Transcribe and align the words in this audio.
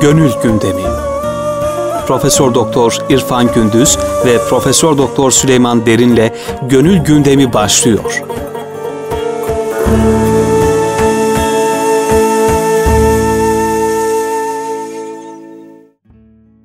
Gönül 0.00 0.30
Gündemi. 0.42 0.82
Profesör 2.06 2.54
Doktor 2.54 2.98
İrfan 3.10 3.52
Gündüz 3.54 3.98
ve 4.26 4.38
Profesör 4.48 4.98
Doktor 4.98 5.30
Süleyman 5.30 5.86
Derin'le 5.86 6.32
Gönül 6.68 6.98
Gündemi 6.98 7.52
başlıyor. 7.52 8.22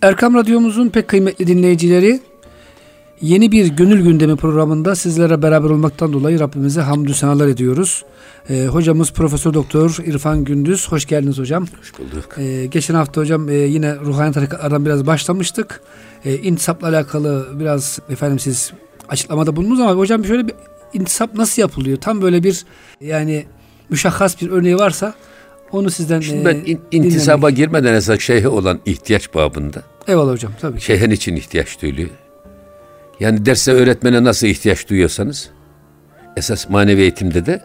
Erkam 0.02 0.36
Radyomuzun 0.36 0.90
pek 0.90 1.08
kıymetli 1.08 1.48
dinleyicileri 1.48 2.20
Yeni 3.22 3.52
bir 3.52 3.66
Gönül 3.66 4.04
Gündemi 4.04 4.36
programında 4.36 4.96
sizlere 4.96 5.42
beraber 5.42 5.70
olmaktan 5.70 6.14
dolayı 6.14 6.40
Rabbimize 6.40 6.82
hamdü 6.82 7.14
senalar 7.14 7.48
ediyoruz. 7.48 8.06
Ee, 8.50 8.66
hocamız 8.66 9.12
Profesör 9.12 9.54
Doktor 9.54 9.98
İrfan 10.06 10.44
Gündüz. 10.44 10.92
Hoş 10.92 11.06
geldiniz 11.06 11.38
hocam. 11.38 11.66
Hoş 11.80 12.00
bulduk. 12.00 12.38
Ee, 12.38 12.66
geçen 12.66 12.96
hafta 12.96 13.22
hocam 13.22 13.50
e, 13.50 13.54
yine 13.54 13.96
ruhani 13.96 14.34
tarikatlardan 14.34 14.86
biraz 14.86 15.06
başlamıştık. 15.08 15.82
E, 16.26 16.36
intisapla 16.38 16.88
alakalı 16.88 17.48
biraz 17.60 18.00
efendim 18.10 18.40
siz 18.40 18.72
açıklamada 19.10 19.56
bulundunuz 19.56 19.80
ama 19.80 19.92
hocam 19.92 20.26
şöyle 20.26 20.48
bir 20.48 20.54
intisap 20.94 21.34
nasıl 21.36 21.62
yapılıyor? 21.62 21.98
Tam 21.98 22.22
böyle 22.22 22.44
bir 22.44 22.66
yani 23.02 23.46
müşahhas 23.90 24.42
bir 24.42 24.50
örneği 24.50 24.78
varsa 24.78 25.14
onu 25.72 25.90
sizden 25.92 26.20
Şimdi 26.20 26.42
e, 26.42 26.46
ben 26.46 26.56
in, 26.56 26.80
intisaba 26.92 27.38
dinlemek. 27.38 27.58
girmeden 27.58 27.94
esas 27.94 28.20
şeyhe 28.20 28.48
olan 28.48 28.80
ihtiyaç 28.86 29.34
babında. 29.34 29.84
Eyvallah 30.08 30.32
hocam 30.32 30.52
tabii. 30.62 30.82
Şeyhen 30.82 31.10
için 31.10 31.36
ihtiyaç 31.36 31.82
duyuluyor. 31.82 32.10
Yani 33.20 33.46
derse 33.46 33.72
öğretmene 33.72 34.24
nasıl 34.24 34.48
ihtiyaç 34.48 34.90
duyuyorsanız 34.90 35.50
esas 36.38 36.70
manevi 36.70 37.02
eğitimde 37.02 37.46
de 37.46 37.62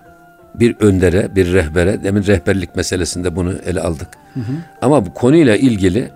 bir 0.54 0.76
öndere, 0.80 1.36
bir 1.36 1.52
rehbere, 1.52 2.04
demin 2.04 2.26
rehberlik 2.26 2.76
meselesinde 2.76 3.36
bunu 3.36 3.54
ele 3.66 3.80
aldık. 3.80 4.08
Hı 4.34 4.40
hı. 4.40 4.52
Ama 4.82 5.06
bu 5.06 5.14
konuyla 5.14 5.56
ilgili 5.56 6.10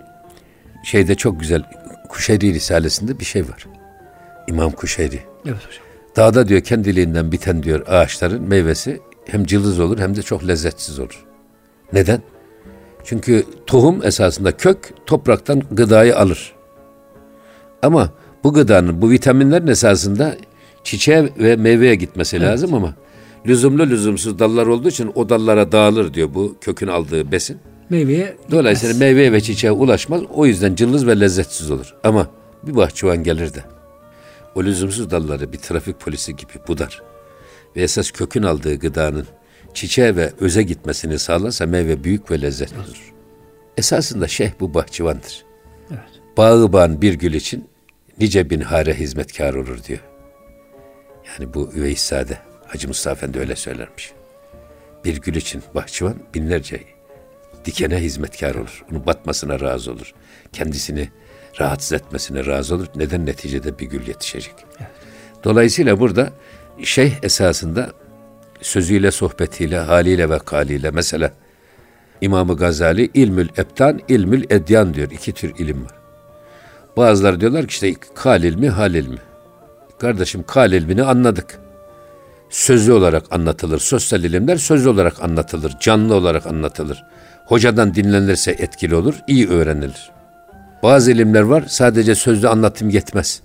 şeyde 0.83 1.15
çok 1.15 1.39
güzel 1.39 1.63
Kuşeyri 2.09 2.53
Risalesi'nde 2.53 3.19
bir 3.19 3.25
şey 3.25 3.41
var. 3.41 3.67
İmam 4.47 4.71
Kuşeyri. 4.71 5.19
Evet 5.45 5.67
hocam. 5.67 5.85
Dağda 6.15 6.47
diyor 6.47 6.61
kendiliğinden 6.61 7.31
biten 7.31 7.63
diyor 7.63 7.87
ağaçların 7.87 8.43
meyvesi 8.43 8.99
hem 9.27 9.45
cılız 9.45 9.79
olur 9.79 9.99
hem 9.99 10.15
de 10.15 10.21
çok 10.21 10.47
lezzetsiz 10.47 10.99
olur. 10.99 11.25
Neden? 11.93 12.21
Çünkü 13.03 13.45
tohum 13.67 14.05
esasında 14.05 14.57
kök 14.57 14.93
topraktan 15.05 15.61
gıdayı 15.71 16.17
alır. 16.17 16.53
Ama 17.81 18.09
bu 18.45 18.53
gıdanın, 18.53 19.01
bu 19.01 19.09
vitaminlerin 19.09 19.67
esasında 19.67 20.35
çiçeğe 20.83 21.29
ve 21.39 21.55
meyveye 21.55 21.95
gitmesi 21.95 22.37
evet. 22.37 22.47
lazım 22.47 22.73
ama 22.73 22.95
lüzumlu 23.47 23.89
lüzumsuz 23.89 24.39
dallar 24.39 24.67
olduğu 24.67 24.89
için 24.89 25.11
o 25.15 25.29
dallara 25.29 25.71
dağılır 25.71 26.13
diyor 26.13 26.29
bu 26.33 26.55
kökün 26.61 26.87
aldığı 26.87 27.31
besin. 27.31 27.57
Meyveye 27.89 28.37
Dolayısıyla 28.51 28.93
gitmez. 28.93 28.99
meyveye 28.99 29.31
ve 29.31 29.41
çiçeğe 29.41 29.71
ulaşmaz. 29.71 30.21
O 30.33 30.45
yüzden 30.45 30.75
cılız 30.75 31.07
ve 31.07 31.19
lezzetsiz 31.19 31.71
olur. 31.71 31.95
Ama 32.03 32.27
bir 32.63 32.75
bahçıvan 32.75 33.23
gelir 33.23 33.53
de 33.53 33.63
o 34.55 34.63
lüzumsuz 34.63 35.11
dalları 35.11 35.53
bir 35.53 35.57
trafik 35.57 35.99
polisi 35.99 36.35
gibi 36.35 36.53
budar 36.67 37.01
ve 37.75 37.81
esas 37.81 38.11
kökün 38.11 38.43
aldığı 38.43 38.75
gıdanın 38.75 39.25
çiçeğe 39.73 40.15
ve 40.15 40.31
öze 40.39 40.63
gitmesini 40.63 41.19
sağlarsa 41.19 41.65
meyve 41.65 42.03
büyük 42.03 42.31
ve 42.31 42.41
lezzetli 42.41 42.77
olur. 42.77 43.13
Esasında 43.77 44.27
şeyh 44.27 44.51
bu 44.59 44.73
bahçıvandır. 44.73 45.45
Evet. 45.89 46.21
Bağı 46.37 46.73
bağın 46.73 47.01
bir 47.01 47.13
gül 47.13 47.33
için 47.33 47.74
nice 48.19 48.49
bin 48.49 48.61
hare 48.61 48.93
hizmetkar 48.93 49.53
olur 49.53 49.83
diyor. 49.83 49.99
Yani 51.27 51.53
bu 51.53 51.71
Üveysade, 51.75 52.37
Hacı 52.67 52.87
Mustafa 52.87 53.15
Efendi 53.15 53.39
öyle 53.39 53.55
söylermiş. 53.55 54.11
Bir 55.05 55.21
gül 55.21 55.35
için 55.35 55.63
bahçıvan 55.75 56.15
binlerce 56.33 56.79
dikene 57.65 57.97
hizmetkar 57.97 58.55
olur. 58.55 58.85
Onun 58.91 59.05
batmasına 59.05 59.59
razı 59.59 59.91
olur. 59.91 60.13
Kendisini 60.53 61.09
rahatsız 61.59 61.93
etmesine 61.93 62.45
razı 62.45 62.75
olur. 62.75 62.87
Neden 62.95 63.25
neticede 63.25 63.79
bir 63.79 63.85
gül 63.85 64.07
yetişecek. 64.07 64.53
Dolayısıyla 65.43 65.99
burada 65.99 66.33
şeyh 66.83 67.13
esasında 67.23 67.91
sözüyle, 68.61 69.11
sohbetiyle, 69.11 69.77
haliyle 69.77 70.29
ve 70.29 70.39
kaliyle 70.39 70.91
mesela 70.91 71.31
İmam-ı 72.21 72.57
Gazali 72.57 73.09
ilmül 73.13 73.49
ebtan, 73.57 74.01
ilmül 74.07 74.43
edyan 74.49 74.93
diyor. 74.93 75.11
İki 75.11 75.33
tür 75.33 75.55
ilim 75.57 75.85
var. 75.85 76.04
Bazıları 76.97 77.41
diyorlar 77.41 77.67
ki 77.67 77.71
işte 77.71 77.93
kal 78.15 78.43
ilmi, 78.43 78.69
hal 78.69 78.93
ilmi. 78.93 79.17
Kardeşim 79.99 80.43
kal 80.43 80.71
ilmini 80.71 81.03
anladık. 81.03 81.59
Sözlü 82.49 82.93
olarak 82.93 83.23
anlatılır. 83.31 83.79
Sosyal 83.79 84.23
ilimler 84.23 84.57
sözlü 84.57 84.89
olarak 84.89 85.23
anlatılır. 85.23 85.73
Canlı 85.79 86.15
olarak 86.15 86.47
anlatılır. 86.47 87.03
Hocadan 87.45 87.95
dinlenirse 87.95 88.51
etkili 88.51 88.95
olur, 88.95 89.15
iyi 89.27 89.49
öğrenilir. 89.49 90.11
Bazı 90.83 91.11
ilimler 91.11 91.41
var 91.41 91.63
sadece 91.67 92.15
sözlü 92.15 92.47
anlatım 92.47 92.89
yetmez. 92.89 93.41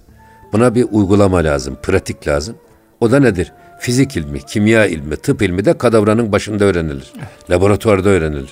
Buna 0.53 0.75
bir 0.75 0.87
uygulama 0.91 1.37
lazım, 1.37 1.78
pratik 1.83 2.28
lazım. 2.28 2.56
O 3.00 3.10
da 3.10 3.21
nedir? 3.21 3.53
Fizik 3.78 4.16
ilmi, 4.16 4.41
kimya 4.41 4.87
ilmi, 4.87 5.16
tıp 5.16 5.43
ilmi 5.43 5.65
de 5.65 5.78
kadavranın 5.78 6.33
başında 6.33 6.65
öğrenilir. 6.65 7.12
Laboratuvarda 7.50 8.09
öğrenilir. 8.09 8.50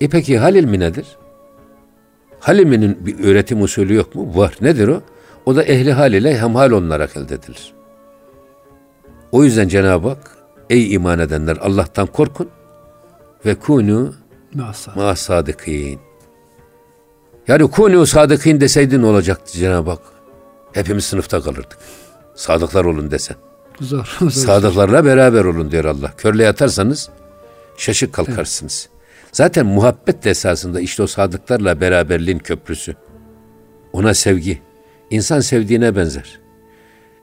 E 0.00 0.08
peki 0.08 0.38
hal 0.38 0.54
ilmi 0.54 0.80
nedir? 0.80 1.06
Halimi'nin 2.40 3.06
bir 3.06 3.24
öğretim 3.24 3.62
usulü 3.62 3.94
yok 3.94 4.14
mu? 4.14 4.36
Var. 4.36 4.54
Nedir 4.60 4.88
o? 4.88 5.02
O 5.46 5.56
da 5.56 5.64
ehli 5.64 5.92
hal 5.92 6.12
ile 6.12 6.38
hemhal 6.38 6.70
olunarak 6.70 7.16
elde 7.16 7.34
edilir. 7.34 7.72
O 9.32 9.44
yüzden 9.44 9.68
Cenab-ı 9.68 10.08
Hak 10.08 10.36
ey 10.70 10.94
iman 10.94 11.18
edenler 11.18 11.56
Allah'tan 11.56 12.06
korkun 12.06 12.48
ve 13.46 13.54
kunu 13.54 14.14
ma 14.96 15.16
sadıkîn. 15.16 16.00
Yani 17.48 17.70
kunu 17.70 18.06
sadıkîn 18.06 18.60
deseydin 18.60 19.02
olacaktı 19.02 19.58
Cenab-ı 19.58 19.90
Hak. 19.90 20.02
Hepimiz 20.72 21.04
sınıfta 21.04 21.40
kalırdık. 21.40 21.78
Sadıklar 22.34 22.84
olun 22.84 23.10
desen. 23.10 23.36
Zor. 23.80 24.16
zor 24.20 24.30
Sadıklarla 24.30 25.04
beraber 25.04 25.44
olun 25.44 25.70
diyor 25.70 25.84
Allah. 25.84 26.12
Körle 26.16 26.44
yatarsanız 26.44 27.10
şaşık 27.76 28.12
kalkarsınız. 28.12 28.88
Evet. 28.92 28.99
Zaten 29.32 29.66
muhabbet 29.66 30.24
de 30.24 30.30
esasında 30.30 30.80
işte 30.80 31.02
o 31.02 31.06
sadıklarla 31.06 31.80
beraberliğin 31.80 32.38
köprüsü. 32.38 32.94
Ona 33.92 34.14
sevgi. 34.14 34.62
İnsan 35.10 35.40
sevdiğine 35.40 35.96
benzer. 35.96 36.40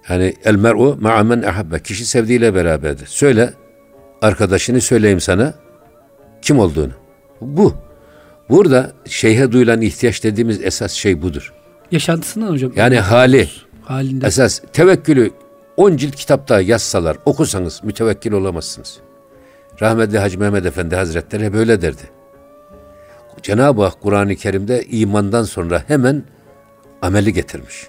Yani 0.10 0.34
el 0.44 0.56
mer'u 0.56 0.98
ma'amen 1.02 1.42
ahabbe. 1.42 1.80
Kişi 1.80 2.06
sevdiğiyle 2.06 2.56
beraberdir. 2.56 3.08
Söyle, 3.08 3.54
arkadaşını 4.22 4.82
söyleyeyim 4.82 5.22
sana 5.22 5.54
kim 6.42 6.60
olduğunu. 6.60 6.92
Bu. 7.42 7.74
Burada 8.50 8.92
şeyhe 9.06 9.52
duyulan 9.52 9.82
ihtiyaç 9.82 10.24
dediğimiz 10.24 10.64
esas 10.64 10.92
şey 10.92 11.22
budur. 11.22 11.54
Yaşantısından 11.92 12.52
hocam. 12.52 12.72
Yani 12.76 13.00
hali. 13.00 13.50
Halinde. 13.82 14.28
Esas 14.28 14.62
tevekkülü 14.74 15.32
10 15.78 15.98
cilt 15.98 16.16
kitapta 16.16 16.62
yazsalar, 16.62 17.18
okusanız 17.26 17.84
mütevekkil 17.84 18.32
olamazsınız. 18.32 19.00
Rahmetli 19.82 20.20
Hacı 20.20 20.40
Mehmet 20.40 20.66
Efendi 20.66 20.96
Hazretleri 20.96 21.54
böyle 21.54 21.82
derdi. 21.82 22.10
Cenab-ı 23.42 23.84
Hak 23.84 24.02
Kur'an-ı 24.02 24.36
Kerim'de 24.36 24.84
imandan 24.86 25.44
sonra 25.44 25.84
hemen 25.88 26.24
ameli 27.02 27.34
getirmiş. 27.34 27.88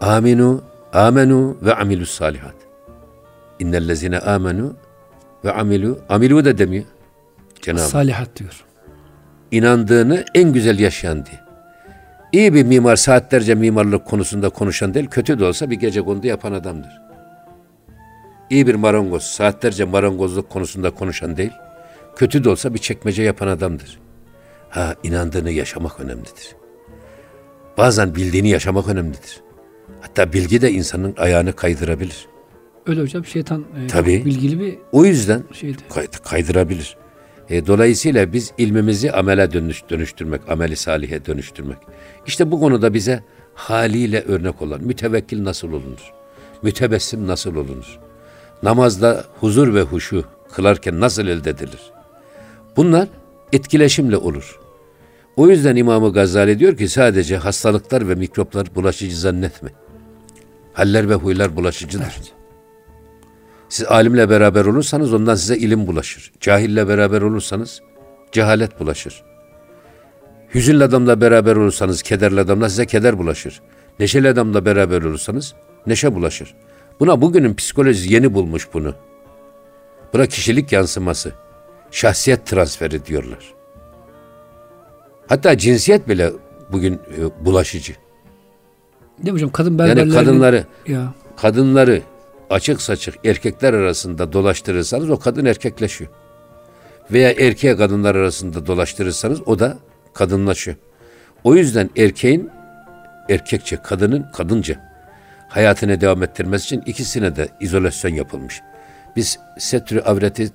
Aminu, 0.00 0.62
amenu 0.92 1.56
ve 1.62 1.74
amilus 1.74 2.10
salihat. 2.10 2.54
İnnellezine 3.58 4.18
amenu 4.18 4.76
ve 5.44 5.52
amilu, 5.52 5.98
amilu 6.08 6.44
da 6.44 6.58
demiyor. 6.58 6.84
Cenab-ı 7.62 7.82
Salihat 7.82 8.36
diyor. 8.36 8.64
İnandığını 9.50 10.24
en 10.34 10.52
güzel 10.52 10.78
yaşayan 10.78 11.26
diye. 11.26 11.40
İyi 12.32 12.54
bir 12.54 12.64
mimar 12.64 12.96
saatlerce 12.96 13.54
mimarlık 13.54 14.04
konusunda 14.04 14.48
konuşan 14.48 14.94
değil, 14.94 15.06
kötü 15.06 15.38
de 15.38 15.44
olsa 15.44 15.70
bir 15.70 15.76
gece 15.76 16.02
kondu 16.02 16.26
yapan 16.26 16.52
adamdır 16.52 17.02
iyi 18.52 18.66
bir 18.66 18.74
marangoz, 18.74 19.22
saatlerce 19.22 19.84
marangozluk 19.84 20.50
konusunda 20.50 20.90
konuşan 20.90 21.36
değil, 21.36 21.50
kötü 22.16 22.44
de 22.44 22.50
olsa 22.50 22.74
bir 22.74 22.78
çekmece 22.78 23.22
yapan 23.22 23.46
adamdır. 23.46 23.98
Ha 24.70 24.94
inandığını 25.02 25.50
yaşamak 25.50 26.00
önemlidir. 26.00 26.56
Bazen 27.78 28.14
bildiğini 28.14 28.48
yaşamak 28.48 28.88
önemlidir. 28.88 29.40
Hatta 30.00 30.32
bilgi 30.32 30.62
de 30.62 30.72
insanın 30.72 31.14
ayağını 31.18 31.52
kaydırabilir. 31.52 32.26
Öyle 32.86 33.00
hocam 33.00 33.24
şeytan 33.24 33.64
e, 33.84 33.86
Tabii, 33.86 34.24
bilgili 34.24 34.60
bir 34.60 34.78
O 34.92 35.04
yüzden 35.04 35.42
şeydi. 35.52 35.82
kaydırabilir. 36.24 36.96
E, 37.48 37.66
dolayısıyla 37.66 38.32
biz 38.32 38.52
ilmimizi 38.58 39.12
amele 39.12 39.52
dönüş, 39.52 39.82
dönüştürmek, 39.90 40.48
ameli 40.48 40.76
salihe 40.76 41.26
dönüştürmek. 41.26 41.78
İşte 42.26 42.50
bu 42.50 42.60
konuda 42.60 42.94
bize 42.94 43.22
haliyle 43.54 44.20
örnek 44.22 44.62
olan 44.62 44.84
mütevekkil 44.84 45.44
nasıl 45.44 45.68
olunur? 45.68 46.12
Mütebessim 46.62 47.26
nasıl 47.26 47.56
olunur? 47.56 47.98
Namazda 48.62 49.24
huzur 49.40 49.74
ve 49.74 49.82
huşu 49.82 50.24
kılarken 50.52 51.00
nasıl 51.00 51.26
elde 51.26 51.50
edilir? 51.50 51.80
Bunlar 52.76 53.08
etkileşimle 53.52 54.16
olur. 54.16 54.60
O 55.36 55.48
yüzden 55.48 55.76
İmam-ı 55.76 56.12
Gazali 56.12 56.58
diyor 56.58 56.76
ki 56.76 56.88
sadece 56.88 57.36
hastalıklar 57.36 58.08
ve 58.08 58.14
mikroplar 58.14 58.74
bulaşıcı 58.74 59.20
zannetme. 59.20 59.70
Haller 60.72 61.08
ve 61.08 61.14
huylar 61.14 61.56
bulaşıcıdır. 61.56 62.04
Evet. 62.04 62.32
Siz 63.68 63.86
alimle 63.86 64.30
beraber 64.30 64.64
olursanız 64.64 65.14
ondan 65.14 65.34
size 65.34 65.56
ilim 65.56 65.86
bulaşır. 65.86 66.32
Cahille 66.40 66.88
beraber 66.88 67.22
olursanız 67.22 67.80
cehalet 68.32 68.80
bulaşır. 68.80 69.22
Hüzünlü 70.54 70.84
adamla 70.84 71.20
beraber 71.20 71.56
olursanız 71.56 72.02
kederli 72.02 72.40
adamla 72.40 72.68
size 72.68 72.86
keder 72.86 73.18
bulaşır. 73.18 73.60
Neşeli 73.98 74.28
adamla 74.28 74.64
beraber 74.64 75.02
olursanız 75.02 75.54
neşe 75.86 76.14
bulaşır. 76.14 76.54
Buna 77.00 77.20
bugünün 77.20 77.54
psikolojisi 77.54 78.14
yeni 78.14 78.34
bulmuş 78.34 78.68
bunu. 78.74 78.94
Buna 80.12 80.26
kişilik 80.26 80.72
yansıması, 80.72 81.32
şahsiyet 81.90 82.46
transferi 82.46 83.06
diyorlar. 83.06 83.54
Hatta 85.26 85.58
cinsiyet 85.58 86.08
bile 86.08 86.32
bugün 86.72 86.94
e, 86.94 87.44
bulaşıcı. 87.44 87.92
Değil 89.18 89.28
mi 89.32 89.36
hocam? 89.36 89.50
Kadın 89.50 89.70
Yani 89.70 89.78
berberlerini... 89.78 90.14
kadınları 90.14 90.64
Ya. 90.88 91.14
kadınları 91.36 92.02
açık 92.50 92.82
saçık 92.82 93.14
erkekler 93.26 93.74
arasında 93.74 94.32
dolaştırırsanız 94.32 95.10
o 95.10 95.18
kadın 95.18 95.44
erkekleşiyor. 95.44 96.10
Veya 97.12 97.30
erkeğe 97.30 97.76
kadınlar 97.76 98.14
arasında 98.14 98.66
dolaştırırsanız 98.66 99.48
o 99.48 99.58
da 99.58 99.78
kadınlaşıyor. 100.14 100.76
O 101.44 101.54
yüzden 101.54 101.90
erkeğin 101.96 102.50
erkekçe, 103.28 103.76
kadının 103.76 104.26
kadınca 104.34 104.91
hayatını 105.52 106.00
devam 106.00 106.22
ettirmesi 106.22 106.64
için 106.64 106.82
ikisine 106.86 107.36
de 107.36 107.48
izolasyon 107.60 108.14
yapılmış. 108.14 108.60
Biz 109.16 109.38
settürü 109.58 110.00
avreti, 110.00 110.50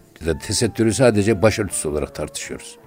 tesettürü 0.47 0.94
sadece 0.94 1.41
başörtüsü 1.41 1.88
olarak 1.88 2.15
tartışıyoruz. 2.15 2.77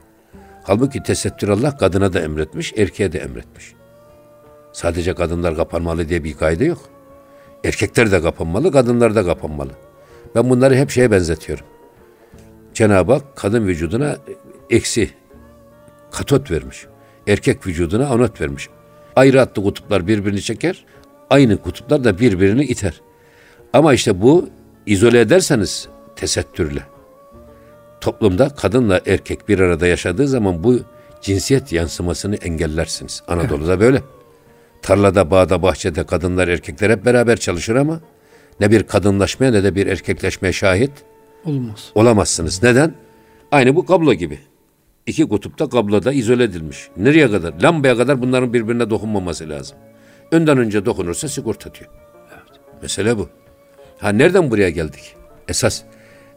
Halbuki 0.63 1.03
tesettür 1.03 1.49
Allah 1.49 1.77
kadına 1.77 2.13
da 2.13 2.21
emretmiş, 2.21 2.73
erkeğe 2.77 3.13
de 3.13 3.19
emretmiş. 3.19 3.75
Sadece 4.73 5.15
kadınlar 5.15 5.57
kapanmalı 5.57 6.09
diye 6.09 6.25
bir 6.25 6.35
kaydı 6.35 6.65
yok. 6.65 6.79
Erkekler 7.65 8.13
de 8.13 8.23
kapanmalı, 8.23 8.73
kadınlar 8.73 9.15
da 9.15 9.25
kapanmalı. 9.25 9.71
Ben 10.35 10.51
bunları 10.51 10.75
hep 10.75 10.91
şeye 10.91 11.11
benzetiyorum. 11.11 11.67
Cenab-ı 12.75 13.13
Hak 13.13 13.37
kadın 13.37 13.67
vücuduna 13.67 14.17
eksi 14.71 15.11
katot 16.11 16.51
vermiş. 16.51 16.87
Erkek 17.27 17.67
vücuduna 17.67 18.07
anot 18.07 18.41
vermiş. 18.41 18.69
Ayrı 19.17 19.39
hatlı 19.39 19.63
kutuplar 19.63 20.07
birbirini 20.07 20.43
çeker, 20.43 20.85
aynı 21.31 21.57
kutuplar 21.57 22.05
da 22.05 22.19
birbirini 22.19 22.65
iter. 22.65 23.01
Ama 23.73 23.95
işte 23.95 24.21
bu 24.23 24.49
izole 24.87 25.21
ederseniz 25.21 25.89
tesettürle. 26.17 26.83
Toplumda 28.01 28.49
kadınla 28.49 29.01
erkek 29.07 29.49
bir 29.49 29.59
arada 29.59 29.87
yaşadığı 29.87 30.29
zaman 30.29 30.65
bu 30.65 30.81
cinsiyet 31.23 31.73
yansımasını 31.73 32.37
engellersiniz. 32.37 33.23
Anadolu'da 33.29 33.81
böyle. 33.81 34.03
Tarlada, 34.83 35.31
bağda, 35.31 35.63
bahçede 35.63 36.07
kadınlar, 36.07 36.49
erkekler 36.49 36.91
hep 36.91 37.05
beraber 37.05 37.37
çalışır 37.37 37.77
ama 37.77 38.01
ne 38.61 38.71
bir 38.71 38.83
kadınlaşmaya 38.83 39.53
ne 39.53 39.65
de 39.65 39.75
bir 39.75 39.87
erkekleşmeye 39.87 40.53
şahit 40.53 40.93
Olmaz. 41.45 41.91
olamazsınız. 41.95 42.63
Neden? 42.63 42.95
Aynı 43.53 43.77
bu 43.77 43.87
kablo 43.87 44.15
gibi. 44.15 44.39
İki 45.07 45.29
kutupta 45.29 45.69
kabloda 45.69 46.13
izole 46.13 46.45
edilmiş. 46.45 46.89
Nereye 46.97 47.31
kadar? 47.31 47.61
Lambaya 47.63 47.97
kadar 47.97 48.23
bunların 48.23 48.53
birbirine 48.53 48.91
dokunmaması 48.91 49.49
lazım. 49.49 49.77
Önden 50.33 50.59
önce 50.59 50.85
dokunursa 50.87 51.29
sigorta 51.29 51.75
diyor. 51.75 51.91
Mesele 52.83 53.19
bu. 53.19 53.29
Ha 53.99 54.09
nereden 54.09 54.51
buraya 54.51 54.71
geldik? 54.71 55.17
Esas 55.49 55.83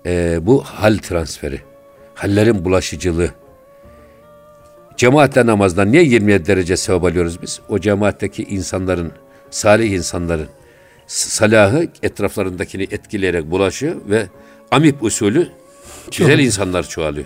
e, 0.06 0.40
bu 0.42 0.64
hal 0.64 0.98
transferi. 0.98 1.62
Hallerin 2.16 2.66
bulaşıcılığı. 2.66 3.30
Cemaatle 4.98 5.46
namazdan 5.46 5.92
niye 5.92 6.04
27 6.04 6.46
derece 6.46 6.78
sevap 6.78 7.04
alıyoruz 7.04 7.42
biz? 7.42 7.60
O 7.70 7.80
cemaatteki 7.80 8.44
insanların, 8.44 9.12
salih 9.50 9.92
insanların 9.92 10.48
salahı 11.08 11.88
etraflarındakini 12.04 12.84
etkileyerek 12.84 13.52
bulaşıyor 13.52 13.96
ve 14.10 14.28
amip 14.72 15.04
usulü 15.04 15.50
güzel 16.18 16.40
insanlar 16.40 16.90
çoğalıyor. 16.90 17.26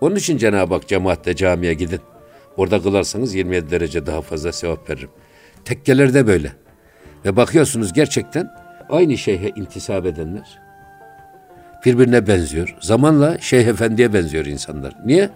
Onun 0.00 0.16
için 0.16 0.38
Cenab-ı 0.38 0.74
Hak 0.74 0.88
cemaatle 0.88 1.36
camiye 1.36 1.74
gidin. 1.74 2.00
Orada 2.56 2.82
kılarsanız 2.82 3.34
27 3.34 3.70
derece 3.70 4.06
daha 4.06 4.22
fazla 4.22 4.52
sevap 4.52 4.90
veririm. 4.90 5.10
Tekkelerde 5.64 6.26
böyle. 6.26 6.52
Ve 7.24 7.36
bakıyorsunuz 7.36 7.92
gerçekten 7.92 8.50
aynı 8.88 9.18
şeyhe 9.18 9.48
intisap 9.48 10.06
edenler 10.06 10.64
birbirine 11.84 12.26
benziyor. 12.26 12.76
Zamanla 12.80 13.38
Şeyh 13.38 13.66
Efendi'ye 13.66 14.12
benziyor 14.12 14.44
insanlar. 14.46 14.94
Niye? 15.04 15.30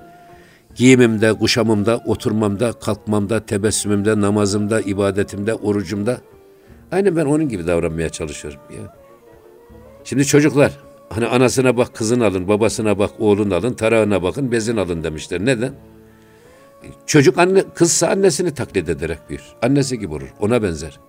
Giyimimde, 0.74 1.32
kuşamımda, 1.32 1.96
oturmamda, 2.06 2.72
kalkmamda, 2.72 3.46
tebessümümde, 3.46 4.20
namazımda, 4.20 4.80
ibadetimde, 4.80 5.54
orucumda. 5.54 6.18
Aynı 6.92 7.16
ben 7.16 7.24
onun 7.24 7.48
gibi 7.48 7.66
davranmaya 7.66 8.08
çalışıyorum. 8.08 8.60
Ya. 8.70 8.94
Şimdi 10.04 10.24
çocuklar, 10.26 10.72
hani 11.10 11.26
anasına 11.26 11.76
bak 11.76 11.94
kızın 11.94 12.20
alın, 12.20 12.48
babasına 12.48 12.98
bak 12.98 13.10
oğlun 13.18 13.50
alın, 13.50 13.74
tarağına 13.74 14.22
bakın 14.22 14.52
bezin 14.52 14.76
alın 14.76 15.04
demişler. 15.04 15.44
Neden? 15.44 15.72
Çocuk 17.06 17.38
anne, 17.38 17.64
kızsa 17.74 18.08
annesini 18.08 18.54
taklit 18.54 18.88
ederek 18.88 19.18
büyür. 19.28 19.42
Annesi 19.62 19.98
gibi 19.98 20.14
olur, 20.14 20.28
ona 20.40 20.62
benzer. 20.62 21.00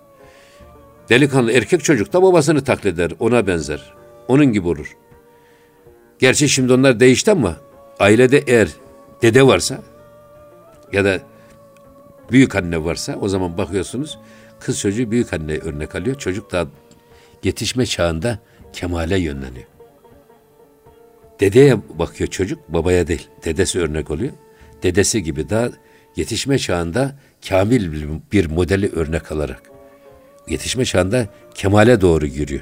Delikanlı 1.10 1.51
erkek 1.51 1.83
çocuk 1.83 2.13
da 2.13 2.24
babasını 2.24 2.63
taklit 2.63 2.94
eder, 2.94 3.12
ona 3.19 3.48
benzer. 3.48 3.94
Onun 4.27 4.45
gibi 4.45 4.68
olur. 4.68 4.98
Gerçi 6.19 6.50
şimdi 6.50 6.74
onlar 6.74 7.00
değişti 7.00 7.31
ama 7.31 7.57
ailede 8.00 8.44
eğer 8.48 8.69
dede 9.21 9.48
varsa 9.48 9.81
ya 10.94 11.06
da 11.06 11.19
büyük 12.31 12.56
anne 12.56 12.86
varsa 12.86 13.16
o 13.21 13.27
zaman 13.27 13.57
bakıyorsunuz 13.57 14.19
kız 14.60 14.80
çocuğu 14.80 15.12
büyük 15.12 15.33
anne 15.33 15.57
örnek 15.57 15.95
alıyor. 15.95 16.16
Çocuk 16.16 16.51
da 16.51 16.68
yetişme 17.44 17.86
çağında 17.86 18.39
kemale 18.74 19.19
yönleniyor. 19.19 19.68
Dedeye 21.39 21.77
bakıyor 22.00 22.30
çocuk, 22.30 22.60
babaya 22.69 23.07
değil. 23.07 23.27
Dedesi 23.45 23.80
örnek 23.80 24.12
oluyor. 24.12 24.33
Dedesi 24.84 25.24
gibi 25.24 25.50
daha 25.50 25.70
yetişme 26.16 26.58
çağında 26.58 27.16
kamil 27.50 27.92
bir 28.31 28.46
modeli 28.46 28.90
örnek 28.90 29.31
alarak 29.31 29.62
yetişme 30.50 30.86
çağında 30.86 31.28
kemale 31.56 32.02
doğru 32.02 32.28
yürüyor. 32.28 32.62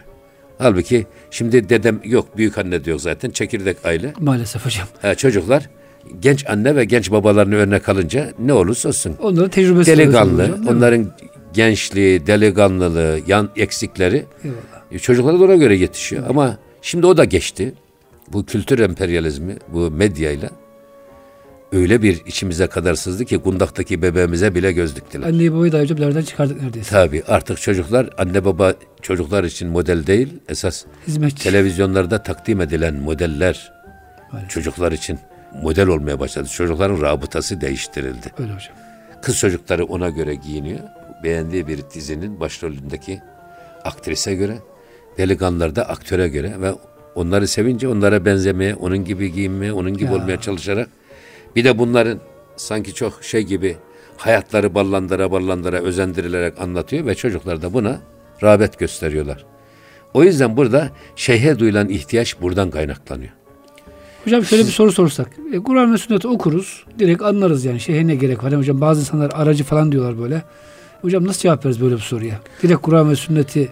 Halbuki 0.57 1.05
şimdi 1.31 1.69
dedem 1.69 1.99
yok, 2.03 2.37
büyük 2.37 2.57
anne 2.57 2.83
diyor 2.83 2.99
zaten, 2.99 3.29
çekirdek 3.29 3.85
aile. 3.85 4.13
Maalesef 4.19 4.65
hocam. 4.65 4.87
Ha, 5.01 5.15
çocuklar 5.15 5.69
genç 6.19 6.49
anne 6.49 6.75
ve 6.75 6.85
genç 6.85 7.11
babalarını 7.11 7.55
örnek 7.55 7.89
alınca 7.89 8.31
ne 8.39 8.53
olursa 8.53 8.89
olsun. 8.89 9.15
Onların 9.21 9.49
tecrübesi 9.49 9.91
Delikanlı, 9.91 10.43
hocam, 10.43 10.67
onların 10.67 11.13
gençliği, 11.53 12.27
delikanlılığı, 12.27 13.19
yan 13.27 13.49
eksikleri 13.55 14.25
Eyvallah. 14.43 15.01
çocuklara 15.01 15.39
da 15.39 15.43
ona 15.43 15.55
göre 15.55 15.75
yetişiyor. 15.75 16.23
Ama 16.29 16.57
şimdi 16.81 17.05
o 17.05 17.17
da 17.17 17.25
geçti. 17.25 17.73
Bu 18.33 18.45
kültür 18.45 18.79
emperyalizmi, 18.79 19.55
bu 19.73 19.91
medyayla 19.91 20.49
öyle 21.71 22.01
bir 22.01 22.25
içimize 22.25 22.67
kadar 22.67 22.95
sızdı 22.95 23.25
ki 23.25 23.37
kundaktaki 23.37 24.01
bebeğimize 24.01 24.55
bile 24.55 24.71
göz 24.71 24.95
diktiler. 24.95 25.27
Anneyi 25.27 25.53
babayı 25.53 25.71
da 25.71 25.79
hocam 25.79 25.99
nereden 26.01 26.21
çıkardık 26.21 26.61
neredeyse. 26.61 26.89
Tabii 26.89 27.23
artık 27.27 27.61
çocuklar 27.61 28.09
anne 28.17 28.45
baba 28.45 28.73
çocuklar 29.01 29.43
için 29.43 29.67
model 29.69 30.07
değil, 30.07 30.33
esas 30.49 30.85
Hizmetçi. 31.07 31.43
televizyonlarda 31.43 32.23
takdim 32.23 32.61
edilen 32.61 32.95
modeller 32.95 33.71
Maalesef. 34.31 34.51
çocuklar 34.51 34.91
için 34.91 35.19
model 35.63 35.87
olmaya 35.87 36.19
başladı. 36.19 36.47
Çocukların 36.47 37.01
rabıtası 37.01 37.61
değiştirildi. 37.61 38.31
Öyle 38.39 38.53
hocam. 38.53 38.75
Kız 39.21 39.37
çocukları 39.37 39.85
ona 39.85 40.09
göre 40.09 40.35
giyiniyor. 40.35 40.79
Beğendiği 41.23 41.67
bir 41.67 41.79
dizinin 41.93 42.39
başrolündeki 42.39 43.21
aktrise 43.83 44.35
göre, 44.35 44.57
delikanlılar 45.17 45.75
da 45.75 45.89
aktöre 45.89 46.27
göre 46.27 46.53
ve 46.61 46.71
onları 47.15 47.47
sevince 47.47 47.87
onlara 47.87 48.25
benzemeye, 48.25 48.75
onun 48.75 49.05
gibi 49.05 49.31
giyinmeye, 49.33 49.73
onun 49.73 49.93
gibi 49.93 50.05
Ya. 50.05 50.13
olmaya 50.15 50.41
çalışarak 50.41 50.89
bir 51.55 51.63
de 51.63 51.77
bunların 51.77 52.19
sanki 52.55 52.93
çok 52.93 53.23
şey 53.23 53.41
gibi 53.41 53.77
hayatları 54.17 54.75
ballandıra 54.75 55.31
ballandıra 55.31 55.77
özendirilerek 55.77 56.61
anlatıyor 56.61 57.05
ve 57.05 57.15
çocuklar 57.15 57.61
da 57.61 57.73
buna 57.73 57.99
rağbet 58.43 58.79
gösteriyorlar. 58.79 59.45
O 60.13 60.23
yüzden 60.23 60.57
burada 60.57 60.89
şeyhe 61.15 61.59
duyulan 61.59 61.89
ihtiyaç 61.89 62.41
buradan 62.41 62.71
kaynaklanıyor. 62.71 63.31
Hocam 64.23 64.45
şöyle 64.45 64.63
bir 64.63 64.71
soru 64.71 64.91
sorsak. 64.91 65.27
E, 65.53 65.59
Kur'an 65.59 65.93
ve 65.93 65.97
sünneti 65.97 66.27
okuruz. 66.27 66.85
Direkt 66.99 67.21
anlarız 67.21 67.65
yani. 67.65 67.79
Şeyhe 67.79 68.07
ne 68.07 68.15
gerek 68.15 68.43
var? 68.43 68.51
Yani 68.51 68.59
hocam 68.59 68.81
bazı 68.81 69.01
insanlar 69.01 69.31
aracı 69.33 69.63
falan 69.63 69.91
diyorlar 69.91 70.19
böyle. 70.19 70.43
Hocam 71.01 71.27
nasıl 71.27 71.41
cevap 71.41 71.65
veririz 71.65 71.81
böyle 71.81 71.95
bir 71.95 72.01
soruya? 72.01 72.39
Direkt 72.63 72.81
Kur'an 72.81 73.09
ve 73.09 73.15
sünneti 73.15 73.71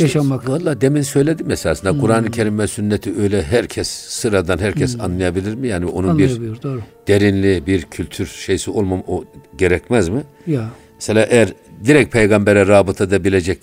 yaşamak. 0.00 0.48
Valla 0.48 0.80
demin 0.80 1.02
söyledim 1.02 1.50
esasında 1.50 1.98
Kur'an-ı 1.98 2.30
Kerim 2.30 2.58
ve 2.58 2.66
sünneti 2.66 3.14
öyle 3.22 3.42
herkes 3.42 3.88
sıradan 3.88 4.58
herkes 4.58 5.00
anlayabilir 5.00 5.54
mi? 5.54 5.68
Yani 5.68 5.86
onun 5.86 6.18
bir. 6.18 6.62
Doğru. 6.62 6.80
derinliği, 7.08 7.66
bir 7.66 7.82
kültür 7.82 8.26
şeysi 8.26 8.70
olmam 8.70 9.02
o 9.06 9.24
gerekmez 9.58 10.08
mi? 10.08 10.22
Ya. 10.46 10.64
Mesela 10.94 11.26
eğer 11.30 11.48
direkt 11.84 12.12
peygambere 12.12 12.66
rabıta 12.66 13.04
edebilecek 13.04 13.58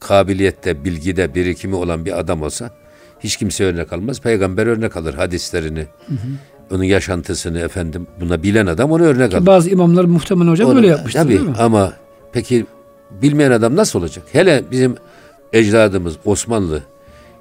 kabiliyette, 0.00 0.84
bilgide, 0.84 1.34
birikimi 1.34 1.74
olan 1.74 2.04
bir 2.04 2.18
adam 2.18 2.42
olsa 2.42 2.70
hiç 3.20 3.36
kimse 3.36 3.64
örnek 3.64 3.92
almaz. 3.92 4.20
Peygamber 4.20 4.66
örnek 4.66 4.96
alır 4.96 5.14
hadislerini, 5.14 5.86
onun 6.70 6.84
yaşantısını 6.84 7.58
efendim 7.58 8.06
buna 8.20 8.42
bilen 8.42 8.66
adam 8.66 8.92
onu 8.92 9.02
örnek 9.02 9.34
alır. 9.34 9.46
Bazı 9.46 9.70
imamlar 9.70 10.04
muhtemelen 10.04 10.50
hocam 10.50 10.68
Onu- 10.68 10.76
böyle 10.76 10.86
yapmıştır 10.86 11.20
Tabii 11.20 11.32
değil 11.32 11.40
mi? 11.48 11.54
ama 11.58 11.92
peki 12.32 12.66
bilmeyen 13.22 13.50
adam 13.50 13.76
nasıl 13.76 13.98
olacak? 13.98 14.24
Hele 14.32 14.62
bizim 14.70 14.94
ecdadımız 15.52 16.16
Osmanlı 16.24 16.82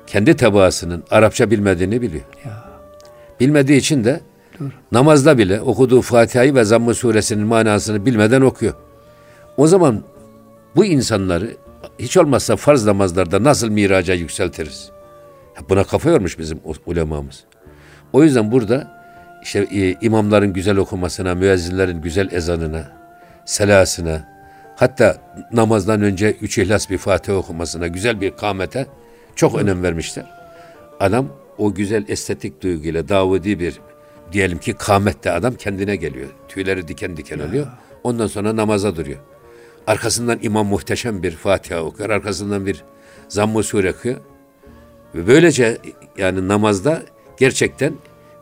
kendi 0.08 0.36
tebaasının 0.36 1.04
Arapça 1.12 1.52
bilmediğini 1.52 2.02
biliyor. 2.02 2.24
Ya. 2.46 2.70
Bilmediği 3.40 3.78
için 3.78 4.04
de 4.04 4.22
Namazda 4.92 5.38
bile 5.38 5.62
okuduğu 5.62 6.02
Fatiha'yı 6.02 6.56
ve 6.56 6.64
Zamm-ı 6.64 6.96
suresinin 6.96 7.48
manasını 7.48 8.06
bilmeden 8.06 8.42
okuyor. 8.42 8.74
O 9.58 9.68
zaman 9.68 10.04
bu 10.76 10.86
insanları 10.86 11.56
hiç 12.00 12.18
olmazsa 12.18 12.56
farz 12.56 12.86
namazlarda 12.86 13.44
nasıl 13.44 13.70
miraca 13.70 14.14
yükseltiriz? 14.14 14.92
Buna 15.70 15.84
kafa 15.84 16.10
yormuş 16.10 16.40
bizim 16.40 16.60
ulemamız. 16.86 17.44
O 18.14 18.24
yüzden 18.24 18.52
burada 18.52 19.00
işte 19.44 19.60
e, 19.60 19.96
imamların 20.02 20.54
güzel 20.54 20.78
okumasına, 20.78 21.36
müezzinlerin 21.36 22.02
güzel 22.02 22.32
ezanına, 22.32 22.92
selasına, 23.46 24.28
hatta 24.80 25.22
namazdan 25.52 26.02
önce 26.02 26.36
üç 26.42 26.58
ihlas 26.58 26.90
bir 26.90 26.98
Fatiha 26.98 27.38
okumasına, 27.38 27.88
güzel 27.88 28.22
bir 28.22 28.32
kamete 28.32 28.88
çok 29.36 29.56
önem 29.56 29.84
vermişler. 29.84 30.26
Adam 31.00 31.28
o 31.58 31.74
güzel 31.74 32.06
estetik 32.08 32.62
duyguyla 32.62 33.10
Davudi 33.10 33.60
bir 33.60 33.80
diyelim 34.32 34.58
ki 34.58 34.74
kamette 34.74 35.32
adam 35.32 35.56
kendine 35.56 35.96
geliyor. 35.96 36.30
Tüyleri 36.48 36.88
diken 36.88 37.18
diken 37.18 37.40
oluyor. 37.40 37.68
Ondan 38.04 38.28
sonra 38.28 38.56
namaza 38.56 38.96
duruyor. 38.96 39.20
Arkasından 39.88 40.40
imam 40.42 40.68
muhteşem 40.68 41.24
bir 41.24 41.32
Fatiha 41.32 41.82
okuyor. 41.82 42.10
Arkasından 42.10 42.66
bir 42.66 42.84
zamm-ı 43.28 43.64
sure 43.64 43.92
okuyor. 43.92 44.18
Ve 45.16 45.28
böylece 45.28 45.78
yani 46.18 46.48
namazda 46.48 47.02
gerçekten 47.38 47.94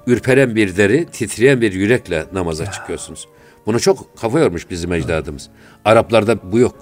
ürperen 0.08 0.56
bir 0.56 0.78
deri, 0.78 1.06
titreyen 1.06 1.62
bir 1.62 1.74
yürekle 1.74 2.26
namaza 2.34 2.72
çıkıyorsunuz. 2.72 3.28
Bunu 3.68 3.80
çok 3.80 4.18
kafa 4.18 4.40
yormuş 4.40 4.70
bizim 4.70 4.94
ecdadımız. 4.94 5.50
Araplarda 5.86 6.52
bu 6.52 6.60
yok. 6.60 6.76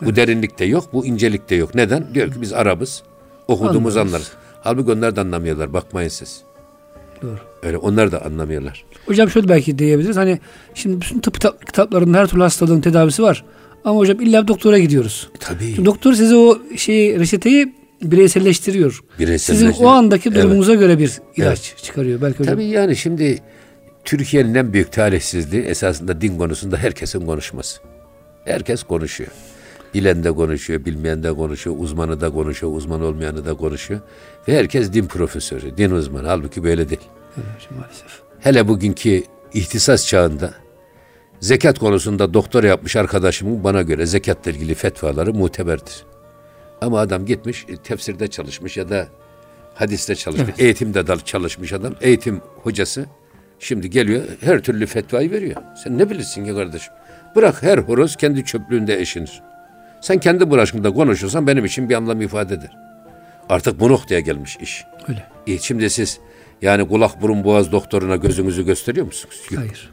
Bu 0.00 0.04
evet. 0.04 0.16
derinlikte 0.16 0.64
yok, 0.64 0.92
bu 0.92 1.06
incelikte 1.06 1.54
yok. 1.54 1.74
Neden? 1.74 2.14
Diyor 2.14 2.32
ki 2.32 2.40
biz 2.40 2.52
Arabız, 2.52 3.02
okuduğumuz 3.48 3.96
anlarız. 3.96 4.14
anlarız. 4.14 4.32
Halbuki 4.60 4.92
onlar 4.92 5.16
da 5.16 5.20
anlamıyorlar, 5.20 5.72
bakmayın 5.72 6.08
siz. 6.08 6.42
Doğru. 7.22 7.38
Öyle 7.62 7.76
onlar 7.76 8.12
da 8.12 8.24
anlamıyorlar. 8.24 8.84
Hocam 9.06 9.30
şöyle 9.30 9.48
belki 9.48 9.78
diyebiliriz. 9.78 10.16
Hani 10.16 10.38
şimdi 10.74 11.00
bütün 11.00 11.20
tıp 11.20 11.66
kitaplarında 11.66 12.18
her 12.18 12.26
türlü 12.26 12.42
hastalığın 12.42 12.80
tedavisi 12.80 13.22
var. 13.22 13.44
Ama 13.84 13.98
hocam 13.98 14.20
illa 14.20 14.48
doktora 14.48 14.78
gidiyoruz. 14.78 15.28
Tabii. 15.40 15.74
Şimdi 15.74 15.86
doktor 15.86 16.12
size 16.12 16.36
o 16.36 16.58
şeyi 16.76 17.20
reçeteyi 17.20 17.74
bireyselleştiriyor. 18.02 19.00
Bireyselleştiriyor. 19.18 19.72
Sizin 19.72 19.84
o 19.84 19.88
andaki 19.88 20.34
durumunuza 20.34 20.72
evet. 20.72 20.80
göre 20.80 20.98
bir 20.98 21.12
ilaç 21.36 21.68
evet. 21.68 21.82
çıkarıyor 21.82 22.22
belki 22.22 22.38
hocam. 22.38 22.54
Tabii 22.54 22.64
yani 22.64 22.96
şimdi 22.96 23.38
Türkiye'nin 24.08 24.54
en 24.54 24.72
büyük 24.72 24.92
talihsizliği 24.92 25.62
esasında 25.62 26.20
din 26.20 26.38
konusunda 26.38 26.76
herkesin 26.76 27.26
konuşması. 27.26 27.80
Herkes 28.44 28.82
konuşuyor. 28.82 29.30
Bilen 29.94 30.24
de 30.24 30.32
konuşuyor, 30.32 30.84
bilmeyen 30.84 31.22
de 31.22 31.32
konuşuyor, 31.32 31.76
uzmanı 31.78 32.20
da 32.20 32.30
konuşuyor, 32.30 32.72
uzman 32.76 33.02
olmayanı 33.02 33.46
da 33.46 33.54
konuşuyor. 33.54 34.00
Ve 34.48 34.58
herkes 34.58 34.92
din 34.92 35.06
profesörü, 35.06 35.76
din 35.76 35.90
uzmanı. 35.90 36.28
Halbuki 36.28 36.64
böyle 36.64 36.88
değil. 36.88 37.00
Evet 37.36 37.70
maalesef. 37.70 38.20
Hele 38.40 38.68
bugünkü 38.68 39.22
ihtisas 39.54 40.06
çağında 40.06 40.54
zekat 41.40 41.78
konusunda 41.78 42.34
doktor 42.34 42.64
yapmış 42.64 42.96
arkadaşımın 42.96 43.64
bana 43.64 43.82
göre 43.82 44.06
zekatla 44.06 44.50
ilgili 44.50 44.74
fetvaları 44.74 45.34
muteberdir. 45.34 46.04
Ama 46.80 47.00
adam 47.00 47.26
gitmiş 47.26 47.66
e, 47.68 47.76
tefsirde 47.76 48.28
çalışmış 48.28 48.76
ya 48.76 48.88
da 48.88 49.08
hadiste 49.74 50.14
çalışmış, 50.14 50.48
evet. 50.48 50.60
eğitimde 50.60 51.04
çalışmış 51.24 51.72
adam, 51.72 51.94
eğitim 52.00 52.40
hocası. 52.62 53.06
Şimdi 53.60 53.90
geliyor 53.90 54.22
her 54.40 54.60
türlü 54.60 54.86
fetvayı 54.86 55.30
veriyor. 55.30 55.56
Sen 55.84 55.98
ne 55.98 56.10
bilirsin 56.10 56.44
ya 56.44 56.54
kardeşim? 56.54 56.92
Bırak 57.36 57.62
her 57.62 57.78
horoz 57.78 58.16
kendi 58.16 58.44
çöplüğünde 58.44 59.00
eşinir. 59.00 59.42
Sen 60.00 60.18
kendi 60.18 60.50
bulaşımda 60.50 60.92
konuşursan 60.92 61.46
benim 61.46 61.64
için 61.64 61.88
bir 61.88 61.94
anlam 61.94 62.22
ifade 62.22 62.54
eder. 62.54 62.76
Artık 63.48 63.80
bu 63.80 63.88
noktaya 63.88 64.20
gelmiş 64.20 64.56
iş. 64.60 64.84
Öyle. 65.08 65.26
E 65.46 65.58
şimdi 65.58 65.90
siz 65.90 66.18
yani 66.62 66.88
kulak 66.88 67.22
burun 67.22 67.44
boğaz 67.44 67.72
doktoruna 67.72 68.16
gözünüzü 68.16 68.66
gösteriyor 68.66 69.06
musunuz? 69.06 69.42
Yok. 69.50 69.60
Hayır. 69.60 69.90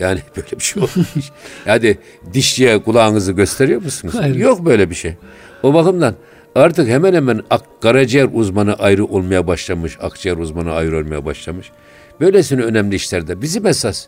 Yani 0.00 0.20
böyle 0.36 0.50
bir 0.50 0.64
şey 0.64 0.82
olmuş. 0.82 1.30
yani 1.66 1.96
dişçiye 2.32 2.82
kulağınızı 2.82 3.32
gösteriyor 3.32 3.82
musunuz? 3.82 4.14
Hayır. 4.18 4.34
Yok 4.34 4.64
böyle 4.64 4.90
bir 4.90 4.94
şey. 4.94 5.14
O 5.62 5.74
bakımdan 5.74 6.14
artık 6.54 6.88
hemen 6.88 7.14
hemen 7.14 7.42
ak, 7.50 7.62
karaciğer 7.82 8.28
uzmanı 8.32 8.74
ayrı 8.74 9.04
olmaya 9.04 9.46
başlamış, 9.46 9.98
akciğer 10.00 10.36
uzmanı 10.36 10.72
ayrı 10.72 10.98
olmaya 10.98 11.24
başlamış. 11.24 11.70
Böylesine 12.20 12.62
önemli 12.62 12.94
işlerde 12.94 13.42
bizim 13.42 13.66
esas 13.66 14.06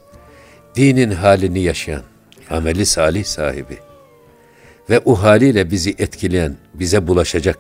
dinin 0.74 1.10
halini 1.10 1.60
yaşayan, 1.60 2.02
ameli 2.50 2.86
salih 2.86 3.24
sahibi 3.24 3.78
ve 4.90 4.98
o 4.98 5.14
haliyle 5.14 5.70
bizi 5.70 5.90
etkileyen, 5.98 6.56
bize 6.74 7.06
bulaşacak, 7.06 7.58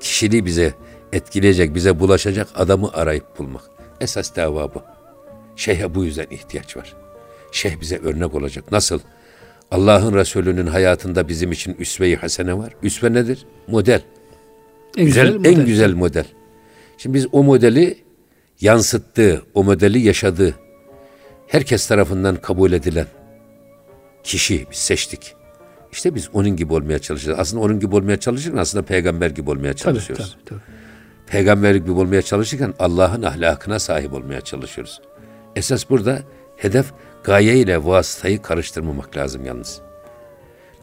kişiliği 0.00 0.44
bize 0.44 0.74
etkileyecek, 1.12 1.74
bize 1.74 2.00
bulaşacak 2.00 2.48
adamı 2.54 2.92
arayıp 2.92 3.38
bulmak. 3.38 3.62
Esas 4.00 4.36
dava 4.36 4.74
bu. 4.74 4.82
Şeyhe 5.56 5.94
bu 5.94 6.04
yüzden 6.04 6.26
ihtiyaç 6.30 6.76
var. 6.76 6.94
Şeyh 7.52 7.80
bize 7.80 7.98
örnek 7.98 8.34
olacak. 8.34 8.72
Nasıl? 8.72 9.00
Allah'ın 9.70 10.14
Resulü'nün 10.14 10.66
hayatında 10.66 11.28
bizim 11.28 11.52
için 11.52 11.76
üsve-i 11.78 12.16
hasene 12.16 12.58
var. 12.58 12.74
Üsve 12.82 13.12
nedir? 13.12 13.46
Model. 13.66 14.02
En 14.96 15.04
güzel, 15.04 15.26
güzel 15.26 15.38
model. 15.38 15.60
en 15.60 15.66
güzel 15.66 15.94
model. 15.94 16.24
Şimdi 16.98 17.14
biz 17.14 17.26
o 17.32 17.42
modeli 17.42 18.03
yansıttığı, 18.64 19.42
o 19.54 19.64
modeli 19.64 19.98
yaşadığı, 19.98 20.54
herkes 21.46 21.86
tarafından 21.86 22.36
kabul 22.36 22.72
edilen 22.72 23.06
kişi 24.22 24.66
biz 24.70 24.78
seçtik. 24.78 25.34
İşte 25.92 26.14
biz 26.14 26.28
onun 26.32 26.56
gibi 26.56 26.72
olmaya 26.72 26.98
çalışacağız. 26.98 27.38
Aslında 27.38 27.62
onun 27.62 27.80
gibi 27.80 27.94
olmaya 27.94 28.16
çalışırken 28.20 28.58
aslında 28.58 28.84
peygamber 28.84 29.30
gibi 29.30 29.50
olmaya 29.50 29.74
çalışıyoruz. 29.74 30.36
Tabii, 30.38 30.44
tabii, 30.44 30.60
tabii. 30.60 30.74
Peygamber 31.26 31.74
gibi 31.74 31.90
olmaya 31.90 32.22
çalışırken 32.22 32.74
Allah'ın 32.78 33.22
ahlakına 33.22 33.78
sahip 33.78 34.12
olmaya 34.12 34.40
çalışıyoruz. 34.40 35.00
Esas 35.56 35.90
burada 35.90 36.22
hedef 36.56 36.86
gaye 37.24 37.56
ile 37.56 37.84
vasıtayı 37.84 38.42
karıştırmamak 38.42 39.16
lazım 39.16 39.46
yalnız. 39.46 39.80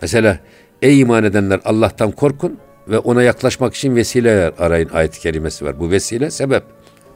Mesela 0.02 0.40
ey 0.82 1.00
iman 1.00 1.24
edenler 1.24 1.60
Allah'tan 1.66 2.12
korkun 2.12 2.60
ve 2.88 2.98
ona 3.00 3.24
yaklaşmak 3.24 3.76
için 3.76 3.96
vesile 3.96 4.52
arayın 4.60 4.90
ayet-i 4.90 5.20
kerimesi 5.20 5.66
var. 5.66 5.80
Bu 5.80 5.92
vesile 5.92 6.32
sebep, 6.32 6.64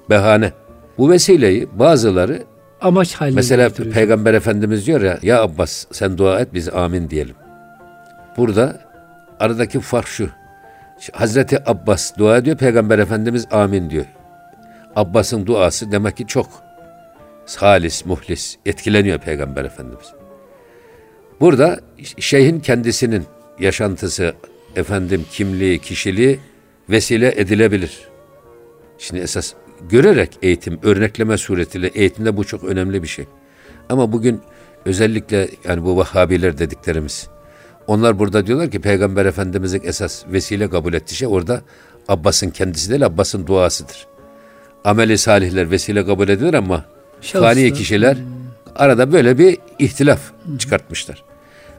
behane. 0.09 0.51
Bu 0.97 1.09
vesileyi 1.09 1.67
bazıları 1.73 2.43
amaç 2.81 3.15
haline 3.15 3.35
Mesela 3.35 3.69
Peygamber 3.69 4.33
Efendimiz 4.33 4.87
diyor 4.87 5.01
ya 5.01 5.19
ya 5.21 5.41
Abbas 5.41 5.85
sen 5.91 6.17
dua 6.17 6.39
et 6.39 6.53
biz 6.53 6.69
amin 6.69 7.09
diyelim. 7.09 7.35
Burada 8.37 8.81
aradaki 9.39 9.79
fark 9.79 10.07
şu. 10.07 10.29
Hazreti 11.13 11.69
Abbas 11.69 12.17
dua 12.17 12.37
ediyor, 12.37 12.57
Peygamber 12.57 12.99
Efendimiz 12.99 13.47
amin 13.51 13.89
diyor. 13.89 14.05
Abbas'ın 14.95 15.45
duası 15.45 15.91
demek 15.91 16.17
ki 16.17 16.27
çok 16.27 16.47
halis, 17.57 18.05
muhlis, 18.05 18.57
etkileniyor 18.65 19.19
Peygamber 19.19 19.65
Efendimiz. 19.65 20.13
Burada 21.39 21.79
şeyhin 22.19 22.59
kendisinin 22.59 23.25
yaşantısı, 23.59 24.33
efendim 24.75 25.25
kimliği, 25.31 25.79
kişiliği 25.79 26.39
vesile 26.89 27.33
edilebilir. 27.41 27.99
Şimdi 28.97 29.21
esas 29.21 29.53
görerek 29.89 30.37
eğitim, 30.41 30.79
örnekleme 30.83 31.37
suretiyle 31.37 31.87
eğitimde 31.87 32.37
bu 32.37 32.43
çok 32.43 32.63
önemli 32.63 33.03
bir 33.03 33.07
şey. 33.07 33.25
Ama 33.89 34.11
bugün 34.11 34.41
özellikle 34.85 35.49
yani 35.63 35.83
bu 35.83 35.97
Vahhabiler 35.97 36.57
dediklerimiz, 36.57 37.27
onlar 37.87 38.19
burada 38.19 38.47
diyorlar 38.47 38.71
ki 38.71 38.81
Peygamber 38.81 39.25
Efendimiz'in 39.25 39.81
esas 39.83 40.23
vesile 40.27 40.69
kabul 40.69 40.93
ettiği 40.93 41.15
şey 41.15 41.27
orada 41.27 41.61
Abbas'ın 42.07 42.49
kendisi 42.49 42.89
değil, 42.89 43.05
Abbas'ın 43.05 43.47
duasıdır. 43.47 44.07
Ameli 44.83 45.17
salihler 45.17 45.71
vesile 45.71 46.05
kabul 46.05 46.29
edilir 46.29 46.53
ama 46.53 46.85
Şahıslı. 47.21 47.47
fani 47.47 47.73
kişiler 47.73 48.17
arada 48.75 49.11
böyle 49.11 49.37
bir 49.37 49.57
ihtilaf 49.79 50.19
çıkartmışlar. 50.59 51.23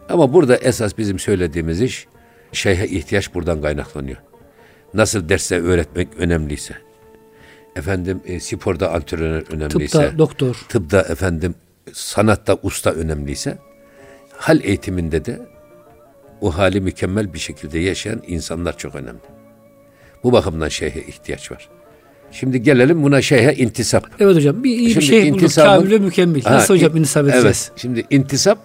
Ama 0.08 0.32
burada 0.32 0.56
esas 0.56 0.98
bizim 0.98 1.18
söylediğimiz 1.18 1.82
iş 1.82 2.06
şeyhe 2.52 2.86
ihtiyaç 2.86 3.34
buradan 3.34 3.62
kaynaklanıyor. 3.62 4.16
Nasıl 4.94 5.28
derste 5.28 5.60
öğretmek 5.60 6.08
önemliyse, 6.18 6.74
efendim 7.76 8.20
e, 8.26 8.40
sporda 8.40 8.92
antrenör 8.92 9.44
önemliyse, 9.50 9.98
tıpta 9.98 10.18
doktor, 10.18 10.66
tıpta 10.68 11.00
efendim 11.00 11.54
sanatta 11.92 12.58
usta 12.62 12.90
önemliyse, 12.90 13.58
hal 14.36 14.60
eğitiminde 14.64 15.24
de 15.24 15.40
o 16.40 16.58
hali 16.58 16.80
mükemmel 16.80 17.34
bir 17.34 17.38
şekilde 17.38 17.78
yaşayan 17.78 18.22
insanlar 18.26 18.78
çok 18.78 18.94
önemli. 18.94 19.20
Bu 20.24 20.32
bakımdan 20.32 20.68
şeyhe 20.68 21.00
ihtiyaç 21.00 21.52
var. 21.52 21.68
Şimdi 22.32 22.62
gelelim 22.62 23.02
buna 23.02 23.22
şeyhe 23.22 23.54
intisap. 23.54 24.06
Evet 24.20 24.36
hocam 24.36 24.64
bir 24.64 24.70
iyi 24.70 24.96
bir 24.96 25.00
şey 25.00 25.32
bulduk. 25.32 25.54
Kamil 25.54 26.00
mükemmel. 26.00 26.42
Nasıl 26.44 26.74
ha, 26.74 26.80
hocam 26.80 26.96
intisap 26.96 27.24
edeceğiz? 27.24 27.44
Evet. 27.46 27.72
Şimdi 27.76 28.04
intisap 28.10 28.58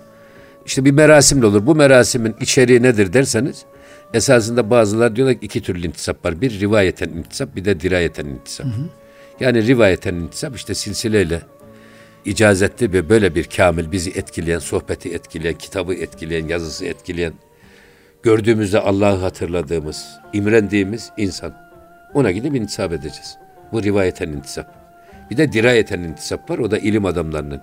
işte 0.66 0.86
bir 0.86 0.92
merasimle 0.92 1.46
olur. 1.46 1.66
Bu 1.66 1.76
merasimin 1.76 2.36
içeriği 2.40 2.84
nedir 2.84 3.14
derseniz 3.14 3.66
esasında 4.14 4.70
bazılar 4.70 5.16
diyorlar 5.16 5.40
ki 5.40 5.46
iki 5.46 5.62
türlü 5.62 5.88
intisap 5.88 6.26
var. 6.26 6.42
Bir 6.42 6.60
rivayeten 6.60 7.10
intisap 7.10 7.56
bir 7.56 7.66
de 7.66 7.80
dirayeten 7.80 8.26
intisap. 8.26 8.68
Hı 8.68 8.70
hı. 8.70 9.01
Yani 9.42 9.68
rivayeten 9.68 10.16
intisap 10.16 10.56
işte 10.56 10.76
silsileyle 10.76 11.42
icazetli 12.26 12.94
ve 12.94 13.10
böyle 13.10 13.36
bir 13.36 13.44
kamil 13.44 13.92
bizi 13.92 14.10
etkileyen, 14.10 14.60
sohbeti 14.60 15.14
etkileyen, 15.14 15.58
kitabı 15.58 15.94
etkileyen, 15.94 16.48
yazısı 16.48 16.86
etkileyen 16.86 17.34
gördüğümüzde 18.24 18.80
Allah'ı 18.80 19.18
hatırladığımız, 19.18 20.06
imrendiğimiz 20.34 21.12
insan. 21.18 21.56
Ona 22.14 22.32
gidip 22.32 22.56
intisap 22.56 22.94
edeceğiz. 22.94 23.38
Bu 23.72 23.84
rivayeten 23.84 24.30
intisap. 24.30 24.76
Bir 25.32 25.38
de 25.38 25.54
dirayeten 25.54 26.00
intisap 26.00 26.50
var. 26.50 26.58
O 26.58 26.72
da 26.72 26.78
ilim 26.78 27.06
adamlarının. 27.06 27.62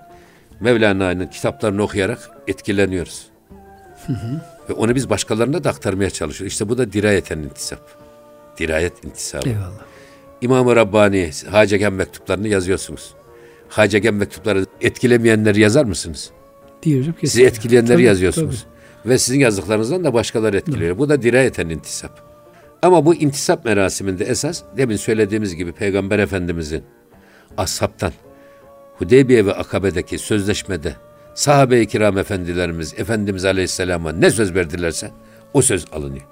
Mevlana'nın 0.59 1.27
kitaplarını 1.27 1.83
okuyarak 1.83 2.29
etkileniyoruz. 2.47 3.29
Ve 4.69 4.73
onu 4.73 4.95
biz 4.95 5.09
başkalarına 5.09 5.63
da 5.63 5.69
aktarmaya 5.69 6.09
çalışıyoruz. 6.09 6.53
İşte 6.53 6.69
bu 6.69 6.77
da 6.77 6.93
dirayeten 6.93 7.37
intisap. 7.37 7.81
Dirayet 8.57 9.05
intisabı. 9.05 9.49
Eyvallah. 9.49 9.88
İmam-ı 10.41 10.75
Rabbani, 10.75 11.31
Hacegen 11.49 11.93
mektuplarını 11.93 12.47
yazıyorsunuz. 12.47 13.13
Hacegen 13.69 14.13
mektupları 14.13 14.65
etkilemeyenleri 14.81 15.59
yazar 15.59 15.85
mısınız? 15.85 16.31
Değil 16.85 16.99
hocam. 16.99 17.13
Sizi 17.13 17.21
kesinlikle. 17.21 17.47
etkileyenleri 17.47 17.93
Tabii, 17.93 18.03
yazıyorsunuz. 18.03 18.65
Ve 19.05 19.17
sizin 19.17 19.39
yazdıklarınızdan 19.39 20.03
da 20.03 20.13
başkaları 20.13 20.57
etkiliyor. 20.57 20.97
Bu 20.97 21.09
da 21.09 21.21
dirayeten 21.21 21.69
intisap. 21.69 22.21
Ama 22.81 23.05
bu 23.05 23.15
intisap 23.15 23.65
merasiminde 23.65 24.25
esas 24.25 24.63
demin 24.77 24.95
söylediğimiz 24.95 25.55
gibi 25.55 25.71
Peygamber 25.71 26.19
Efendimizin 26.19 26.83
ashabtan 27.57 28.13
Hudeybiye 28.97 29.45
ve 29.45 29.53
Akabe'deki 29.53 30.17
sözleşmede 30.17 30.95
sahabe-i 31.35 31.87
kiram 31.87 32.17
efendilerimiz 32.17 32.93
Efendimiz 32.97 33.45
Aleyhisselam'a 33.45 34.11
ne 34.11 34.31
söz 34.31 34.55
verdilerse 34.55 35.11
o 35.53 35.61
söz 35.61 35.85
alınıyor. 35.91 36.25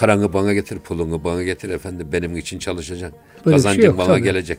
Paranı 0.00 0.32
bana 0.32 0.52
getir, 0.54 0.78
pulunu 0.78 1.24
bana 1.24 1.42
getir 1.42 1.70
efendim 1.70 2.08
benim 2.12 2.36
için 2.36 2.58
çalışacaksın. 2.58 3.18
Böyle 3.46 3.56
bir 3.56 3.62
şey 3.62 3.70
Kazancın 3.70 3.86
yok, 3.86 3.98
bana 3.98 4.06
tabii. 4.06 4.22
gelecek. 4.22 4.58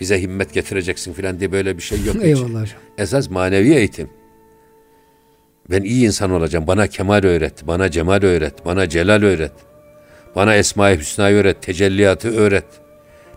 Bize 0.00 0.22
himmet 0.22 0.52
getireceksin 0.54 1.12
filan 1.12 1.40
diye 1.40 1.52
böyle 1.52 1.76
bir 1.76 1.82
şey 1.82 2.04
yok. 2.04 2.16
hiç. 2.16 2.22
Eyvallah 2.24 2.62
hocam. 2.62 2.78
Esas 2.98 3.30
manevi 3.30 3.74
eğitim. 3.74 4.10
Ben 5.70 5.82
iyi 5.82 6.06
insan 6.06 6.30
olacağım. 6.30 6.66
Bana 6.66 6.86
kemal 6.86 7.24
öğret, 7.24 7.66
bana 7.66 7.90
cemal 7.90 8.22
öğret, 8.22 8.64
bana 8.64 8.88
celal 8.88 9.22
öğret. 9.22 9.52
Bana 10.36 10.54
Esma-i 10.54 10.98
Hüsna'yı 10.98 11.36
öğret, 11.36 11.62
tecelliyatı 11.62 12.36
öğret. 12.36 12.66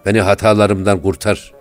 Beni 0.05 0.21
hatalarımdan 0.21 1.01
kurtar. 1.01 1.53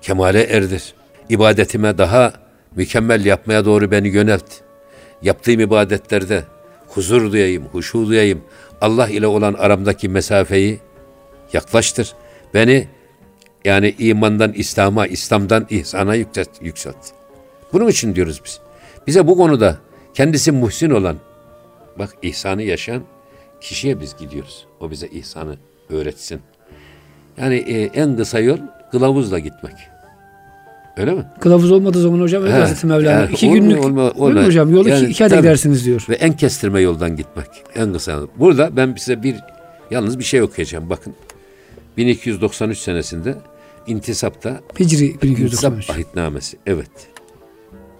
Kemale 0.00 0.42
erdir. 0.42 0.94
İbadetime 1.28 1.98
daha 1.98 2.32
mükemmel 2.76 3.24
yapmaya 3.24 3.64
doğru 3.64 3.90
beni 3.90 4.08
yönelt. 4.08 4.44
Yaptığım 5.22 5.60
ibadetlerde 5.60 6.44
huzur 6.88 7.32
duyayım, 7.32 7.64
huşu 7.72 8.06
duyayım. 8.06 8.44
Allah 8.82 9.08
ile 9.08 9.26
olan 9.26 9.54
aramdaki 9.54 10.08
mesafeyi 10.08 10.80
yaklaştır. 11.52 12.14
Beni 12.54 12.88
yani 13.64 13.94
imandan 13.98 14.52
İslam'a, 14.52 15.06
İslam'dan 15.06 15.66
ihsana 15.70 16.14
yükselt. 16.14 16.48
yükselt. 16.60 16.96
Bunun 17.72 17.88
için 17.88 18.14
diyoruz 18.14 18.40
biz. 18.44 18.60
Bize 19.06 19.26
bu 19.26 19.36
konuda 19.36 19.78
kendisi 20.14 20.52
muhsin 20.52 20.90
olan, 20.90 21.16
bak 21.98 22.10
ihsanı 22.22 22.62
yaşayan 22.62 23.02
kişiye 23.60 24.00
biz 24.00 24.16
gidiyoruz. 24.16 24.66
O 24.80 24.90
bize 24.90 25.06
ihsanı 25.06 25.56
öğretsin. 25.90 26.40
Yani 27.36 27.54
e, 27.54 27.82
en 27.82 28.16
kısa 28.16 28.40
yol 28.40 28.58
kılavuzla 28.90 29.38
gitmek. 29.38 29.74
Öyle 30.96 31.14
mi? 31.14 31.24
Kılavuz 31.40 31.72
olmadığı 31.72 32.00
zaman 32.02 32.20
hocam 32.20 32.42
öyle 32.42 32.52
Hazreti 32.52 32.86
Mevlana. 32.86 33.10
yani 33.20 33.32
iki 33.32 33.50
günlük. 33.50 33.84
olma- 33.84 34.10
olma- 34.10 34.46
hocam? 34.46 34.74
Yolu 34.74 34.88
yani 34.88 35.02
iki, 35.02 35.10
iki 35.10 35.24
ayda 35.24 35.36
gidersiniz 35.36 35.86
diyor. 35.86 36.06
Ve 36.08 36.14
en 36.14 36.36
kestirme 36.36 36.80
yoldan 36.80 37.16
gitmek. 37.16 37.46
En 37.74 37.92
kısa. 37.92 38.20
Burada 38.38 38.76
ben 38.76 38.94
size 38.98 39.22
bir 39.22 39.36
yalnız 39.90 40.18
bir 40.18 40.24
şey 40.24 40.42
okuyacağım. 40.42 40.90
Bakın 40.90 41.14
1293 41.96 42.78
senesinde 42.78 43.34
intisapta 43.86 44.60
Hicri 44.80 45.04
İntisap 45.06 45.22
1293. 45.22 45.90
ahitnamesi. 45.90 46.56
Evet. 46.66 46.90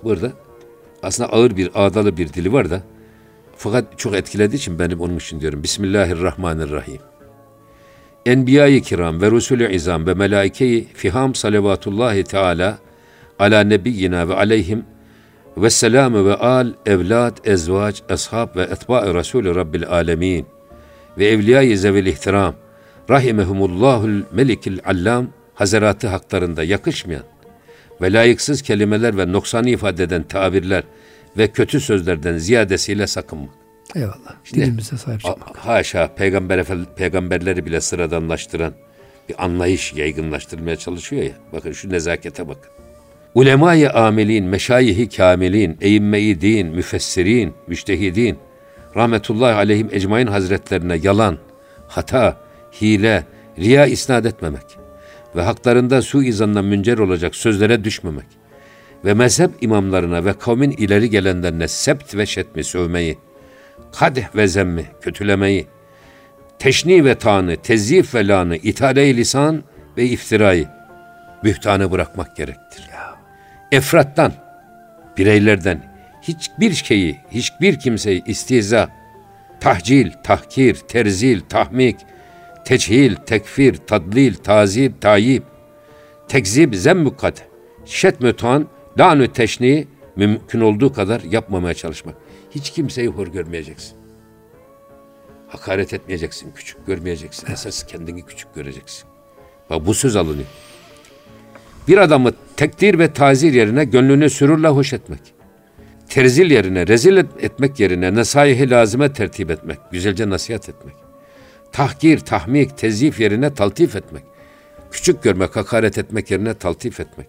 Burada 0.04 0.32
aslında 1.02 1.32
ağır 1.32 1.56
bir, 1.56 1.70
ağdalı 1.75 2.16
bir 2.16 2.32
dili 2.32 2.52
var 2.52 2.70
da 2.70 2.82
fakat 3.56 3.99
çok 3.99 4.14
etkilediği 4.14 4.58
için 4.58 4.78
benim 4.78 5.00
onun 5.00 5.16
için 5.16 5.40
diyorum. 5.40 5.62
Bismillahirrahmanirrahim. 5.62 6.99
Enbiya-i 8.26 8.83
kiram 8.83 9.23
ve 9.23 9.31
Resulü 9.31 9.73
izam 9.73 10.07
ve 10.07 10.14
melaike-i 10.14 10.87
fiham 10.95 11.35
salavatullahi 11.35 12.25
teala 12.25 12.79
ala 13.38 13.64
nebiyyina 13.64 14.29
ve 14.29 14.35
aleyhim 14.35 14.85
ve 15.57 15.71
selamı 15.71 16.26
ve 16.26 16.35
al, 16.35 16.73
evlad, 16.87 17.37
ezvac, 17.44 18.01
ashab 18.09 18.57
ve 18.57 18.62
etba-i 18.62 19.14
Resulü 19.14 19.55
Rabbil 19.55 19.88
alemin 19.88 20.46
ve 21.18 21.27
evliya-i 21.27 21.79
zevil 21.79 22.07
ihtiram 22.07 22.55
rahimehumullahul 23.11 24.23
melikil 24.33 24.79
allam 24.85 25.27
hazaratı 25.55 26.09
haklarında 26.09 26.64
yakışmayan 26.64 27.25
ve 28.03 28.12
layıksız 28.12 28.62
kelimeler 28.62 29.18
ve 29.18 29.33
noksanı 29.33 29.70
ifade 29.70 30.03
eden 30.03 30.23
tabirler 30.23 30.83
ve 31.38 31.49
kötü 31.49 31.81
sözlerden 31.81 32.38
ziyadesiyle 32.38 33.07
sakınmak. 33.07 33.62
Eyvallah. 33.95 34.45
Dilimize 34.55 34.97
sahip 34.97 35.21
çıkmak. 35.21 35.57
Haşa 35.57 36.14
peygamber 36.14 36.64
peygamberleri 36.97 37.66
bile 37.66 37.81
sıradanlaştıran 37.81 38.75
bir 39.29 39.45
anlayış 39.45 39.92
yaygınlaştırmaya 39.92 40.77
çalışıyor 40.77 41.23
ya. 41.23 41.33
Bakın 41.53 41.73
şu 41.73 41.90
nezakete 41.90 42.49
bakın. 42.49 42.71
Ulemâ-i 43.35 43.88
amilin, 43.88 44.45
meşayihi 44.45 45.09
kamilin, 45.09 45.79
eğimme-i 45.81 46.40
din, 46.40 46.66
müfessirin, 46.66 47.55
müştehidin, 47.66 48.38
rahmetullahi 48.97 49.55
aleyhim 49.55 49.88
ecmain 49.92 50.27
hazretlerine 50.27 50.97
yalan, 51.03 51.38
hata, 51.88 52.37
hile, 52.81 53.25
riya 53.59 53.87
isnat 53.87 54.27
etmemek 54.27 54.79
ve 55.37 55.42
haklarında 55.42 56.03
suizanla 56.03 56.62
müncer 56.62 56.99
olacak 56.99 57.37
sözlere 57.37 57.85
düşmemek 57.85 58.27
ve 59.05 59.14
mezhep 59.14 59.51
imamlarına 59.61 60.25
ve 60.25 60.33
kavmin 60.33 60.71
ileri 60.71 61.11
gelenlerine 61.11 61.68
sept 61.68 62.14
ve 62.14 62.27
şetmi 62.27 62.64
sövmeyi, 62.64 63.18
kadeh 63.92 64.37
ve 64.37 64.48
zemmi, 64.48 64.85
kötülemeyi, 65.00 65.66
teşni 66.59 67.05
ve 67.05 67.14
tanı, 67.14 67.57
tezyif 67.57 68.14
ve 68.14 68.28
lanı, 68.28 68.57
ithale 68.57 69.16
lisan 69.16 69.62
ve 69.96 70.05
iftirayı, 70.05 70.68
bühtanı 71.44 71.90
bırakmak 71.90 72.37
gerektir. 72.37 72.88
Efrattan, 73.72 74.33
bireylerden 75.18 75.83
hiçbir 76.22 76.72
şeyi, 76.72 77.20
hiçbir 77.31 77.78
kimseyi 77.78 78.22
istiza, 78.26 78.88
tahcil, 79.61 80.11
tahkir, 80.24 80.74
terzil, 80.74 81.40
tahmik, 81.40 81.96
teçhil, 82.64 83.14
tekfir, 83.14 83.76
tadlil, 83.76 84.35
tazib, 84.35 84.92
tayib, 85.00 85.42
tekzib, 86.28 86.74
zemmükat, 86.74 87.44
şetmü 87.85 88.37
tan, 88.37 88.66
lanü 88.98 89.28
teşni 89.28 89.87
mümkün 90.16 90.61
olduğu 90.61 90.92
kadar 90.92 91.20
yapmamaya 91.20 91.74
çalışmak. 91.74 92.14
Hiç 92.55 92.71
kimseyi 92.71 93.09
hor 93.09 93.27
görmeyeceksin. 93.27 93.97
Hakaret 95.49 95.93
etmeyeceksin, 95.95 96.53
küçük 96.55 96.87
görmeyeceksin. 96.87 97.53
Esas 97.53 97.87
kendini 97.87 98.27
küçük 98.27 98.55
göreceksin. 98.55 99.05
Bak 99.71 99.87
bu 99.87 99.95
söz 99.95 100.17
alınıyor. 100.17 100.49
Bir 101.88 101.99
adamı 101.99 102.33
tekdir 102.57 102.99
ve 102.99 103.12
tazir 103.12 103.53
yerine 103.53 103.85
gönlünü 103.85 104.31
sürurla 104.31 104.71
hoş 104.71 104.93
etmek. 104.93 105.21
Terzil 106.09 106.51
yerine, 106.51 106.87
rezil 106.87 107.17
et- 107.17 107.45
etmek 107.45 107.81
yerine 107.81 108.15
nesaihi 108.15 108.71
lazime 108.71 109.12
tertip 109.12 109.51
etmek. 109.51 109.79
Güzelce 109.93 110.31
nasihat 110.31 110.69
etmek. 110.69 110.95
Tahkir, 111.73 112.19
tahmik, 112.19 112.79
tezif 112.79 113.21
yerine 113.21 113.55
taltif 113.55 113.97
etmek. 113.97 114.23
Küçük 114.91 115.23
görmek, 115.23 115.57
hakaret 115.57 115.99
etmek 115.99 116.31
yerine 116.31 116.55
taltif 116.55 117.01
etmek. 117.01 117.27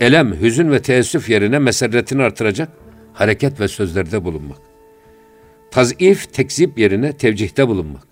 Elem, 0.00 0.40
hüzün 0.40 0.70
ve 0.70 0.82
teessüf 0.82 1.30
yerine 1.30 1.58
meserretini 1.58 2.22
artıracak 2.22 2.68
hareket 3.14 3.60
ve 3.60 3.68
sözlerde 3.68 4.24
bulunmak. 4.24 4.58
Tazif, 5.70 6.32
tekzip 6.32 6.78
yerine 6.78 7.12
tevcihte 7.12 7.68
bulunmak. 7.68 8.02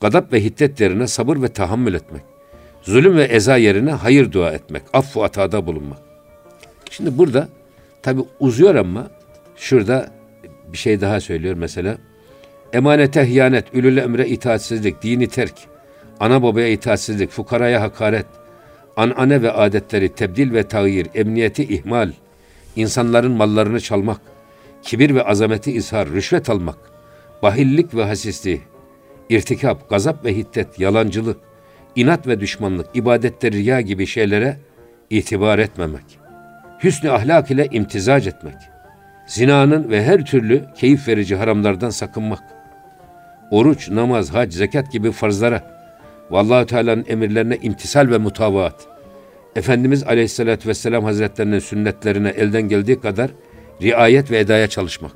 Gadap 0.00 0.32
ve 0.32 0.44
hiddet 0.44 0.80
yerine 0.80 1.06
sabır 1.06 1.42
ve 1.42 1.48
tahammül 1.48 1.94
etmek. 1.94 2.22
Zulüm 2.82 3.16
ve 3.16 3.24
eza 3.24 3.56
yerine 3.56 3.92
hayır 3.92 4.32
dua 4.32 4.52
etmek. 4.52 4.82
Affu 4.92 5.24
atada 5.24 5.66
bulunmak. 5.66 5.98
Şimdi 6.90 7.18
burada 7.18 7.48
tabi 8.02 8.20
uzuyor 8.40 8.74
ama 8.74 9.10
şurada 9.56 10.10
bir 10.72 10.78
şey 10.78 11.00
daha 11.00 11.20
söylüyor 11.20 11.54
mesela. 11.54 11.98
Emanete 12.72 13.22
hıyanet, 13.26 13.64
ülül 13.72 13.96
emre 13.96 14.28
itaatsizlik, 14.28 15.02
dini 15.02 15.28
terk, 15.28 15.54
ana 16.20 16.42
babaya 16.42 16.68
itaatsizlik, 16.68 17.30
fukaraya 17.30 17.80
hakaret, 17.80 18.26
anane 18.96 19.42
ve 19.42 19.52
adetleri 19.52 20.08
tebdil 20.08 20.52
ve 20.52 20.62
tağyir, 20.62 21.06
emniyeti 21.14 21.64
ihmal, 21.64 22.12
insanların 22.76 23.32
mallarını 23.32 23.80
çalmak, 23.80 24.20
kibir 24.82 25.14
ve 25.14 25.22
azameti 25.22 25.72
izhar, 25.72 26.08
rüşvet 26.08 26.50
almak, 26.50 26.78
bahillik 27.42 27.94
ve 27.94 28.04
hasisliği, 28.04 28.60
irtikap, 29.28 29.90
gazap 29.90 30.24
ve 30.24 30.36
hiddet, 30.36 30.78
yalancılık, 30.78 31.40
inat 31.96 32.26
ve 32.26 32.40
düşmanlık, 32.40 32.86
ibadette 32.94 33.52
riya 33.52 33.80
gibi 33.80 34.06
şeylere 34.06 34.56
itibar 35.10 35.58
etmemek, 35.58 36.18
hüsnü 36.84 37.10
ahlak 37.10 37.50
ile 37.50 37.68
imtizac 37.70 38.28
etmek, 38.28 38.56
zinanın 39.26 39.90
ve 39.90 40.04
her 40.04 40.24
türlü 40.24 40.64
keyif 40.76 41.08
verici 41.08 41.36
haramlardan 41.36 41.90
sakınmak, 41.90 42.42
oruç, 43.50 43.90
namaz, 43.90 44.34
hac, 44.34 44.54
zekat 44.54 44.92
gibi 44.92 45.12
farzlara, 45.12 45.72
ve 46.30 46.38
allah 46.38 46.66
Teala'nın 46.66 47.04
emirlerine 47.08 47.56
imtisal 47.62 48.10
ve 48.10 48.18
mutavaat, 48.18 48.92
Efendimiz 49.56 50.02
Aleyhisselatü 50.02 50.68
Vesselam 50.68 51.04
Hazretlerinin 51.04 51.58
sünnetlerine 51.58 52.28
elden 52.28 52.62
geldiği 52.62 53.00
kadar 53.00 53.30
riayet 53.82 54.30
ve 54.30 54.38
edaya 54.38 54.66
çalışmak, 54.66 55.12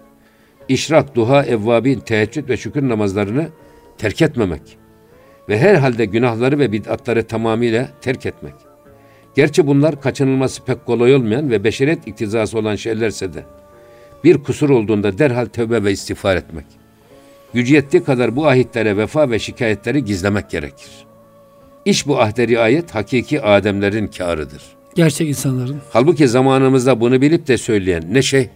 işrak, 0.68 1.14
duha, 1.14 1.44
evvabin, 1.44 2.00
teheccüd 2.00 2.48
ve 2.48 2.56
şükür 2.56 2.88
namazlarını 2.88 3.48
terk 3.98 4.22
etmemek 4.22 4.78
ve 5.48 5.58
her 5.58 5.74
halde 5.74 6.04
günahları 6.04 6.58
ve 6.58 6.72
bid'atları 6.72 7.26
tamamıyla 7.26 7.88
terk 8.00 8.26
etmek, 8.26 8.54
Gerçi 9.36 9.66
bunlar 9.66 10.00
kaçınılması 10.00 10.64
pek 10.64 10.86
kolay 10.86 11.14
olmayan 11.14 11.50
ve 11.50 11.64
beşeret 11.64 12.06
iktizası 12.08 12.58
olan 12.58 12.76
şeylerse 12.76 13.34
de 13.34 13.44
bir 14.24 14.42
kusur 14.42 14.70
olduğunda 14.70 15.18
derhal 15.18 15.46
tövbe 15.46 15.84
ve 15.84 15.92
istiğfar 15.92 16.36
etmek. 16.36 16.64
Gücü 17.54 17.74
yettiği 17.74 18.04
kadar 18.04 18.36
bu 18.36 18.48
ahitlere 18.48 18.96
vefa 18.96 19.30
ve 19.30 19.38
şikayetleri 19.38 20.04
gizlemek 20.04 20.50
gerekir. 20.50 20.90
İş 21.84 22.06
bu 22.06 22.20
ahde 22.20 22.48
riayet 22.48 22.94
hakiki 22.94 23.42
ademlerin 23.42 24.06
kârıdır. 24.06 24.62
Gerçek 24.96 25.28
insanların. 25.28 25.80
Halbuki 25.92 26.28
zamanımızda 26.28 27.00
bunu 27.00 27.20
bilip 27.20 27.46
de 27.46 27.58
söyleyen 27.58 28.04
ne 28.14 28.22
şey 28.22 28.48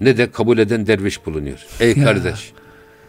ne 0.00 0.16
de 0.16 0.30
kabul 0.30 0.58
eden 0.58 0.86
derviş 0.86 1.26
bulunuyor. 1.26 1.66
Ey 1.80 1.88
Ya. 1.96 2.04
kardeş 2.04 2.52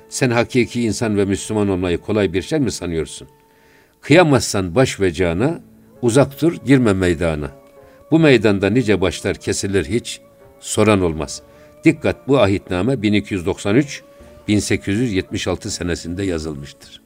sen 0.09 0.29
hakiki 0.29 0.81
insan 0.81 1.17
ve 1.17 1.25
Müslüman 1.25 1.69
olmayı 1.69 1.97
kolay 1.97 2.33
bir 2.33 2.41
şey 2.41 2.59
mi 2.59 2.71
sanıyorsun? 2.71 3.27
Kıyamazsan 4.01 4.75
baş 4.75 4.99
ve 4.99 5.13
cana, 5.13 5.61
uzak 6.01 6.41
dur 6.41 6.53
girme 6.65 6.93
meydana. 6.93 7.51
Bu 8.11 8.19
meydanda 8.19 8.69
nice 8.69 9.01
başlar 9.01 9.35
kesilir 9.35 9.85
hiç, 9.85 10.21
soran 10.59 11.01
olmaz. 11.01 11.41
Dikkat 11.83 12.27
bu 12.27 12.39
ahitname 12.39 13.01
1293 13.01 14.03
1876 14.47 15.71
senesinde 15.71 16.23
yazılmıştır. 16.23 17.00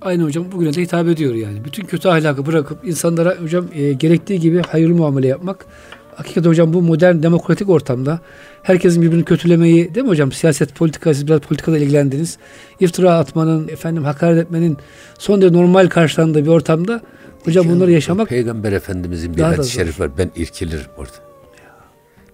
Aynı 0.00 0.24
hocam 0.24 0.52
bugüne 0.52 0.74
de 0.74 0.80
hitap 0.80 1.08
ediyor 1.08 1.34
yani. 1.34 1.64
Bütün 1.64 1.84
kötü 1.84 2.08
ahlakı 2.08 2.46
bırakıp 2.46 2.84
insanlara 2.84 3.36
hocam 3.40 3.66
e, 3.74 3.92
gerektiği 3.92 4.40
gibi 4.40 4.62
hayırlı 4.62 4.94
muamele 4.94 5.26
yapmak. 5.26 5.66
Hakikaten 6.14 6.50
hocam 6.50 6.72
bu 6.72 6.82
modern 6.82 7.22
demokratik 7.22 7.68
ortamda 7.68 8.20
herkesin 8.62 9.02
birbirini 9.02 9.24
kötülemeyi 9.24 9.94
değil 9.94 10.04
mi 10.04 10.10
hocam? 10.10 10.32
Siyaset, 10.32 10.74
politika, 10.74 11.14
siz 11.14 11.26
biraz 11.26 11.40
politikada 11.40 11.78
ilgilendiniz. 11.78 12.38
İftira 12.80 13.14
atmanın, 13.14 13.68
efendim 13.68 14.04
hakaret 14.04 14.38
etmenin 14.38 14.76
son 15.18 15.42
derece 15.42 15.56
normal 15.56 15.88
karşılandığı 15.88 16.44
bir 16.44 16.48
ortamda 16.50 17.00
hocam 17.44 17.68
bunları 17.68 17.92
yaşamak 17.92 18.28
Peygamber 18.28 18.72
Efendimizin 18.72 19.36
bir 19.36 19.42
hadis-i 19.42 19.72
şerif 19.72 20.00
var. 20.00 20.18
Ben 20.18 20.30
irkilirim 20.36 20.90
orada. 20.96 21.16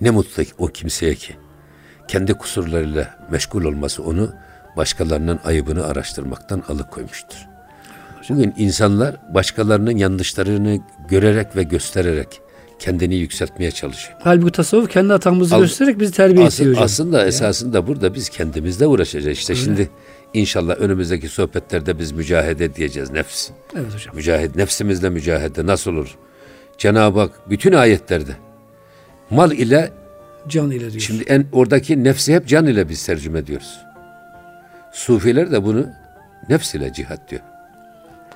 Ne 0.00 0.10
mutlu 0.10 0.42
o 0.58 0.66
kimseye 0.66 1.14
ki. 1.14 1.34
Kendi 2.08 2.34
kusurlarıyla 2.34 3.26
meşgul 3.30 3.64
olması 3.64 4.02
onu 4.02 4.30
başkalarının 4.76 5.40
ayıbını 5.44 5.86
araştırmaktan 5.86 6.62
alıkoymuştur. 6.68 7.53
Bugün 8.28 8.54
insanlar 8.58 9.16
başkalarının 9.34 9.96
yanlışlarını 9.96 10.78
görerek 11.08 11.56
ve 11.56 11.62
göstererek 11.62 12.40
kendini 12.78 13.14
yükseltmeye 13.14 13.70
çalışıyor. 13.70 14.18
halbuki 14.22 14.52
tasavvuf 14.52 14.90
kendi 14.90 15.12
hatamızı 15.12 15.54
Al- 15.54 15.60
göstererek 15.60 16.00
bizi 16.00 16.12
terbiye 16.12 16.46
Asıl- 16.46 16.62
ediyor 16.62 16.74
hocam. 16.76 16.84
aslında 16.84 17.26
esasında 17.26 17.86
burada 17.86 18.14
biz 18.14 18.28
kendimizle 18.28 18.86
uğraşacağız. 18.86 19.38
İşte 19.38 19.54
şimdi 19.54 19.90
inşallah 20.34 20.76
önümüzdeki 20.80 21.28
sohbetlerde 21.28 21.98
biz 21.98 22.12
mücahede 22.12 22.74
diyeceğiz 22.74 23.10
nefs. 23.10 23.50
Evet 23.76 23.94
hocam. 23.94 24.16
Mücahid, 24.16 24.56
nefsimizle 24.56 25.10
mücahede 25.10 25.66
nasıl 25.66 25.90
olur? 25.92 26.16
Cenab-ı 26.78 27.20
Hak 27.20 27.50
bütün 27.50 27.72
ayetlerde 27.72 28.32
mal 29.30 29.52
ile 29.52 29.90
Can 30.48 30.70
ile 30.70 30.80
diyor. 30.90 31.00
şimdi 31.00 31.24
en 31.24 31.46
oradaki 31.52 32.04
nefsi 32.04 32.34
hep 32.34 32.46
can 32.48 32.66
ile 32.66 32.88
biz 32.88 33.06
tercüme 33.06 33.38
ediyoruz. 33.38 33.78
Sufiler 34.92 35.50
de 35.52 35.64
bunu 35.64 35.86
nefs 36.48 36.74
ile 36.74 36.92
cihat 36.92 37.30
diyor. 37.30 37.42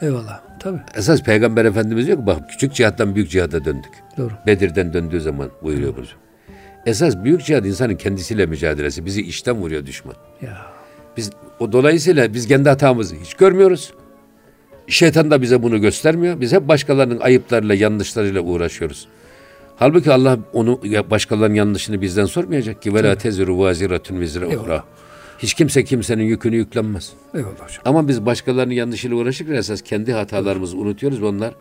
Eyvallah. 0.02 0.40
Tabii. 0.60 0.78
Esas 0.94 1.22
Peygamber 1.22 1.64
Efendimiz 1.64 2.06
ki 2.06 2.26
bak 2.26 2.50
küçük 2.50 2.74
cihattan 2.74 3.14
büyük 3.14 3.30
cihada 3.30 3.64
döndük. 3.64 3.92
Doğru. 4.16 4.32
Bedir'den 4.46 4.92
döndüğü 4.92 5.20
zaman 5.20 5.50
buyuruyor 5.62 5.96
bunu. 5.96 6.04
Esas 6.86 7.16
büyük 7.24 7.44
cihad 7.44 7.64
insanın 7.64 7.96
kendisiyle 7.96 8.46
mücadelesi. 8.46 9.04
Bizi 9.04 9.22
içten 9.22 9.54
vuruyor 9.54 9.86
düşman. 9.86 10.14
Ya. 10.42 10.66
Biz 11.16 11.30
o 11.58 11.72
dolayısıyla 11.72 12.34
biz 12.34 12.48
kendi 12.48 12.68
hatamızı 12.68 13.16
hiç 13.16 13.34
görmüyoruz. 13.34 13.92
Şeytan 14.86 15.30
da 15.30 15.42
bize 15.42 15.62
bunu 15.62 15.80
göstermiyor. 15.80 16.40
Biz 16.40 16.52
hep 16.52 16.68
başkalarının 16.68 17.20
ayıplarıyla, 17.20 17.74
yanlışlarıyla 17.74 18.40
uğraşıyoruz. 18.40 19.08
Halbuki 19.76 20.12
Allah 20.12 20.38
onu 20.52 20.80
başkalarının 21.10 21.54
yanlışını 21.54 22.00
bizden 22.00 22.24
sormayacak 22.24 22.82
ki 22.82 22.94
vela 22.94 23.14
teziru 23.14 23.58
vaziratun 23.58 24.20
vizre 24.20 24.48
Eyvallah. 24.48 24.84
Hiç 25.38 25.54
kimse 25.54 25.84
kimsenin 25.84 26.24
yükünü 26.24 26.56
yüklenmez. 26.56 27.12
Eyvallah 27.34 27.52
hocam. 27.52 27.82
Ama 27.84 28.08
biz 28.08 28.26
başkalarının 28.26 28.74
yanlışıyla 28.74 29.16
uğraşırken 29.16 29.54
esas 29.54 29.82
kendi 29.82 30.12
hatalarımızı 30.12 30.76
unutuyoruz 30.76 31.22
ve 31.22 31.26
onlar 31.26 31.54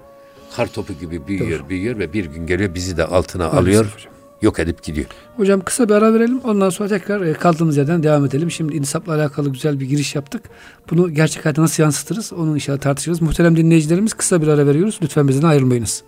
kar 0.56 0.68
topu 0.68 0.94
gibi 0.94 1.28
büyüyor, 1.28 1.70
büyüyor 1.70 2.00
ve 2.00 2.14
bir 2.14 2.26
gün 2.26 2.48
geliyor 2.48 2.76
bizi 2.76 2.98
de 2.98 3.06
altına 3.06 3.46
alıyor, 3.46 3.86
hocam. 3.96 4.14
yok 4.42 4.60
edip 4.60 4.84
gidiyor. 4.84 5.08
Hocam 5.38 5.62
kısa 5.62 5.90
bir 5.90 5.94
ara 5.94 6.14
verelim. 6.14 6.40
Ondan 6.40 6.70
sonra 6.70 6.90
tekrar 6.90 7.22
e, 7.22 7.34
kaldığımız 7.34 7.78
yerden 7.78 8.04
devam 8.04 8.26
edelim. 8.26 8.52
Şimdi 8.52 8.76
insapla 8.76 9.14
alakalı 9.16 9.50
güzel 9.50 9.80
bir 9.80 9.86
giriş 9.86 10.16
yaptık. 10.16 10.42
Bunu 10.90 11.14
gerçek 11.14 11.46
hayata 11.46 11.62
nasıl 11.62 11.84
yansıtırız? 11.84 12.34
Onu 12.34 12.56
inşallah 12.56 12.80
tartışırız. 12.80 13.22
Muhterem 13.22 13.58
dinleyicilerimiz 13.58 14.14
kısa 14.14 14.42
bir 14.42 14.48
ara 14.48 14.68
veriyoruz. 14.68 15.00
Lütfen 15.02 15.28
bizden 15.28 15.48
ayrılmayınız. 15.48 16.04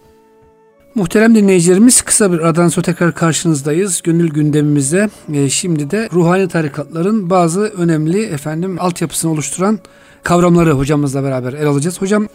Muhterem 0.95 1.35
dinleyicilerimiz 1.35 2.01
kısa 2.01 2.31
bir 2.31 2.39
aradan 2.39 2.67
sonra 2.67 2.85
tekrar 2.85 3.15
karşınızdayız. 3.15 4.01
Gönül 4.01 4.29
gündemimizde 4.29 5.09
e, 5.33 5.49
şimdi 5.49 5.91
de 5.91 6.09
ruhani 6.13 6.47
tarikatların 6.47 7.29
bazı 7.29 7.61
önemli 7.61 8.23
efendim 8.23 8.77
altyapısını 8.79 9.31
oluşturan 9.31 9.79
kavramları 10.23 10.71
hocamızla 10.71 11.23
beraber 11.23 11.53
ele 11.53 11.67
alacağız. 11.67 12.01
Hocam 12.01 12.27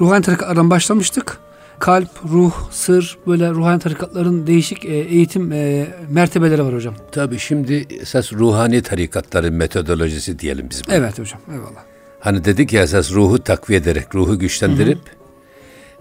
ruhani 0.00 0.22
tarikatlardan 0.22 0.70
başlamıştık. 0.70 1.38
Kalp, 1.78 2.08
ruh, 2.32 2.52
sır 2.70 3.18
böyle 3.26 3.50
ruhani 3.50 3.80
tarikatların 3.80 4.46
değişik 4.46 4.84
e, 4.84 4.94
eğitim 4.94 5.52
e, 5.52 5.86
mertebeleri 6.10 6.64
var 6.64 6.74
hocam. 6.74 6.94
Tabii 7.12 7.38
şimdi 7.38 7.86
esas 8.00 8.32
ruhani 8.32 8.82
tarikatların 8.82 9.54
metodolojisi 9.54 10.38
diyelim 10.38 10.70
biz 10.70 10.82
buna. 10.86 10.94
Evet 10.94 11.18
hocam 11.18 11.40
eyvallah. 11.52 11.84
Hani 12.20 12.44
dedik 12.44 12.72
ya 12.72 12.82
esas 12.82 13.12
ruhu 13.12 13.38
takviye 13.38 13.80
ederek, 13.80 14.14
ruhu 14.14 14.38
güçlendirip 14.38 14.98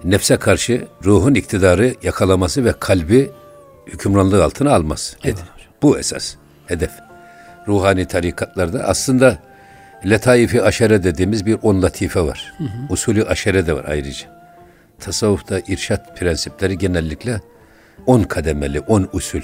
nefse 0.04 0.38
karşı 0.38 0.88
ruhun 1.06 1.34
iktidarı 1.34 1.96
yakalaması 2.04 2.66
ve 2.66 2.74
kalbi 2.80 3.32
hükümranlığı 3.88 4.44
altına 4.44 4.74
alması. 4.76 5.18
Eyvallah 5.24 5.44
Bu 5.82 6.00
esas 6.00 6.36
hedef. 6.68 6.92
Ruhani 7.68 8.06
tarikatlarda 8.06 8.84
aslında 8.84 9.38
letaifi 10.10 10.64
aşere 10.64 11.04
dediğimiz 11.04 11.46
bir 11.46 11.58
on 11.62 11.82
latife 11.82 12.22
var. 12.22 12.54
Usulü 12.90 13.24
aşere 13.24 13.68
de 13.68 13.74
var 13.74 13.86
ayrıca. 13.88 14.28
Tasavvufta 15.00 15.60
irşat 15.68 16.20
prensipleri 16.20 16.78
genellikle 16.78 17.42
on 18.06 18.24
kademeli, 18.24 18.80
on 18.80 19.10
usul 19.14 19.42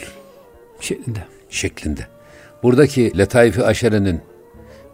Şeklinde. 0.79 1.19
şeklinde. 1.49 2.01
Buradaki 2.63 3.17
letaifi 3.17 3.63
aşerenin 3.63 4.21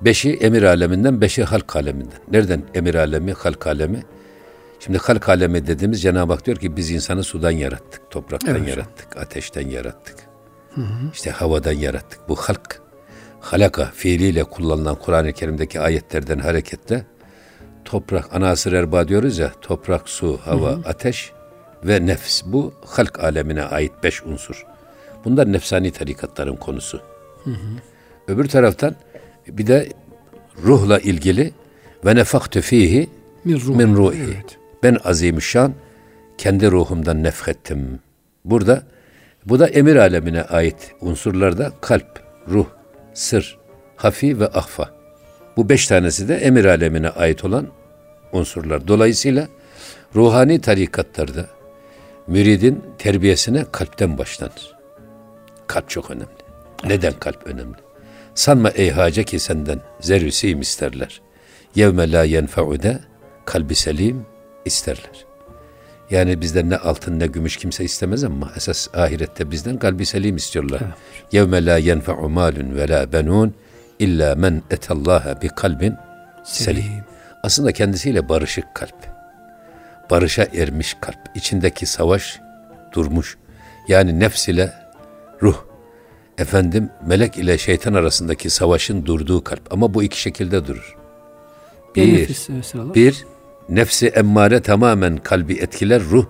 beşi 0.02 0.34
emir 0.34 0.63
aleminden, 0.63 1.22
beşi 1.22 1.44
halk 1.44 1.76
aleminden. 1.76 2.20
Nereden 2.32 2.63
emir 2.74 2.96
alemi, 2.96 3.34
halk 3.34 3.68
alemi? 3.68 4.04
Şimdi 4.86 4.98
halk 4.98 5.30
alemi 5.30 5.67
dediğimiz 5.67 6.02
Cenab-ı 6.02 6.34
Hak 6.34 6.45
diyor 6.45 6.58
ki 6.58 6.76
biz 6.76 6.91
insanı 6.91 7.24
sudan 7.24 7.52
yarattık, 7.52 8.12
topraktan 8.12 8.56
Evet 8.56 8.67
yarattık, 8.67 9.17
ateşten 9.17 9.67
yarattık. 9.67 10.15
İşte 11.13 11.32
havadan 11.32 11.71
yarattık. 11.71 12.30
Bu 12.30 12.36
halk, 12.36 12.82
halaka 13.39 13.91
fiiliyle 13.95 14.43
kullanılan 14.43 14.95
Kur'an-ı 14.95 15.34
Kerim'deki 15.34 15.80
ayetlerden 15.80 16.39
hareketle 16.39 17.06
toprak, 17.86 18.36
anasır 18.36 18.74
erba 18.74 19.08
diyoruz 19.08 19.38
ya, 19.38 19.52
toprak, 19.62 20.10
su, 20.10 20.39
hava, 20.45 20.69
ateş 20.69 21.32
ve 21.84 22.06
nefs. 22.06 22.43
Bu 22.45 22.74
halk 22.86 23.19
alemine 23.24 23.63
ait 23.63 23.91
beş 24.04 24.24
unsur. 24.24 24.65
Bunlar 25.26 25.54
nefsani 25.54 25.91
tarikatların 25.91 26.56
konusu. 26.56 27.02
Öbür 28.28 28.48
taraftan 28.48 28.95
bir 29.48 29.67
de 29.67 29.89
ruhla 30.63 31.00
ilgili 31.00 31.54
ve 32.06 32.15
nefaktu 32.15 32.62
fihi 32.62 33.10
Min 33.45 33.60
ruh. 33.60 33.76
min 33.76 33.95
ruhi. 33.95 34.17
Evet. 34.24 34.58
Ben 34.84 34.98
azimüşşan 35.04 35.74
kendi 36.38 36.72
ruhumdan 36.72 37.24
nefhettim. 37.24 38.00
Burada 38.46 38.84
bu 39.46 39.60
da 39.60 39.68
emir 39.68 39.96
alemine 39.96 40.44
ait 40.44 40.92
unsurlarda 41.02 41.72
kalp, 41.82 42.24
ruh, 42.48 42.68
sır, 43.14 43.58
hafi 43.96 44.40
ve 44.40 44.48
ahfa. 44.48 44.90
Bu 45.58 45.70
beş 45.70 45.88
tanesi 45.88 46.28
de 46.28 46.36
emir 46.36 46.66
alemine 46.66 47.10
ait 47.10 47.46
olan 47.46 47.68
unsurlar. 48.32 48.88
Dolayısıyla 48.88 49.48
ruhani 50.16 50.62
tarikatlarda 50.62 51.46
müridin 52.28 52.84
terbiyesine 52.98 53.66
kalpten 53.72 54.18
başlanır. 54.18 54.76
Kalp 55.68 55.90
çok 55.90 56.12
önemli. 56.12 56.46
Neden 56.86 57.14
kalp 57.14 57.48
önemli? 57.48 57.78
Sanma 58.36 58.70
ey 58.70 58.92
hace 58.92 59.24
ki 59.24 59.40
senden 59.40 59.82
zerüsiyim 60.00 60.62
isterler. 60.62 61.22
Yevme 61.76 62.12
la 62.12 62.24
yenfe'ude 62.24 63.00
kalbi 63.46 63.76
selim 63.76 64.26
isterler. 64.65 65.25
Yani 66.10 66.41
bizden 66.41 66.69
ne 66.69 66.78
altın 66.78 67.19
ne 67.19 67.28
gümüş 67.28 67.58
kimse 67.58 67.84
istemez 67.84 68.23
ama 68.23 68.51
esas 68.56 68.88
ahirette 68.93 69.51
bizden 69.51 69.80
kalbi 69.80 70.06
selim 70.06 70.36
istiyorlar. 70.36 70.82
Yevme 71.32 71.65
la 71.65 71.78
yenfe'u 71.78 72.30
malun 72.30 72.75
ve 72.75 72.89
la 72.89 73.12
benun 73.12 73.54
illa 73.99 74.36
men 74.36 74.63
etallaha 74.71 75.41
bi 75.41 75.47
kalbin 75.47 75.95
selim. 76.43 76.84
Aslında 77.43 77.71
kendisiyle 77.71 78.30
barışık 78.30 78.75
kalp. 78.75 78.95
Barışa 80.10 80.43
ermiş 80.43 80.97
kalp. 81.01 81.17
İçindeki 81.36 81.86
savaş 81.86 82.39
durmuş. 82.91 83.38
Yani 83.88 84.19
nefs 84.19 84.47
ile 84.47 84.73
ruh. 85.41 85.65
Efendim 86.38 86.89
melek 87.06 87.38
ile 87.38 87.58
şeytan 87.58 87.93
arasındaki 87.93 88.49
savaşın 88.49 89.06
durduğu 89.06 89.43
kalp. 89.43 89.73
Ama 89.73 89.93
bu 89.93 90.04
iki 90.04 90.21
şekilde 90.21 90.67
durur. 90.67 90.95
Bir 91.95 92.30
Bir, 92.95 92.95
bir, 92.95 93.25
nefsi 93.69 94.08
emmare 94.08 94.62
tamamen 94.62 95.17
kalbi 95.17 95.54
etkiler 95.54 96.01
ruh. 96.04 96.25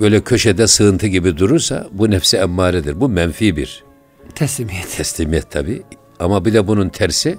böyle 0.00 0.20
köşede 0.20 0.66
sığıntı 0.66 1.06
gibi 1.06 1.38
durursa 1.38 1.88
bu 1.92 2.10
nefsi 2.10 2.36
emmaredir. 2.36 3.00
Bu 3.00 3.08
menfi 3.08 3.56
bir 3.56 3.84
Teslimiyet. 4.34 4.96
teslimiyet 4.96 5.50
tabi. 5.50 5.82
Ama 6.18 6.44
bir 6.44 6.54
de 6.54 6.66
bunun 6.66 6.88
tersi 6.88 7.38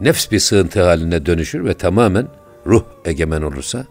nefs 0.00 0.30
bir 0.30 0.38
sığıntı 0.38 0.82
haline 0.82 1.26
dönüşür 1.26 1.64
ve 1.64 1.74
tamamen 1.74 2.28
ruh 2.66 2.84
egemen 3.04 3.42
olursa 3.42 3.86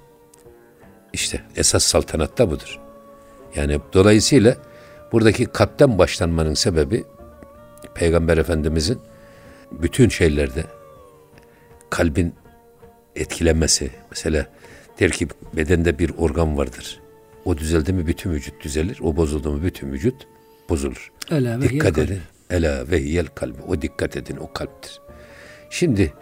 işte 1.13 1.41
esas 1.55 1.83
saltanat 1.83 2.37
da 2.37 2.51
budur. 2.51 2.79
Yani 3.55 3.79
dolayısıyla 3.93 4.55
buradaki 5.11 5.45
kalpten 5.45 5.97
başlanmanın 5.97 6.53
sebebi 6.53 7.03
Peygamber 7.95 8.37
Efendimizin 8.37 8.99
bütün 9.71 10.09
şeylerde 10.09 10.63
kalbin 11.89 12.33
etkilenmesi. 13.19 13.89
Mesela 14.11 14.47
der 14.99 15.11
ki 15.11 15.27
bedende 15.53 15.99
bir 15.99 16.11
organ 16.17 16.57
vardır. 16.57 16.99
O 17.45 17.57
düzeldi 17.57 17.93
mi 17.93 18.07
bütün 18.07 18.31
vücut 18.31 18.63
düzelir. 18.63 18.99
O 19.01 19.15
bozuldu 19.15 19.51
mu 19.51 19.63
bütün 19.63 19.91
vücut 19.91 20.27
bozulur. 20.69 21.11
Ela 21.31 21.61
ve 21.61 21.69
dikkat 21.69 21.97
edin. 21.97 22.19
Ela 22.49 22.91
ve 22.91 23.01
hiyel 23.03 23.25
kalbi. 23.25 23.61
O 23.67 23.81
dikkat 23.81 24.17
edin 24.17 24.37
o 24.37 24.53
kalptir. 24.53 25.01
Şimdi 25.69 26.13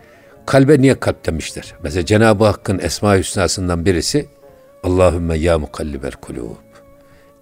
kalbe 0.46 0.82
niye 0.82 1.00
kalp 1.00 1.26
demişler? 1.26 1.74
Mesela 1.84 2.06
Cenab-ı 2.06 2.46
Hakk'ın 2.46 2.80
Esma-i 2.80 3.20
Hüsna'sından 3.20 3.86
birisi 3.86 4.28
Allahümme 4.84 5.38
ya 5.38 5.60
mukallibel 5.60 6.12
kulub. 6.12 6.56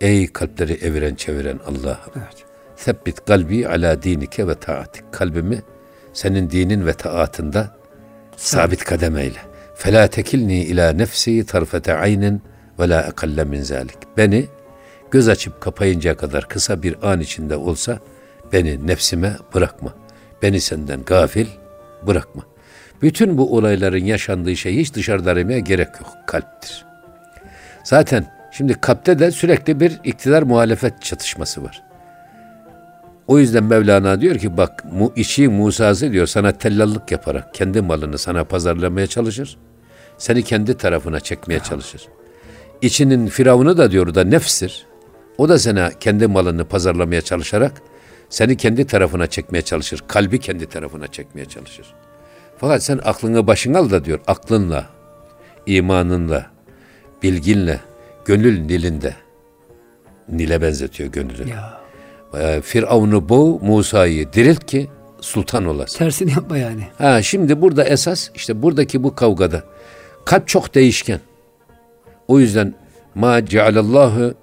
Ey 0.01 0.27
kalpleri 0.27 0.73
eviren 0.73 1.15
çeviren 1.15 1.59
Allah'ım. 1.65 2.13
Evet. 2.15 2.45
Sebbit 2.75 3.25
kalbi 3.25 3.67
ala 3.67 4.03
dinike 4.03 4.47
ve 4.47 4.55
taatik. 4.55 5.13
Kalbimi 5.13 5.61
senin 6.13 6.49
dinin 6.49 6.85
ve 6.85 6.93
taatında 6.93 7.75
sabit 8.37 8.83
kadem 8.83 9.17
eyle. 9.17 9.39
Fela 9.75 10.07
tekilni 10.07 10.63
ila 10.63 10.93
nefsi 10.93 11.45
tarfete 11.45 11.93
aynin 11.93 12.41
ve 12.79 12.89
la 12.89 13.01
ekalle 13.01 13.43
min 13.43 13.61
zalik. 13.61 13.97
Beni 14.17 14.45
göz 15.11 15.27
açıp 15.27 15.61
kapayıncaya 15.61 16.17
kadar 16.17 16.47
kısa 16.47 16.83
bir 16.83 16.95
an 17.03 17.19
içinde 17.19 17.55
olsa 17.55 17.99
beni 18.53 18.87
nefsime 18.87 19.37
bırakma. 19.53 19.93
Beni 20.41 20.61
senden 20.61 21.03
gafil 21.03 21.47
bırakma. 22.07 22.43
Bütün 23.01 23.37
bu 23.37 23.55
olayların 23.57 24.05
yaşandığı 24.05 24.55
şey 24.55 24.77
hiç 24.77 24.93
dışarıda 24.93 25.31
aramaya 25.31 25.59
gerek 25.59 25.87
yok. 25.87 26.13
Kalptir. 26.27 26.85
Zaten 27.83 28.25
şimdi 28.51 28.73
kalpte 28.73 29.19
de 29.19 29.31
sürekli 29.31 29.79
bir 29.79 29.99
iktidar 30.03 30.43
muhalefet 30.43 31.01
çatışması 31.01 31.63
var. 31.63 31.83
O 33.27 33.39
yüzden 33.39 33.63
Mevlana 33.63 34.21
diyor 34.21 34.35
ki 34.35 34.57
bak 34.57 34.85
mu, 34.85 35.13
içi 35.15 35.47
Musa'sı 35.47 36.11
diyor 36.11 36.27
sana 36.27 36.51
tellallık 36.51 37.11
yaparak 37.11 37.53
kendi 37.53 37.81
malını 37.81 38.17
sana 38.17 38.43
pazarlamaya 38.43 39.07
çalışır. 39.07 39.57
Seni 40.17 40.43
kendi 40.43 40.77
tarafına 40.77 41.19
çekmeye 41.19 41.59
çalışır. 41.59 42.07
İçinin 42.81 43.27
firavunu 43.27 43.77
da 43.77 43.91
diyor 43.91 44.15
da 44.15 44.23
nefstir. 44.23 44.85
O 45.37 45.49
da 45.49 45.59
sana 45.59 45.89
kendi 45.89 46.27
malını 46.27 46.65
pazarlamaya 46.65 47.21
çalışarak 47.21 47.81
seni 48.29 48.57
kendi 48.57 48.87
tarafına 48.87 49.27
çekmeye 49.27 49.61
çalışır. 49.61 50.03
Kalbi 50.07 50.39
kendi 50.39 50.65
tarafına 50.65 51.07
çekmeye 51.07 51.45
çalışır. 51.45 51.93
Fakat 52.57 52.83
sen 52.83 52.99
aklını 53.03 53.47
başına 53.47 53.79
al 53.79 53.89
da 53.89 54.05
diyor 54.05 54.19
aklınla, 54.27 54.85
imanınla, 55.65 56.45
bilginle, 57.23 57.79
gönül 58.25 58.59
nilinde. 58.59 59.15
Nile 60.29 60.61
benzetiyor 60.61 61.11
gönlünü. 61.11 61.49
Ya. 61.49 61.82
Ee, 62.37 62.61
Firavun'u 62.61 63.29
boğ, 63.29 63.59
Musa'yı 63.61 64.33
dirilt 64.33 64.65
ki 64.65 64.87
sultan 65.21 65.65
olasın. 65.65 65.97
Tersini 65.97 66.31
yapma 66.31 66.57
yani. 66.57 66.87
Ha 66.97 67.21
şimdi 67.21 67.61
burada 67.61 67.83
esas 67.83 68.29
işte 68.35 68.61
buradaki 68.61 69.03
bu 69.03 69.15
kavgada 69.15 69.63
kalp 70.25 70.47
çok 70.47 70.75
değişken. 70.75 71.19
O 72.27 72.39
yüzden 72.39 72.73
ma 73.15 73.45
cealallahu 73.45 74.33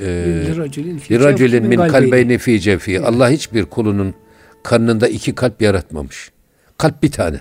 e, 0.00 0.42
cevfin 1.08 1.66
min 1.66 1.76
kalbeyni. 1.88 2.38
fi 2.38 2.60
cefi. 2.60 3.00
Allah 3.00 3.30
hiçbir 3.30 3.64
kulunun 3.64 4.14
karnında 4.62 5.08
iki 5.08 5.34
kalp 5.34 5.62
yaratmamış. 5.62 6.30
Kalp 6.78 7.02
bir 7.02 7.12
tane. 7.12 7.40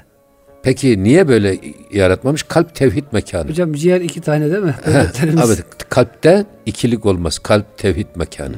Peki 0.64 1.04
niye 1.04 1.28
böyle 1.28 1.58
yaratmamış? 1.94 2.44
Kalp 2.44 2.76
tevhid 2.76 3.04
mekanı. 3.12 3.50
Hocam 3.50 3.74
ciğer 3.74 4.02
iki 4.02 4.22
tane 4.22 4.52
değil 4.52 4.64
mi? 4.64 4.76
Evet, 4.86 5.64
kalpte 5.90 6.46
ikilik 6.66 7.06
olmaz. 7.06 7.40
Kalp 7.40 7.78
tevhid 7.78 8.08
mekanı. 8.16 8.56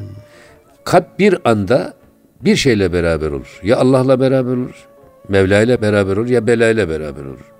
Kalp 0.83 1.19
bir 1.19 1.37
anda 1.45 1.93
bir 2.41 2.55
şeyle 2.55 2.93
beraber 2.93 3.31
olur. 3.31 3.59
Ya 3.63 3.77
Allah'la 3.77 4.19
beraber 4.19 4.51
olur, 4.51 4.87
Mevla 5.29 5.61
ile 5.61 5.81
beraber 5.81 6.17
olur 6.17 6.29
ya 6.29 6.47
bela 6.47 6.69
ile 6.69 6.89
beraber 6.89 7.25
olur. 7.25 7.51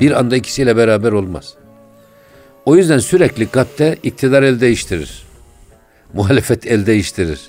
Bir 0.00 0.18
anda 0.18 0.36
ikisiyle 0.36 0.76
beraber 0.76 1.12
olmaz. 1.12 1.54
O 2.66 2.76
yüzden 2.76 2.98
sürekli 2.98 3.46
kalpte 3.46 3.98
iktidar 4.02 4.42
el 4.42 4.60
değiştirir. 4.60 5.22
Muhalefet 6.14 6.66
el 6.66 6.86
değiştirir. 6.86 7.40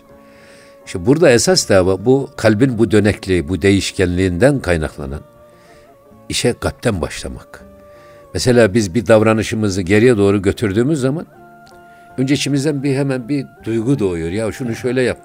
İşte 0.86 1.06
burada 1.06 1.32
esas 1.32 1.70
da 1.70 2.06
bu 2.06 2.30
kalbin 2.38 2.78
bu 2.78 2.92
dönekliği, 2.92 3.50
bu 3.50 3.62
değişkenliğinden 3.62 4.60
kaynaklanan 4.60 5.22
işe 6.30 6.54
kalpten 6.54 7.02
başlamak. 7.02 7.64
Mesela 8.34 8.74
biz 8.74 8.96
bir 8.96 9.08
davranışımızı 9.08 9.82
geriye 9.82 10.18
doğru 10.18 10.42
götürdüğümüz 10.42 11.02
zaman 11.02 11.26
önce 12.22 12.34
içimizden 12.34 12.84
bir 12.84 12.96
hemen 12.96 13.30
bir 13.30 13.46
duygu 13.64 14.00
doğuyor. 14.00 14.30
Ya 14.30 14.52
şunu 14.52 14.76
şöyle 14.76 15.02
yap. 15.02 15.18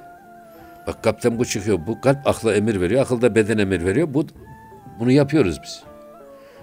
Bak 0.86 1.02
kalpten 1.02 1.38
bu 1.38 1.44
çıkıyor. 1.44 1.78
Bu 1.86 2.00
kalp 2.00 2.26
akla 2.26 2.54
emir 2.54 2.80
veriyor. 2.80 3.02
Akıl 3.02 3.22
da 3.22 3.34
beden 3.34 3.58
emir 3.58 3.84
veriyor. 3.84 4.08
Bu 4.10 4.26
bunu 5.00 5.12
yapıyoruz 5.12 5.58
biz. 5.62 5.82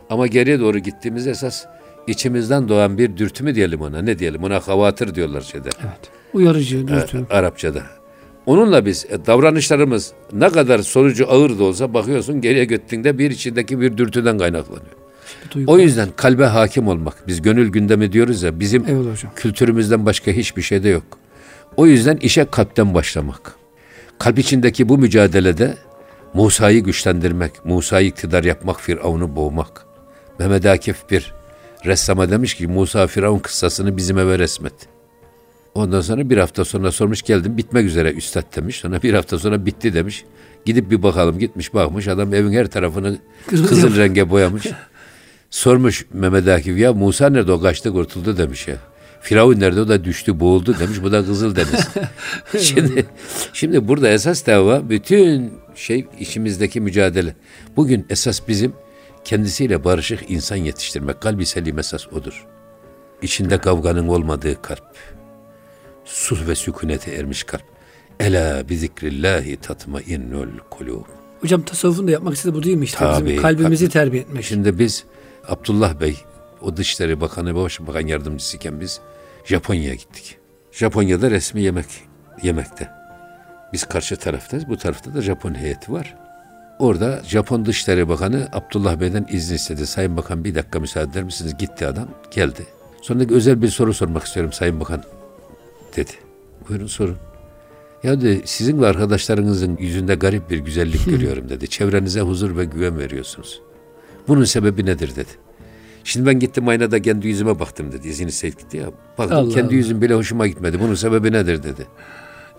Ama 0.09 0.27
geriye 0.27 0.59
doğru 0.59 0.79
gittiğimiz 0.79 1.27
esas 1.27 1.65
içimizden 2.07 2.69
doğan 2.69 2.97
bir 2.97 3.17
dürtü 3.17 3.43
mü 3.43 3.55
diyelim 3.55 3.81
ona? 3.81 4.01
Ne 4.01 4.19
diyelim? 4.19 4.43
Ona 4.43 4.59
havatır 4.59 5.15
diyorlar 5.15 5.41
şeyde. 5.41 5.69
Evet. 5.81 6.11
Uyarıcı, 6.33 6.87
dürtü. 6.87 7.25
E, 7.29 7.33
Arapçada. 7.33 7.81
Onunla 8.45 8.85
biz 8.85 9.05
e, 9.09 9.25
davranışlarımız 9.25 10.13
ne 10.33 10.49
kadar 10.49 10.79
sonucu 10.79 11.31
ağır 11.31 11.59
da 11.59 11.63
olsa 11.63 11.93
bakıyorsun 11.93 12.41
geriye 12.41 12.65
gittiğinde 12.65 13.17
bir 13.17 13.31
içindeki 13.31 13.81
bir 13.81 13.97
dürtüden 13.97 14.37
kaynaklanıyor. 14.37 15.02
Duygu. 15.53 15.71
O 15.71 15.77
yüzden 15.79 16.09
kalbe 16.15 16.45
hakim 16.45 16.87
olmak. 16.87 17.27
Biz 17.27 17.41
gönül 17.41 17.69
gündemi 17.69 18.11
diyoruz 18.11 18.43
ya 18.43 18.59
bizim 18.59 18.85
Evet 18.87 19.11
hocam. 19.11 19.31
kültürümüzden 19.35 20.05
başka 20.05 20.31
hiçbir 20.31 20.61
şey 20.61 20.83
de 20.83 20.89
yok. 20.89 21.03
O 21.77 21.85
yüzden 21.85 22.17
işe 22.17 22.45
kalpten 22.45 22.93
başlamak. 22.93 23.55
Kalp 24.19 24.39
içindeki 24.39 24.89
bu 24.89 24.97
mücadelede 24.97 25.77
Musa'yı 26.33 26.83
güçlendirmek, 26.83 27.65
Musa'yı 27.65 28.07
iktidar 28.07 28.43
yapmak, 28.43 28.81
Firavun'u 28.81 29.35
boğmak. 29.35 29.85
Mehmet 30.39 30.65
Akif 30.65 31.09
bir 31.11 31.33
ressama 31.85 32.29
demiş 32.29 32.55
ki 32.55 32.67
Musa 32.67 33.07
Firavun 33.07 33.39
kıssasını 33.39 33.97
bizim 33.97 34.17
eve 34.17 34.39
resmet. 34.39 34.73
Ondan 35.75 36.01
sonra 36.01 36.29
bir 36.29 36.37
hafta 36.37 36.65
sonra 36.65 36.91
sormuş 36.91 37.21
geldim 37.21 37.57
bitmek 37.57 37.85
üzere 37.85 38.11
üstad 38.11 38.55
demiş. 38.55 38.77
Sonra 38.77 39.01
bir 39.01 39.13
hafta 39.13 39.39
sonra 39.39 39.65
bitti 39.65 39.93
demiş. 39.93 40.25
Gidip 40.65 40.91
bir 40.91 41.03
bakalım 41.03 41.39
gitmiş 41.39 41.73
bakmış 41.73 42.07
adam 42.07 42.33
evin 42.33 42.53
her 42.53 42.67
tarafını 42.67 43.17
Kızıl 43.47 43.67
kızıl, 43.67 43.97
renge 43.97 44.29
boyamış. 44.29 44.67
Sormuş 45.53 46.05
Mehmet 46.13 46.47
Akif 46.47 46.77
ya 46.77 46.93
Musa 46.93 47.29
nerede 47.29 47.51
o 47.51 47.61
kaçtı 47.61 47.91
kurtuldu 47.91 48.37
demiş 48.37 48.67
ya. 48.67 48.75
Firavun 49.21 49.59
nerede 49.59 49.81
o 49.81 49.87
da 49.87 50.03
düştü 50.03 50.39
boğuldu 50.39 50.79
demiş 50.79 50.97
bu 51.03 51.11
da 51.11 51.25
Kızıl 51.25 51.55
Deniz. 51.55 51.87
şimdi, 52.67 53.05
şimdi 53.53 53.87
burada 53.87 54.09
esas 54.09 54.45
dava 54.45 54.89
bütün 54.89 55.53
şey 55.75 56.07
içimizdeki 56.19 56.81
mücadele. 56.81 57.35
Bugün 57.75 58.05
esas 58.09 58.47
bizim 58.47 58.73
kendisiyle 59.23 59.83
barışık 59.83 60.31
insan 60.31 60.55
yetiştirmek. 60.55 61.21
Kalbi 61.21 61.45
selim 61.45 61.79
esas 61.79 62.07
odur. 62.13 62.45
İçinde 63.21 63.57
kavganın 63.57 64.07
olmadığı 64.07 64.61
kalp. 64.61 64.95
Sulh 66.05 66.47
ve 66.47 66.55
sükunete 66.55 67.11
ermiş 67.11 67.43
kalp. 67.43 67.63
Ela 68.19 68.69
bi 68.69 68.77
zikrillahi 68.77 69.57
tatma 69.57 70.01
innul 70.01 70.59
kulub. 70.69 71.03
Hocam 71.41 71.61
tasavvufun 71.61 72.07
da 72.07 72.11
yapmak 72.11 72.33
istediği 72.33 72.55
bu 72.55 72.63
değil 72.63 72.77
mi 72.77 72.85
işte? 72.85 72.97
Tabii, 72.97 73.25
Bizim 73.25 73.41
kalbimizi 73.41 73.85
tabii. 73.85 73.93
terbiye 73.93 74.21
etmek. 74.21 74.43
Şimdi 74.43 74.79
biz 74.79 75.03
Abdullah 75.47 75.99
Bey 75.99 76.17
o 76.61 76.77
Dışişleri 76.77 77.21
Bakanı 77.21 77.55
Başbakan 77.55 78.07
Yardımcısıyken 78.07 78.79
biz 78.79 78.99
Japonya'ya 79.45 79.95
gittik. 79.95 80.37
Japonya'da 80.71 81.31
resmi 81.31 81.61
yemek 81.61 81.85
yemekte. 82.43 82.89
Biz 83.73 83.83
karşı 83.83 84.17
taraftayız. 84.17 84.69
Bu 84.69 84.77
tarafta 84.77 85.13
da 85.13 85.21
Japon 85.21 85.55
heyeti 85.55 85.91
var. 85.91 86.15
Orada 86.79 87.21
Japon 87.23 87.65
Dışişleri 87.65 88.09
Bakanı 88.09 88.47
Abdullah 88.53 88.99
Bey'den 88.99 89.25
izin 89.29 89.55
istedi. 89.55 89.87
Sayın 89.87 90.17
Bakan 90.17 90.43
bir 90.43 90.55
dakika 90.55 90.79
müsaade 90.79 91.11
eder 91.11 91.23
misiniz? 91.23 91.57
Gitti 91.57 91.87
adam. 91.87 92.07
Geldi. 92.31 92.65
Sonra 93.01 93.23
özel 93.29 93.61
bir 93.61 93.67
soru 93.67 93.93
sormak 93.93 94.23
istiyorum 94.23 94.53
Sayın 94.53 94.79
Bakan 94.79 95.03
dedi. 95.95 96.11
Buyurun 96.69 96.87
sorun. 96.87 97.17
Ya 98.03 98.21
dedi 98.21 98.41
sizin 98.45 98.81
ve 98.81 98.87
arkadaşlarınızın 98.87 99.77
yüzünde 99.77 100.15
garip 100.15 100.49
bir 100.49 100.57
güzellik 100.57 101.05
görüyorum 101.09 101.49
dedi. 101.49 101.67
Çevrenize 101.67 102.21
huzur 102.21 102.57
ve 102.57 102.65
güven 102.65 102.99
veriyorsunuz. 102.99 103.61
Bunun 104.27 104.43
sebebi 104.43 104.85
nedir 104.85 105.15
dedi. 105.15 105.29
Şimdi 106.03 106.25
ben 106.25 106.39
gittim 106.39 106.67
aynada 106.67 107.01
kendi 107.01 107.27
yüzüme 107.27 107.59
baktım 107.59 107.91
dedi. 107.91 108.07
İzini 108.07 108.31
Seyit 108.31 108.59
gitti 108.59 108.77
ya. 108.77 108.85
Baktım 109.17 109.37
Allah 109.37 109.49
kendi 109.49 109.67
Allah. 109.67 109.75
yüzüm 109.75 110.01
bile 110.01 110.13
hoşuma 110.13 110.47
gitmedi. 110.47 110.79
Bunun 110.79 110.95
sebebi 110.95 111.31
nedir 111.31 111.63
dedi. 111.63 111.87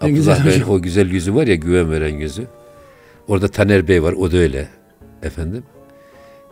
Ne 0.03 0.09
Abdullah 0.09 0.47
Bey'in 0.47 0.63
o 0.63 0.83
güzel 0.83 1.11
yüzü 1.11 1.35
var 1.35 1.47
ya 1.47 1.55
güven 1.55 1.91
veren 1.91 2.15
yüzü. 2.15 2.47
Orada 3.29 3.49
Taner 3.49 3.89
Bey 3.89 4.03
var 4.03 4.13
o 4.13 4.33
da 4.33 4.37
öyle 4.37 4.69
efendim. 5.23 5.63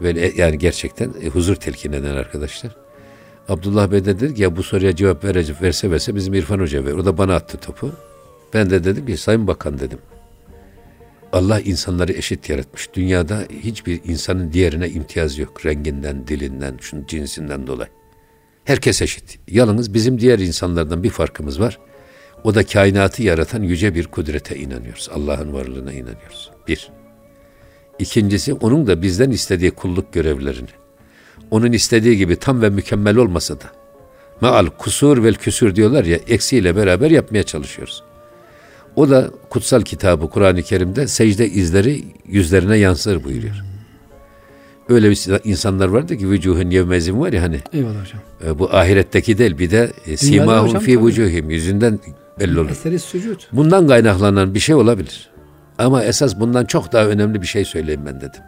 Böyle 0.02 0.26
e, 0.26 0.32
yani 0.36 0.58
gerçekten 0.58 1.10
e, 1.22 1.28
huzur 1.28 1.56
telkin 1.56 1.92
eden 1.92 2.14
arkadaşlar. 2.14 2.76
Abdullah 3.48 3.90
Bey 3.90 4.04
de 4.04 4.20
dedi 4.20 4.34
ki 4.34 4.42
ya 4.42 4.56
bu 4.56 4.62
soruya 4.62 4.96
cevap 4.96 5.24
verecek 5.24 5.62
verse 5.62 5.90
verse 5.90 6.14
bizim 6.14 6.34
İrfan 6.34 6.58
Hoca 6.58 6.84
ver. 6.84 6.92
O 6.92 7.04
da 7.04 7.18
bana 7.18 7.34
attı 7.34 7.58
topu. 7.58 7.92
Ben 8.54 8.70
de 8.70 8.84
dedim 8.84 9.06
ki 9.06 9.16
Sayın 9.16 9.46
Bakan 9.46 9.78
dedim. 9.78 9.98
Allah 11.32 11.60
insanları 11.60 12.12
eşit 12.12 12.48
yaratmış. 12.48 12.88
Dünyada 12.94 13.44
hiçbir 13.62 14.00
insanın 14.04 14.52
diğerine 14.52 14.88
imtiyaz 14.88 15.38
yok. 15.38 15.66
Renginden, 15.66 16.26
dilinden, 16.26 16.76
şunun 16.80 17.06
cinsinden 17.06 17.66
dolayı. 17.66 17.88
Herkes 18.64 19.02
eşit. 19.02 19.38
Yalnız 19.48 19.94
bizim 19.94 20.20
diğer 20.20 20.38
insanlardan 20.38 21.02
bir 21.02 21.10
farkımız 21.10 21.60
var. 21.60 21.78
O 22.44 22.54
da 22.54 22.66
kainatı 22.66 23.22
yaratan 23.22 23.62
yüce 23.62 23.94
bir 23.94 24.06
kudrete 24.06 24.56
inanıyoruz. 24.56 25.08
Allah'ın 25.14 25.52
varlığına 25.52 25.92
inanıyoruz. 25.92 26.50
Bir. 26.68 26.90
İkincisi 27.98 28.54
onun 28.54 28.86
da 28.86 29.02
bizden 29.02 29.30
istediği 29.30 29.70
kulluk 29.70 30.12
görevlerini. 30.12 30.68
Onun 31.50 31.72
istediği 31.72 32.16
gibi 32.16 32.36
tam 32.36 32.62
ve 32.62 32.70
mükemmel 32.70 33.16
olmasa 33.16 33.60
da 33.60 33.72
maal 34.40 34.66
kusur 34.66 35.24
vel 35.24 35.34
küsür 35.34 35.76
diyorlar 35.76 36.04
ya 36.04 36.18
eksiyle 36.28 36.76
beraber 36.76 37.10
yapmaya 37.10 37.42
çalışıyoruz. 37.42 38.02
O 38.96 39.10
da 39.10 39.30
kutsal 39.50 39.82
kitabı 39.82 40.30
Kur'an-ı 40.30 40.62
Kerim'de 40.62 41.08
secde 41.08 41.48
izleri 41.48 42.04
yüzlerine 42.26 42.76
yansır 42.76 43.24
buyuruyor. 43.24 43.54
Öyle 44.88 45.10
bir 45.10 45.40
insanlar 45.44 45.88
vardı 45.88 46.16
ki 46.16 46.30
vücuhun 46.30 46.70
yevmezim 46.70 47.20
var 47.20 47.32
ya 47.32 47.42
hani. 47.42 47.60
Eyvallah 47.72 48.00
hocam. 48.00 48.20
E, 48.46 48.58
bu 48.58 48.76
ahiretteki 48.76 49.38
değil 49.38 49.58
bir 49.58 49.70
de 49.70 49.92
e, 50.06 50.16
simahum 50.16 50.78
fi 50.78 51.04
vücuhim 51.06 51.50
yüzünden 51.50 52.00
belli 52.40 52.60
olur. 52.60 52.70
Eseri 52.70 52.98
sücud. 52.98 53.40
Bundan 53.52 53.88
kaynaklanan 53.88 54.54
bir 54.54 54.60
şey 54.60 54.74
olabilir. 54.74 55.30
Ama 55.78 56.04
esas 56.04 56.40
bundan 56.40 56.64
çok 56.64 56.92
daha 56.92 57.06
önemli 57.06 57.42
bir 57.42 57.46
şey 57.46 57.64
söyleyeyim 57.64 58.02
ben 58.06 58.16
dedim. 58.20 58.40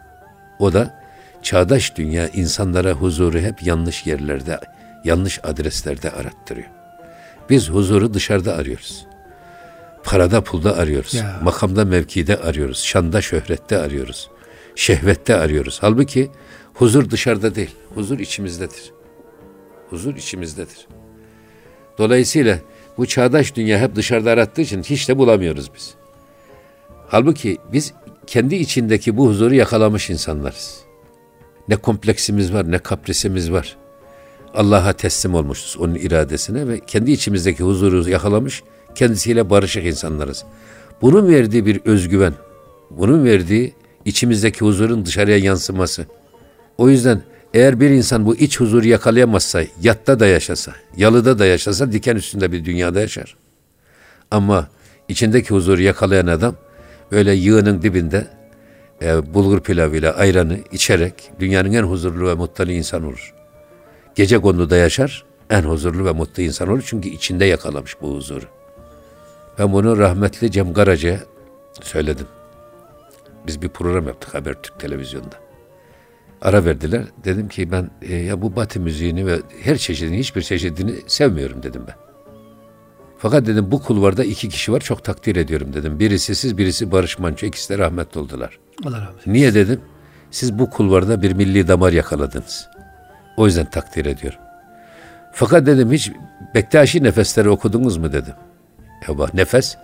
O 0.59 0.73
da 0.73 1.01
çağdaş 1.41 1.97
dünya 1.97 2.27
insanlara 2.27 2.91
huzuru 2.91 3.39
hep 3.39 3.63
yanlış 3.63 4.05
yerlerde, 4.05 4.59
yanlış 5.03 5.39
adreslerde 5.43 6.11
arattırıyor. 6.11 6.67
Biz 7.49 7.69
huzuru 7.69 8.13
dışarıda 8.13 8.55
arıyoruz. 8.55 9.05
Parada 10.05 10.43
pulda 10.43 10.77
arıyoruz. 10.77 11.13
Ya. 11.13 11.39
Makamda 11.43 11.85
mevkide 11.85 12.37
arıyoruz. 12.37 12.83
Şanda 12.83 13.21
şöhrette 13.21 13.77
arıyoruz. 13.77 14.29
Şehvette 14.75 15.35
arıyoruz. 15.35 15.77
Halbuki 15.81 16.31
huzur 16.73 17.09
dışarıda 17.09 17.55
değil. 17.55 17.75
Huzur 17.95 18.19
içimizdedir. 18.19 18.91
Huzur 19.89 20.15
içimizdedir. 20.15 20.87
Dolayısıyla 21.97 22.59
bu 22.97 23.05
çağdaş 23.05 23.55
dünya 23.55 23.79
hep 23.79 23.95
dışarıda 23.95 24.31
arattığı 24.31 24.61
için 24.61 24.83
hiç 24.83 25.09
de 25.09 25.17
bulamıyoruz 25.17 25.71
biz. 25.75 25.93
Halbuki 27.07 27.57
biz 27.71 27.93
kendi 28.27 28.55
içindeki 28.55 29.17
bu 29.17 29.27
huzuru 29.27 29.55
yakalamış 29.55 30.09
insanlarız. 30.09 30.79
Ne 31.67 31.75
kompleksimiz 31.75 32.53
var, 32.53 32.71
ne 32.71 32.77
kaprisimiz 32.77 33.51
var. 33.51 33.77
Allah'a 34.53 34.93
teslim 34.93 35.35
olmuşuz 35.35 35.77
onun 35.79 35.95
iradesine 35.95 36.67
ve 36.67 36.79
kendi 36.79 37.11
içimizdeki 37.11 37.63
huzuru 37.63 38.09
yakalamış, 38.09 38.63
kendisiyle 38.95 39.49
barışık 39.49 39.85
insanlarız. 39.85 40.45
Bunun 41.01 41.27
verdiği 41.27 41.65
bir 41.65 41.81
özgüven, 41.85 42.33
bunun 42.89 43.25
verdiği 43.25 43.73
içimizdeki 44.05 44.59
huzurun 44.59 45.05
dışarıya 45.05 45.37
yansıması. 45.37 46.05
O 46.77 46.89
yüzden 46.89 47.21
eğer 47.53 47.79
bir 47.79 47.89
insan 47.89 48.25
bu 48.25 48.35
iç 48.35 48.59
huzuru 48.59 48.87
yakalayamazsa, 48.87 49.63
yatta 49.81 50.19
da 50.19 50.27
yaşasa, 50.27 50.73
yalıda 50.97 51.39
da 51.39 51.45
yaşasa 51.45 51.91
diken 51.91 52.15
üstünde 52.15 52.51
bir 52.51 52.65
dünyada 52.65 53.01
yaşar. 53.01 53.35
Ama 54.31 54.67
içindeki 55.07 55.49
huzuru 55.49 55.81
yakalayan 55.81 56.27
adam 56.27 56.55
öyle 57.11 57.33
yığının 57.33 57.81
dibinde 57.81 58.27
e, 59.01 59.33
bulgur 59.33 59.61
pilavıyla 59.61 60.13
ayranı 60.13 60.57
içerek 60.71 61.13
dünyanın 61.39 61.73
en 61.73 61.83
huzurlu 61.83 62.27
ve 62.27 62.33
mutlu 62.33 62.71
insan 62.71 63.03
olur. 63.03 63.33
Gece 64.15 64.37
konuda 64.37 64.77
yaşar, 64.77 65.25
en 65.49 65.61
huzurlu 65.61 66.05
ve 66.05 66.11
mutlu 66.11 66.43
insan 66.43 66.69
olur 66.69 66.83
çünkü 66.85 67.09
içinde 67.09 67.45
yakalamış 67.45 68.01
bu 68.01 68.15
huzuru. 68.15 68.45
Ben 69.59 69.73
bunu 69.73 69.97
rahmetli 69.97 70.51
Cem 70.51 70.73
Garaca'ya 70.73 71.19
söyledim. 71.81 72.27
Biz 73.47 73.61
bir 73.61 73.69
program 73.69 74.07
yaptık 74.07 74.33
Habertürk 74.33 74.79
televizyonda. 74.79 75.35
Ara 76.41 76.65
verdiler. 76.65 77.03
Dedim 77.23 77.47
ki 77.47 77.71
ben 77.71 77.89
e, 78.01 78.15
ya 78.15 78.41
bu 78.41 78.55
batı 78.55 78.79
müziğini 78.79 79.25
ve 79.27 79.39
her 79.61 79.77
çeşidini 79.77 80.19
hiçbir 80.19 80.41
çeşidini 80.41 80.95
sevmiyorum 81.07 81.63
dedim 81.63 81.83
ben. 81.87 81.95
Fakat 83.17 83.45
dedim 83.45 83.71
bu 83.71 83.81
kulvarda 83.81 84.23
iki 84.23 84.49
kişi 84.49 84.71
var 84.71 84.79
çok 84.79 85.03
takdir 85.03 85.35
ediyorum 85.35 85.73
dedim. 85.73 85.99
Birisi 85.99 86.35
siz 86.35 86.57
birisi 86.57 86.91
Barış 86.91 87.19
Manço 87.19 87.45
ikisi 87.45 87.73
de 87.73 87.77
rahmetli 87.77 88.19
oldular. 88.19 88.59
Allah 88.85 88.97
rahmet 88.97 89.09
eylesin. 89.09 89.33
Niye 89.33 89.53
dedim? 89.53 89.81
Siz 90.31 90.59
bu 90.59 90.69
kulvarda 90.69 91.21
bir 91.21 91.33
milli 91.33 91.67
damar 91.67 91.93
yakaladınız. 91.93 92.69
O 93.37 93.45
yüzden 93.45 93.69
takdir 93.69 94.05
ediyorum. 94.05 94.39
Fakat 95.33 95.65
dedim 95.65 95.91
hiç 95.91 96.11
Bektaşi 96.55 97.03
nefesleri 97.03 97.49
okudunuz 97.49 97.97
mu 97.97 98.13
dedim. 98.13 98.33
Ya 99.07 99.17
bak 99.17 99.33
nefes 99.33 99.77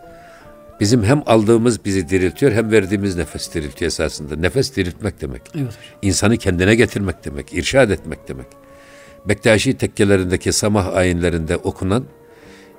bizim 0.79 1.03
hem 1.03 1.23
aldığımız 1.25 1.85
bizi 1.85 2.09
diriltiyor 2.09 2.51
hem 2.51 2.71
verdiğimiz 2.71 3.15
nefes 3.15 3.53
diriltiyor 3.53 3.87
esasında. 3.87 4.35
Nefes 4.35 4.75
diriltmek 4.75 5.21
demek. 5.21 5.41
Evet. 5.55 5.73
İnsanı 6.01 6.37
kendine 6.37 6.75
getirmek 6.75 7.25
demek, 7.25 7.53
irşad 7.53 7.89
etmek 7.89 8.27
demek. 8.27 8.47
Bektaşi 9.25 9.77
tekkelerindeki 9.77 10.53
samah 10.53 10.95
ayinlerinde 10.95 11.57
okunan 11.57 12.05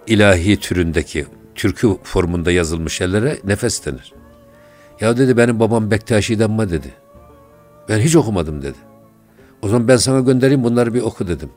ilahi 0.07 0.61
türündeki 0.61 1.27
türkü 1.55 1.97
formunda 2.03 2.53
yazılmış 2.53 3.01
yerlere 3.01 3.39
nefes 3.45 3.87
denir. 3.87 4.13
Ya 5.01 5.17
dedi 5.17 5.37
benim 5.37 5.61
babam 5.61 5.91
Bektaşi'den 5.91 6.51
mi 6.51 6.71
dedi. 6.71 6.93
Ben 7.89 7.99
hiç 7.99 8.17
okumadım 8.17 8.63
dedi. 8.63 8.79
O 9.63 9.69
zaman 9.69 9.89
ben 9.89 9.97
sana 9.97 10.21
göndereyim 10.21 10.65
bunları 10.65 10.95
bir 10.95 11.01
oku 11.01 11.29
dedim. 11.29 11.51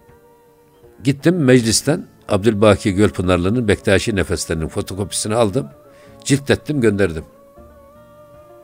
Gittim 1.04 1.36
meclisten 1.36 2.06
Abdülbaki 2.30 2.94
Gölpınarlı'nın 2.94 3.68
Bektaşi 3.68 4.16
nefeslerinin 4.16 4.68
fotokopisini 4.68 5.36
aldım. 5.36 5.70
Ciltlettim 6.24 6.82
gönderdim. 6.82 7.24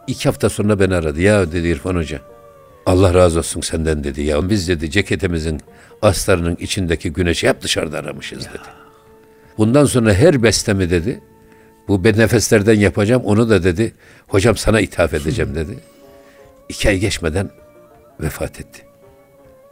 İki 0.08 0.30
hafta 0.30 0.50
sonra 0.50 0.80
beni 0.80 0.96
aradı. 0.96 1.22
Ya 1.22 1.52
dedi 1.52 1.68
İrfan 1.68 1.96
Hoca. 1.96 2.22
Allah 2.86 3.14
razı 3.14 3.40
olsun 3.40 3.62
senden 3.62 4.04
dedi. 4.04 4.22
Ya 4.22 4.50
biz 4.50 4.68
dedi 4.68 4.92
ceketimizin 4.92 5.62
astarının 6.02 6.56
içindeki 6.56 7.14
güneşi 7.14 7.50
hep 7.50 7.62
dışarıda 7.62 8.00
aramışız 8.00 8.40
dedi. 8.40 8.70
Bundan 9.58 9.86
sonra 9.86 10.14
her 10.14 10.44
bestemi 10.44 10.90
dedi. 10.90 11.22
Bu 11.88 12.04
ben 12.04 12.18
nefeslerden 12.18 12.80
yapacağım 12.80 13.22
onu 13.26 13.50
da 13.50 13.64
dedi. 13.64 13.94
Hocam 14.28 14.58
sana 14.58 14.82
ithaf 14.82 15.14
edeceğim 15.14 15.56
dedi. 15.56 15.80
İki 16.70 16.90
ay 16.90 16.98
geçmeden 16.98 17.50
vefat 18.20 18.60
etti. 18.60 18.82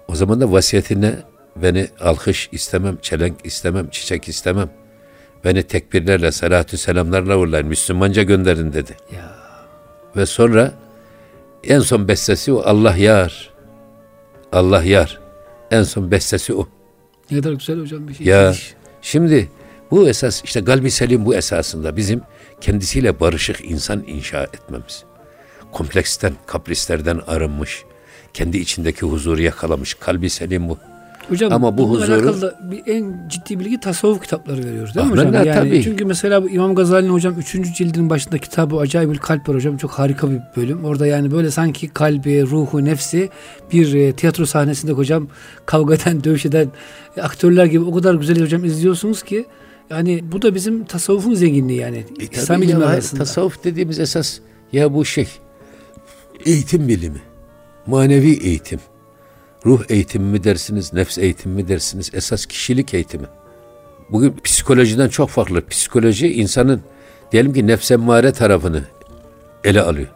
O 0.07 0.15
zaman 0.15 0.41
da 0.41 0.51
vasiyetine 0.51 1.15
beni 1.61 1.87
alkış 1.99 2.49
istemem, 2.51 2.97
çelenk 3.01 3.45
istemem, 3.45 3.89
çiçek 3.89 4.27
istemem. 4.29 4.69
Beni 5.45 5.63
tekbirlerle, 5.63 6.31
salatü 6.31 6.77
selamlarla 6.77 7.37
uğurlayın, 7.37 7.67
Müslümanca 7.67 8.23
gönderin 8.23 8.73
dedi. 8.73 8.97
Ya. 9.15 9.35
Ve 10.15 10.25
sonra 10.25 10.73
en 11.63 11.79
son 11.79 12.07
bestesi 12.07 12.53
o 12.53 12.61
Allah 12.65 12.97
yar. 12.97 13.49
Allah 14.51 14.83
yar. 14.83 15.19
En 15.71 15.83
son 15.83 16.11
bestesi 16.11 16.53
o. 16.53 16.67
Ne 17.31 17.37
kadar 17.37 17.53
güzel 17.53 17.79
hocam 17.79 18.07
bir 18.07 18.13
şey. 18.13 18.25
Ya 18.27 18.53
şimdi 19.01 19.49
bu 19.91 20.09
esas 20.09 20.43
işte 20.43 20.63
kalbi 20.63 20.91
selim 20.91 21.25
bu 21.25 21.35
esasında 21.35 21.95
bizim 21.95 22.21
kendisiyle 22.61 23.19
barışık 23.19 23.65
insan 23.65 24.03
inşa 24.07 24.43
etmemiz. 24.43 25.03
Kompleksten, 25.71 26.33
kaprislerden 26.45 27.21
arınmış, 27.27 27.83
kendi 28.33 28.57
içindeki 28.57 29.05
huzuru 29.05 29.41
yakalamış, 29.41 29.93
kalbi 29.93 30.29
selim 30.29 30.69
bu. 30.69 30.77
Hocam 31.29 31.53
Ama 31.53 31.77
bu 31.77 31.83
huzuru- 31.89 32.13
alakalı 32.13 32.41
da 32.41 32.55
bir 32.71 32.81
en 32.87 33.15
ciddi 33.29 33.59
bilgi 33.59 33.79
tasavvuf 33.79 34.21
kitapları 34.21 34.63
veriyoruz 34.65 34.95
değil 34.95 35.07
mi 35.07 35.11
hocam? 35.11 35.33
Yani 35.33 35.51
tabii. 35.51 35.83
çünkü 35.83 36.05
mesela 36.05 36.43
bu 36.43 36.49
İmam 36.49 36.75
Gazali'nin 36.75 37.13
hocam 37.13 37.35
3. 37.39 37.51
cildinin 37.77 38.09
başında 38.09 38.37
kitabı 38.37 38.77
Acayibül 38.77 39.17
Kalp 39.17 39.49
var 39.49 39.55
hocam. 39.55 39.77
Çok 39.77 39.91
harika 39.91 40.31
bir 40.31 40.39
bölüm. 40.57 40.85
Orada 40.85 41.07
yani 41.07 41.31
böyle 41.31 41.51
sanki 41.51 41.87
kalbi, 41.87 42.41
ruhu, 42.43 42.85
nefsi 42.85 43.29
bir 43.73 43.93
e, 43.93 44.13
tiyatro 44.13 44.45
sahnesinde 44.45 44.91
hocam 44.91 45.27
kavga 45.65 45.95
eden, 45.95 46.23
dövüş 46.23 46.45
eden 46.45 46.67
e, 47.17 47.21
aktörler 47.21 47.65
gibi 47.65 47.83
o 47.83 47.93
kadar 47.95 48.13
güzel 48.15 48.41
hocam 48.41 48.65
izliyorsunuz 48.65 49.23
ki 49.23 49.45
yani 49.89 50.23
bu 50.31 50.41
da 50.41 50.55
bizim 50.55 50.83
tasavvufun 50.85 51.33
zenginliği 51.33 51.79
yani. 51.79 52.05
E, 52.19 52.23
İslam 52.31 52.61
hayır, 52.61 52.81
arasında. 52.81 53.19
Tasavvuf 53.19 53.63
dediğimiz 53.63 53.99
esas 53.99 54.39
ya 54.73 54.93
bu 54.93 55.05
şey 55.05 55.27
eğitim 56.45 56.87
bilimi, 56.87 57.21
manevi 57.87 58.31
eğitim, 58.31 58.79
ruh 59.65 59.81
eğitimi 59.89 60.31
mi 60.31 60.43
dersiniz, 60.43 60.93
nefs 60.93 61.17
eğitimi 61.17 61.55
mi 61.55 61.67
dersiniz, 61.67 62.11
esas 62.13 62.45
kişilik 62.45 62.93
eğitimi. 62.93 63.27
Bugün 64.09 64.35
psikolojiden 64.43 65.09
çok 65.09 65.29
farklı. 65.29 65.67
Psikoloji 65.67 66.33
insanın 66.33 66.81
diyelim 67.31 67.53
ki 67.53 67.67
nefsemmare 67.67 68.31
tarafını 68.31 68.83
ele 69.63 69.81
alıyor. 69.81 70.07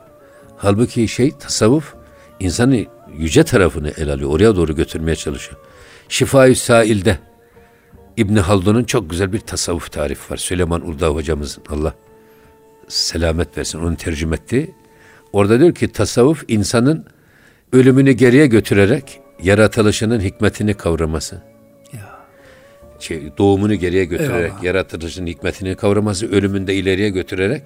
Halbuki 0.57 1.07
şey 1.07 1.31
tasavvuf 1.31 1.93
insanın 2.39 2.87
yüce 3.17 3.43
tarafını 3.43 3.91
ele 3.97 4.13
alıyor. 4.13 4.29
Oraya 4.29 4.55
doğru 4.55 4.75
götürmeye 4.75 5.15
çalışıyor. 5.15 5.59
Şifa-i 6.09 6.55
Sail'de 6.55 7.17
İbni 8.17 8.39
Haldun'un 8.39 8.83
çok 8.83 9.09
güzel 9.09 9.33
bir 9.33 9.39
tasavvuf 9.39 9.91
tarifi 9.91 10.33
var. 10.33 10.37
Süleyman 10.37 10.87
Uludağ 10.87 11.07
hocamızın 11.07 11.63
Allah 11.69 11.93
selamet 12.87 13.57
versin 13.57 13.79
onu 13.79 13.95
tercüme 13.95 14.35
etti. 14.35 14.75
Orada 15.33 15.59
diyor 15.59 15.75
ki 15.75 15.87
tasavvuf 15.87 16.45
insanın 16.47 17.05
ölümünü 17.73 18.11
geriye 18.11 18.47
götürerek 18.47 19.19
yaratılışının 19.43 20.19
hikmetini 20.19 20.73
kavraması. 20.73 21.41
Ya. 21.93 22.19
şey, 22.99 23.21
doğumunu 23.37 23.75
geriye 23.75 24.05
götürerek, 24.05 24.45
Eyvallah. 24.51 24.63
yaratılışın 24.63 25.27
hikmetini 25.27 25.75
kavraması, 25.75 26.31
ölümünde 26.31 26.75
ileriye 26.75 27.09
götürerek 27.09 27.61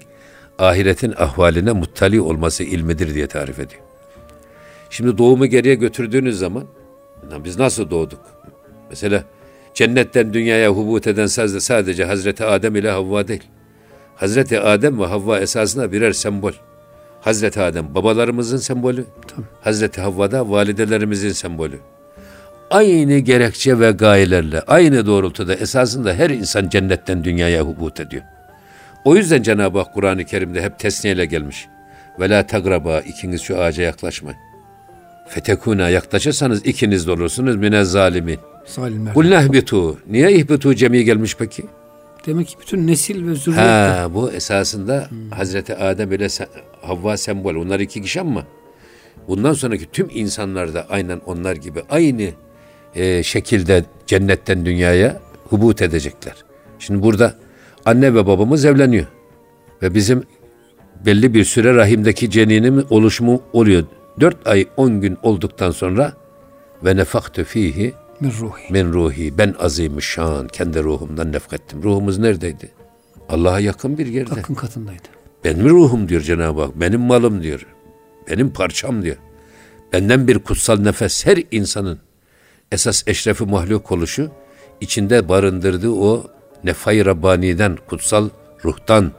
ahiretin 0.58 1.14
ahvaline 1.18 1.72
muttali 1.72 2.20
olması 2.20 2.64
ilmidir 2.64 3.14
diye 3.14 3.26
tarif 3.26 3.58
ediyor. 3.58 3.82
Şimdi 4.90 5.18
doğumu 5.18 5.46
geriye 5.46 5.74
götürdüğünüz 5.74 6.38
zaman 6.38 6.64
"Lan 7.32 7.44
biz 7.44 7.58
nasıl 7.58 7.90
doğduk? 7.90 8.20
Mesela 8.90 9.24
cennetten 9.74 10.32
dünyaya 10.34 10.70
hubut 10.70 11.06
eden 11.06 11.26
sadece 11.26 12.04
Hazreti 12.04 12.44
Adem 12.44 12.76
ile 12.76 12.90
Havva 12.90 13.28
değil. 13.28 13.42
Hazreti 14.16 14.60
Adem 14.60 15.00
ve 15.00 15.06
Havva 15.06 15.38
esasında 15.38 15.92
birer 15.92 16.12
sembol. 16.12 16.52
Hazreti 17.20 17.60
Adem 17.60 17.94
babalarımızın 17.94 18.56
sembolü. 18.56 19.04
Hazreti 19.60 20.00
Havva 20.00 20.30
da 20.30 20.50
validelerimizin 20.50 21.32
sembolü. 21.32 21.78
Aynı 22.70 23.18
gerekçe 23.18 23.80
ve 23.80 23.90
gayelerle, 23.90 24.60
aynı 24.60 25.06
doğrultuda 25.06 25.54
esasında 25.54 26.14
her 26.14 26.30
insan 26.30 26.68
cennetten 26.68 27.24
dünyaya 27.24 27.62
hubut 27.62 28.00
ediyor. 28.00 28.22
O 29.04 29.16
yüzden 29.16 29.42
Cenab-ı 29.42 29.78
Hak 29.78 29.94
Kur'an-ı 29.94 30.24
Kerim'de 30.24 30.62
hep 30.62 30.78
tesniyeyle 30.78 31.26
gelmiş. 31.26 31.68
Ve 32.20 32.30
la 32.30 32.46
tagraba 32.46 33.00
ikiniz 33.00 33.42
şu 33.42 33.60
ağaca 33.60 33.82
yaklaşmayın. 33.82 34.38
Fetekuna 35.28 35.88
yaklaşırsanız 35.88 36.66
ikiniz 36.66 37.06
de 37.06 37.10
olursunuz 37.10 37.56
mine 37.56 37.84
zalimin. 37.84 38.38
Zalimler. 38.66 39.14
Kul 39.14 39.24
nehbitu. 39.24 39.98
Niye 40.10 40.32
ihbitu 40.32 40.74
cemi 40.74 41.04
gelmiş 41.04 41.36
peki? 41.38 41.64
Demek 42.28 42.48
ki 42.48 42.56
bütün 42.60 42.86
nesil 42.86 43.26
ve 43.26 43.34
zürriyet 43.34 43.66
Ha 43.66 44.08
bu 44.14 44.30
esasında 44.30 45.08
Hazreti 45.30 45.76
Adem 45.76 46.12
ile 46.12 46.28
Havva 46.82 47.16
sembol. 47.16 47.54
Onlar 47.54 47.80
iki 47.80 48.02
kişi 48.02 48.20
ama 48.20 48.44
bundan 49.28 49.52
sonraki 49.52 49.86
tüm 49.92 50.08
insanlar 50.14 50.74
da 50.74 50.86
aynen 50.90 51.20
onlar 51.26 51.56
gibi 51.56 51.82
aynı 51.90 52.30
e, 52.94 53.22
şekilde 53.22 53.84
cennetten 54.06 54.66
dünyaya 54.66 55.20
hubut 55.48 55.82
edecekler. 55.82 56.34
Şimdi 56.78 57.02
burada 57.02 57.34
anne 57.84 58.14
ve 58.14 58.26
babamız 58.26 58.64
evleniyor. 58.64 59.06
Ve 59.82 59.94
bizim 59.94 60.22
belli 61.06 61.34
bir 61.34 61.44
süre 61.44 61.74
rahimdeki 61.74 62.30
ceninin 62.30 62.86
oluşumu 62.90 63.42
oluyor. 63.52 63.84
Dört 64.20 64.46
ay 64.46 64.66
on 64.76 65.00
gün 65.00 65.18
olduktan 65.22 65.70
sonra 65.70 66.12
ve 66.84 66.96
nefaktu 66.96 67.44
fihi 67.44 67.94
min 68.20 68.30
ruhi. 68.40 68.72
min 68.72 68.92
ruhi 68.92 69.38
ben 69.38 69.54
azim 69.58 70.02
şan 70.02 70.48
kendi 70.48 70.82
ruhumdan 70.82 71.32
nefkettim. 71.32 71.82
Ruhumuz 71.82 72.18
neredeydi? 72.18 72.68
Allah'a 73.28 73.60
yakın 73.60 73.98
bir 73.98 74.06
yerde. 74.06 74.34
Hakkın 74.34 74.54
katındaydı. 74.54 75.08
Benim 75.44 75.68
ruhum 75.68 76.08
diyor 76.08 76.20
Cenab-ı 76.20 76.60
Hak. 76.60 76.80
Benim 76.80 77.00
malım 77.00 77.42
diyor. 77.42 77.66
Benim 78.30 78.50
parçam 78.50 79.02
diyor. 79.02 79.16
Benden 79.92 80.28
bir 80.28 80.38
kutsal 80.38 80.80
nefes 80.80 81.26
her 81.26 81.38
insanın 81.50 81.98
esas 82.72 83.02
eşrefi 83.06 83.44
mahluk 83.44 83.92
oluşu 83.92 84.30
içinde 84.80 85.28
barındırdığı 85.28 85.90
o 85.90 86.26
nefay 86.64 87.04
Rabbani'den, 87.04 87.78
kutsal 87.88 88.28
ruhtan, 88.64 89.12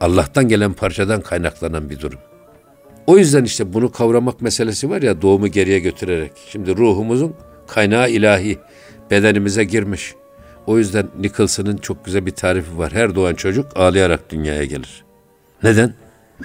Allah'tan 0.00 0.48
gelen 0.48 0.72
parçadan 0.72 1.20
kaynaklanan 1.20 1.90
bir 1.90 2.00
durum. 2.00 2.18
O 3.06 3.18
yüzden 3.18 3.44
işte 3.44 3.72
bunu 3.72 3.92
kavramak 3.92 4.40
meselesi 4.40 4.90
var 4.90 5.02
ya 5.02 5.22
doğumu 5.22 5.48
geriye 5.48 5.78
götürerek. 5.78 6.32
Şimdi 6.48 6.76
ruhumuzun 6.76 7.34
kaynağı 7.72 8.10
ilahi 8.10 8.58
bedenimize 9.10 9.64
girmiş. 9.64 10.14
O 10.66 10.78
yüzden 10.78 11.06
Nicholson'ın 11.20 11.76
çok 11.76 12.04
güzel 12.04 12.26
bir 12.26 12.30
tarifi 12.30 12.78
var. 12.78 12.92
Her 12.92 13.14
doğan 13.14 13.34
çocuk 13.34 13.76
ağlayarak 13.76 14.30
dünyaya 14.30 14.64
gelir. 14.64 15.04
Neden? 15.62 15.94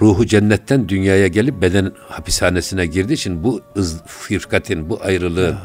Ruhu 0.00 0.26
cennetten 0.26 0.88
dünyaya 0.88 1.26
gelip 1.26 1.62
beden 1.62 1.92
hapishanesine 2.08 2.86
girdiği 2.86 3.12
için 3.12 3.44
bu 3.44 3.60
ız, 3.76 4.02
firkatin, 4.06 4.90
bu 4.90 5.00
ayrılığın, 5.02 5.56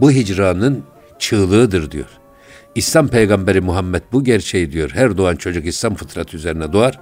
bu 0.00 0.10
hicranın 0.10 0.84
çığlığıdır 1.18 1.90
diyor. 1.90 2.08
İslam 2.74 3.08
peygamberi 3.08 3.60
Muhammed 3.60 4.02
bu 4.12 4.24
gerçeği 4.24 4.72
diyor. 4.72 4.90
Her 4.94 5.16
doğan 5.16 5.36
çocuk 5.36 5.66
İslam 5.66 5.94
fıtratı 5.94 6.36
üzerine 6.36 6.72
doğar. 6.72 7.00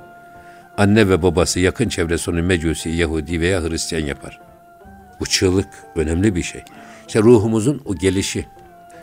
Anne 0.78 1.08
ve 1.08 1.22
babası 1.22 1.60
yakın 1.60 1.88
çevresi 1.88 2.30
onu 2.30 2.42
mecusi, 2.42 2.88
Yahudi 2.88 3.40
veya 3.40 3.62
Hristiyan 3.62 4.06
yapar. 4.06 4.40
Bu 5.20 5.26
çığlık 5.26 5.68
önemli 5.96 6.34
bir 6.34 6.42
şey. 6.42 6.62
İşte 7.08 7.22
ruhumuzun 7.22 7.80
o 7.84 7.94
gelişi. 7.94 8.46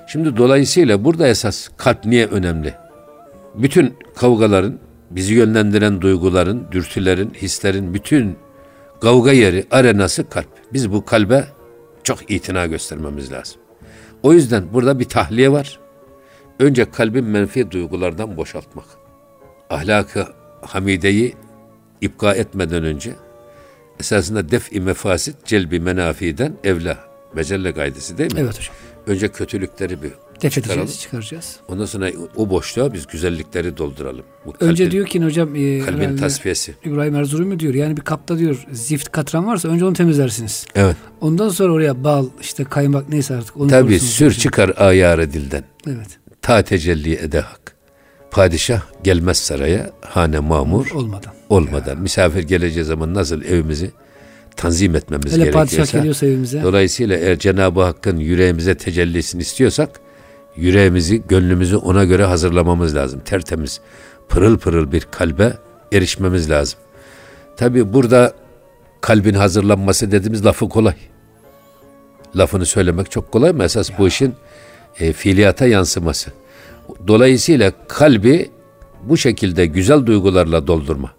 Şimdi 0.07 0.37
dolayısıyla 0.37 1.03
burada 1.03 1.27
esas 1.27 1.69
kalp 1.77 2.05
niye 2.05 2.25
önemli? 2.27 2.73
Bütün 3.55 3.93
kavgaların, 4.15 4.79
bizi 5.11 5.33
yönlendiren 5.33 6.01
duyguların, 6.01 6.67
dürtülerin, 6.71 7.29
hislerin 7.29 7.93
bütün 7.93 8.35
kavga 9.01 9.31
yeri, 9.31 9.65
arenası 9.71 10.29
kalp. 10.29 10.47
Biz 10.73 10.91
bu 10.91 11.05
kalbe 11.05 11.45
çok 12.03 12.31
itina 12.31 12.65
göstermemiz 12.65 13.31
lazım. 13.31 13.61
O 14.23 14.33
yüzden 14.33 14.63
burada 14.73 14.99
bir 14.99 15.05
tahliye 15.05 15.51
var. 15.51 15.79
Önce 16.59 16.91
kalbin 16.91 17.25
menfi 17.25 17.71
duygulardan 17.71 18.37
boşaltmak. 18.37 18.85
Ahlakı 19.69 20.27
hamideyi 20.61 21.33
ipka 22.01 22.33
etmeden 22.33 22.83
önce 22.83 23.13
esasında 23.99 24.51
def-i 24.51 24.81
mefasit 24.81 25.45
celbi 25.45 25.79
menafiden 25.79 26.53
evla. 26.63 27.14
Mecelle 27.36 27.71
gaydesi 27.71 28.17
değil 28.17 28.33
mi? 28.33 28.39
Evet 28.43 28.57
hocam. 28.59 28.75
Önce 29.07 29.27
kötülükleri 29.27 30.03
bir 30.03 30.11
Def 30.41 30.51
çıkaralım. 30.53 30.88
çıkaracağız. 30.88 31.55
Ondan 31.67 31.86
sonra 31.86 32.09
o 32.36 32.49
boşluğa 32.49 32.93
biz 32.93 33.07
güzellikleri 33.07 33.77
dolduralım. 33.77 34.25
Bu 34.45 34.53
Önce 34.59 34.83
kalbin- 34.83 34.91
diyor 34.91 35.05
ki 35.05 35.23
hocam 35.23 35.55
e, 35.55 35.79
kalbin 35.79 35.99
herhalde 36.01 36.15
tasfiyesi. 36.15 36.75
İbrahim 36.86 37.15
Erzurumi 37.15 37.59
diyor 37.59 37.73
yani 37.73 37.97
bir 37.97 38.01
kapta 38.01 38.38
diyor 38.38 38.65
zift 38.71 39.11
katran 39.11 39.47
varsa 39.47 39.67
önce 39.69 39.86
onu 39.86 39.93
temizlersiniz. 39.93 40.65
Evet. 40.75 40.95
Ondan 41.21 41.49
sonra 41.49 41.73
oraya 41.73 42.03
bal 42.03 42.25
işte 42.41 42.63
kaymak 42.63 43.09
neyse 43.09 43.36
artık 43.36 43.57
onu 43.57 43.67
Tabii 43.69 43.99
sür 43.99 44.19
diyor. 44.19 44.31
çıkar 44.31 44.73
ayarı 44.77 45.33
dilden. 45.33 45.63
Evet. 45.88 46.07
Ta 46.41 46.61
tecelli 46.63 47.13
ede 47.15 47.39
hak. 47.39 47.75
Padişah 48.31 48.81
gelmez 49.03 49.38
saraya 49.38 49.91
hane 50.01 50.39
mamur 50.39 50.91
Olmadan. 50.91 51.33
olmadan. 51.49 51.97
Misafir 52.01 52.43
geleceği 52.43 52.83
zaman 52.86 53.13
nasıl 53.13 53.41
evimizi 53.41 53.91
tanzim 54.55 54.95
etmemiz 54.95 55.51
padişah 55.51 55.91
gerekiyorsa. 55.91 56.25
evimize. 56.25 56.63
Dolayısıyla 56.63 57.17
eğer 57.17 57.39
Cenab-ı 57.39 57.81
Hakk'ın 57.81 58.17
yüreğimize 58.17 58.75
tecellisini 58.75 59.41
istiyorsak 59.41 59.89
yüreğimizi, 60.55 61.23
gönlümüzü 61.27 61.75
ona 61.75 62.03
göre 62.03 62.25
hazırlamamız 62.25 62.95
lazım. 62.95 63.19
Tertemiz, 63.25 63.81
pırıl 64.29 64.57
pırıl 64.57 64.91
bir 64.91 65.07
kalbe 65.11 65.53
erişmemiz 65.93 66.49
lazım. 66.49 66.79
Tabi 67.57 67.93
burada 67.93 68.33
kalbin 69.01 69.33
hazırlanması 69.33 70.11
dediğimiz 70.11 70.45
lafı 70.45 70.69
kolay. 70.69 70.95
Lafını 72.35 72.65
söylemek 72.65 73.11
çok 73.11 73.31
kolay 73.31 73.51
mı? 73.51 73.63
Esas 73.63 73.89
bu 73.99 74.07
işin 74.07 74.33
e, 74.99 75.13
fiiliyata 75.13 75.65
yansıması. 75.65 76.31
Dolayısıyla 77.07 77.71
kalbi 77.87 78.49
bu 79.03 79.17
şekilde 79.17 79.65
güzel 79.65 80.05
duygularla 80.05 80.67
doldurma. 80.67 81.11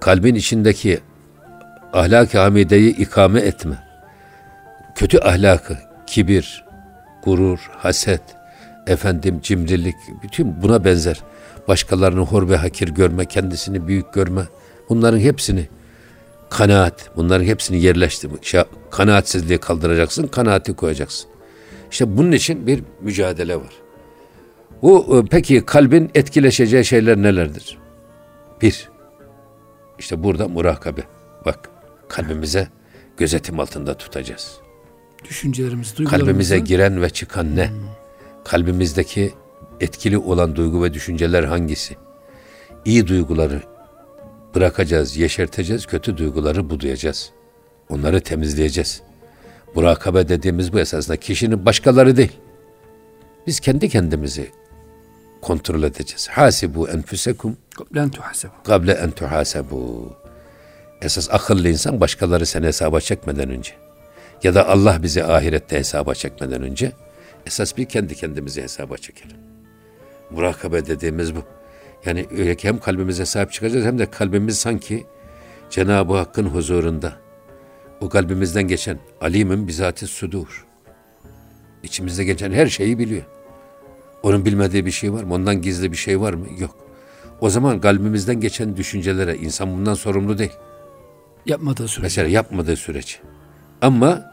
Kalbin 0.00 0.34
içindeki 0.34 1.00
ahlak-ı 1.92 2.38
hamideyi 2.38 2.96
ikame 2.96 3.40
etme. 3.40 3.78
Kötü 4.94 5.18
ahlakı, 5.18 5.78
kibir, 6.06 6.64
gurur, 7.24 7.70
haset, 7.76 8.22
efendim 8.86 9.40
cimrilik, 9.42 9.96
bütün 10.22 10.62
buna 10.62 10.84
benzer. 10.84 11.22
Başkalarını 11.68 12.20
hor 12.20 12.48
ve 12.48 12.56
hakir 12.56 12.88
görme, 12.88 13.24
kendisini 13.24 13.86
büyük 13.86 14.12
görme. 14.12 14.42
Bunların 14.88 15.18
hepsini 15.18 15.68
kanaat, 16.50 17.10
bunların 17.16 17.44
hepsini 17.44 17.82
yerleştirmek. 17.82 18.44
Şey, 18.44 18.62
kanaatsizliği 18.90 19.58
kaldıracaksın, 19.58 20.26
kanaati 20.26 20.74
koyacaksın. 20.74 21.30
İşte 21.90 22.16
bunun 22.16 22.32
için 22.32 22.66
bir 22.66 22.82
mücadele 23.00 23.56
var. 23.56 23.72
Bu 24.82 25.18
e, 25.18 25.28
peki 25.30 25.66
kalbin 25.66 26.10
etkileşeceği 26.14 26.84
şeyler 26.84 27.16
nelerdir? 27.16 27.78
Bir, 28.62 28.88
işte 29.98 30.22
burada 30.22 30.48
murakabe. 30.48 31.00
Bak 31.44 31.70
kalbimize 32.08 32.68
gözetim 33.16 33.60
altında 33.60 33.96
tutacağız. 33.96 34.56
Düşüncelerimiz, 35.24 35.96
duygularımızı. 35.96 36.26
Kalbimize 36.26 36.58
giren 36.58 37.02
ve 37.02 37.10
çıkan 37.10 37.56
ne? 37.56 37.70
Kalbimizdeki 38.44 39.34
etkili 39.80 40.18
olan 40.18 40.56
duygu 40.56 40.84
ve 40.84 40.94
düşünceler 40.94 41.44
hangisi? 41.44 41.96
İyi 42.84 43.06
duyguları 43.06 43.62
bırakacağız, 44.54 45.16
yeşerteceğiz, 45.16 45.86
kötü 45.86 46.16
duyguları 46.16 46.70
budayacağız. 46.70 47.30
Onları 47.88 48.20
temizleyeceğiz. 48.20 49.02
Murakabe 49.74 50.28
dediğimiz 50.28 50.72
bu 50.72 50.80
esasında 50.80 51.16
kişinin 51.16 51.66
başkaları 51.66 52.16
değil. 52.16 52.32
Biz 53.46 53.60
kendi 53.60 53.88
kendimizi 53.88 54.50
kontrol 55.42 55.82
edeceğiz. 55.82 56.28
Hasibu 56.28 56.88
enfusekum 56.88 57.56
Len 57.96 58.10
tuhasebu. 58.10 58.52
kable 58.64 58.92
en 58.92 59.10
tuhasebu. 59.10 60.12
Esas 61.06 61.30
akıllı 61.30 61.68
insan 61.68 62.00
başkaları 62.00 62.46
seni 62.46 62.66
hesaba 62.66 63.00
çekmeden 63.00 63.50
önce 63.50 63.72
ya 64.42 64.54
da 64.54 64.68
Allah 64.68 65.02
bizi 65.02 65.24
ahirette 65.24 65.78
hesaba 65.78 66.14
çekmeden 66.14 66.62
önce 66.62 66.92
esas 67.46 67.76
bir 67.76 67.84
kendi 67.84 68.14
kendimizi 68.14 68.62
hesaba 68.62 68.96
çekelim. 68.96 69.36
Murakabe 70.30 70.86
dediğimiz 70.86 71.36
bu. 71.36 71.38
Yani 72.04 72.26
öyle 72.30 72.54
ki 72.54 72.68
hem 72.68 72.78
kalbimize 72.78 73.26
sahip 73.26 73.52
çıkacağız 73.52 73.84
hem 73.86 73.98
de 73.98 74.10
kalbimiz 74.10 74.58
sanki 74.58 75.06
Cenab-ı 75.70 76.16
Hakk'ın 76.16 76.46
huzurunda. 76.46 77.12
O 78.00 78.08
kalbimizden 78.08 78.68
geçen 78.68 78.98
alimin 79.20 79.68
bizati 79.68 80.06
sudur. 80.06 80.66
İçimizde 81.82 82.24
geçen 82.24 82.52
her 82.52 82.66
şeyi 82.66 82.98
biliyor. 82.98 83.24
Onun 84.22 84.44
bilmediği 84.44 84.86
bir 84.86 84.90
şey 84.90 85.12
var 85.12 85.22
mı? 85.22 85.34
Ondan 85.34 85.62
gizli 85.62 85.92
bir 85.92 85.96
şey 85.96 86.20
var 86.20 86.34
mı? 86.34 86.46
Yok. 86.58 86.76
O 87.40 87.50
zaman 87.50 87.80
kalbimizden 87.80 88.40
geçen 88.40 88.76
düşüncelere 88.76 89.36
insan 89.36 89.72
bundan 89.72 89.94
sorumlu 89.94 90.38
değil. 90.38 90.52
Yapmadığı 91.46 91.88
sürece. 91.88 92.02
Mesela 92.02 92.28
yapmadığı 92.28 92.76
sürece. 92.76 93.14
Ama 93.82 94.32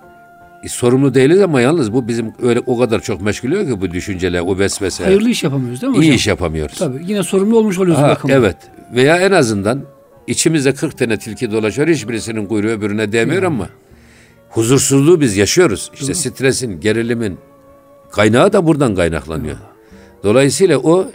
e, 0.63 0.67
sorumlu 0.69 1.13
değiliz 1.13 1.41
ama 1.41 1.61
yalnız 1.61 1.93
bu 1.93 2.07
bizim 2.07 2.33
öyle 2.41 2.59
o 2.65 2.79
kadar 2.79 2.99
çok 3.01 3.21
meşgul 3.21 3.51
ediyor 3.51 3.65
ki 3.75 3.81
bu 3.81 3.91
düşünceler, 3.91 4.39
o 4.39 4.59
vesvese. 4.59 5.03
Hayırlı 5.03 5.29
iş 5.29 5.43
yapamıyoruz 5.43 5.81
değil 5.81 5.91
mi 5.91 5.97
İyi 5.97 5.99
hocam? 5.99 6.15
iş 6.15 6.27
yapamıyoruz. 6.27 6.77
Tabii 6.77 7.03
yine 7.07 7.23
sorumlu 7.23 7.57
olmuş 7.57 7.79
oluyoruz 7.79 8.01
Ha, 8.03 8.17
evet. 8.29 8.57
Veya 8.93 9.17
en 9.17 9.31
azından 9.31 9.81
içimizde 10.27 10.73
40 10.73 10.97
tane 10.97 11.17
tilki 11.17 11.51
dolaşıyor. 11.51 11.87
Hiçbirisinin 11.87 12.45
kuyruğu 12.45 12.67
öbürüne 12.67 13.11
değmiyor 13.11 13.43
ama 13.43 13.69
huzursuzluğu 14.49 15.21
biz 15.21 15.37
yaşıyoruz. 15.37 15.91
İşte 15.93 16.13
stresin, 16.13 16.79
gerilimin 16.79 17.37
kaynağı 18.11 18.53
da 18.53 18.65
buradan 18.65 18.95
kaynaklanıyor. 18.95 19.57
Dolayısıyla 20.23 20.77
o 20.77 21.07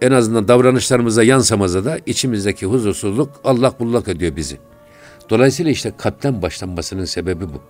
en 0.00 0.10
azından 0.12 0.48
davranışlarımıza 0.48 1.22
yansamasa 1.22 1.84
da 1.84 1.98
içimizdeki 2.06 2.66
huzursuzluk 2.66 3.30
Allah 3.44 3.72
bullak 3.80 4.08
ediyor 4.08 4.36
bizi. 4.36 4.58
Dolayısıyla 5.30 5.72
işte 5.72 5.92
kalpten 5.98 6.42
başlanmasının 6.42 7.04
sebebi 7.04 7.44
bu. 7.44 7.62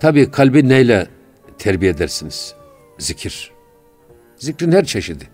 Tabii 0.00 0.30
kalbi 0.30 0.68
neyle 0.68 1.06
terbiye 1.58 1.90
edersiniz? 1.90 2.54
Zikir. 2.98 3.50
Zikrin 4.38 4.72
her 4.72 4.84
çeşidi. 4.84 5.24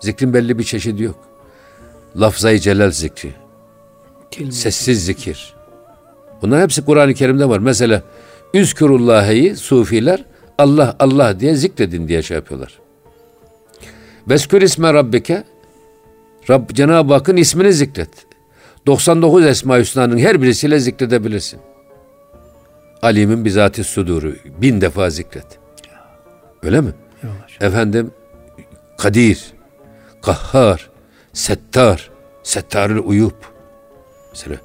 Zikrin 0.00 0.34
belli 0.34 0.58
bir 0.58 0.64
çeşidi 0.64 1.02
yok. 1.02 1.28
Lafzayı 2.20 2.58
celal 2.58 2.90
zikri, 2.90 3.32
Kelime. 4.30 4.52
sessiz 4.52 5.04
zikir. 5.04 5.54
Bunlar 6.42 6.62
hepsi 6.62 6.84
Kur'an-ı 6.84 7.14
Kerim'de 7.14 7.48
var. 7.48 7.58
Mesela 7.58 8.02
Üzkurullah'ı 8.54 9.56
sufiler 9.56 10.24
Allah 10.58 10.96
Allah 10.98 11.40
diye 11.40 11.54
zikredin 11.54 12.08
diye 12.08 12.22
şey 12.22 12.34
yapıyorlar. 12.34 12.78
Veskür 14.28 14.62
isme 14.62 14.94
rabbike 14.94 15.44
Rabb, 16.50 16.70
Cenab-ı 16.72 17.12
Hakk'ın 17.14 17.36
ismini 17.36 17.72
zikret. 17.72 18.08
99 18.86 19.44
Esma 19.44 19.78
Hüsna'nın 19.78 20.18
her 20.18 20.42
birisiyle 20.42 20.78
zikredebilirsin. 20.78 21.60
Alimin 23.02 23.44
bizati 23.44 23.84
suduru 23.84 24.34
bin 24.60 24.80
defa 24.80 25.10
zikret. 25.10 25.46
Öyle 26.62 26.80
mi? 26.80 26.92
Efendim 27.60 28.10
Kadir, 28.98 29.52
Kahhar, 30.22 30.90
Settar, 31.32 32.10
Settarül 32.42 32.98
Uyup. 33.04 33.52
Mesela 34.32 34.56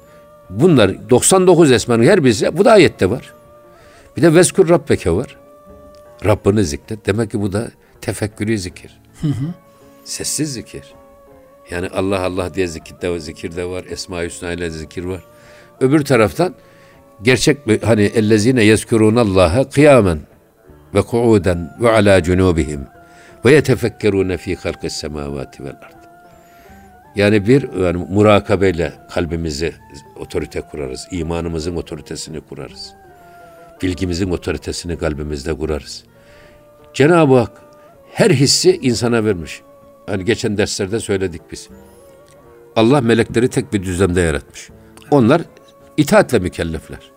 bunlar 0.50 1.10
99 1.10 1.72
esmanın 1.72 2.02
her 2.04 2.24
birisi 2.24 2.58
bu 2.58 2.64
da 2.64 2.72
ayette 2.72 3.10
var. 3.10 3.34
Bir 4.16 4.22
de 4.22 4.34
Veskur 4.34 4.68
Rabbeke 4.68 5.10
var. 5.10 5.36
Rabbini 6.24 6.64
zikret. 6.64 7.06
Demek 7.06 7.30
ki 7.30 7.40
bu 7.40 7.52
da 7.52 7.68
tefekkürü 8.00 8.58
zikir. 8.58 9.00
Sessiz 10.04 10.52
zikir. 10.52 10.82
Yani 11.70 11.88
Allah 11.88 12.20
Allah 12.20 12.54
diye 12.54 12.66
zikir 12.66 13.00
de, 13.00 13.20
zikir 13.20 13.56
de 13.56 13.64
var. 13.64 13.84
Esma-i 13.90 14.26
Hüsna 14.26 14.52
ile 14.52 14.70
zikir 14.70 15.04
var. 15.04 15.20
Öbür 15.80 16.04
taraftan 16.04 16.54
gerçek 17.22 17.58
hani 17.84 18.02
ellezine 18.02 18.64
yezkurunallaha 18.64 19.68
kıyamen 19.68 20.18
ve 20.94 21.02
kuuden 21.02 21.76
ve 21.80 21.90
ala 21.90 22.22
cunubihim 22.22 22.80
ve 23.44 23.52
yetefekkerune 23.52 24.36
fi 24.36 24.56
halkis 24.56 24.92
semavati 24.92 25.64
vel 25.64 25.70
ard. 25.70 25.98
Yani 27.16 27.46
bir 27.46 27.72
yani 27.84 28.06
murakabeyle 28.10 28.92
kalbimizi 29.10 29.74
otorite 30.16 30.60
kurarız. 30.60 31.08
İmanımızın 31.10 31.76
otoritesini 31.76 32.40
kurarız. 32.40 32.92
Bilgimizin 33.82 34.30
otoritesini 34.30 34.98
kalbimizde 34.98 35.54
kurarız. 35.54 36.04
Cenab-ı 36.94 37.38
Hak 37.38 37.52
her 38.12 38.30
hissi 38.30 38.78
insana 38.82 39.24
vermiş. 39.24 39.62
Hani 40.08 40.24
geçen 40.24 40.58
derslerde 40.58 41.00
söyledik 41.00 41.42
biz. 41.52 41.68
Allah 42.76 43.00
melekleri 43.00 43.48
tek 43.48 43.72
bir 43.72 43.82
düzlemde 43.82 44.20
yaratmış. 44.20 44.68
Onlar 45.10 45.42
itaatle 45.96 46.38
mükellefler. 46.38 47.10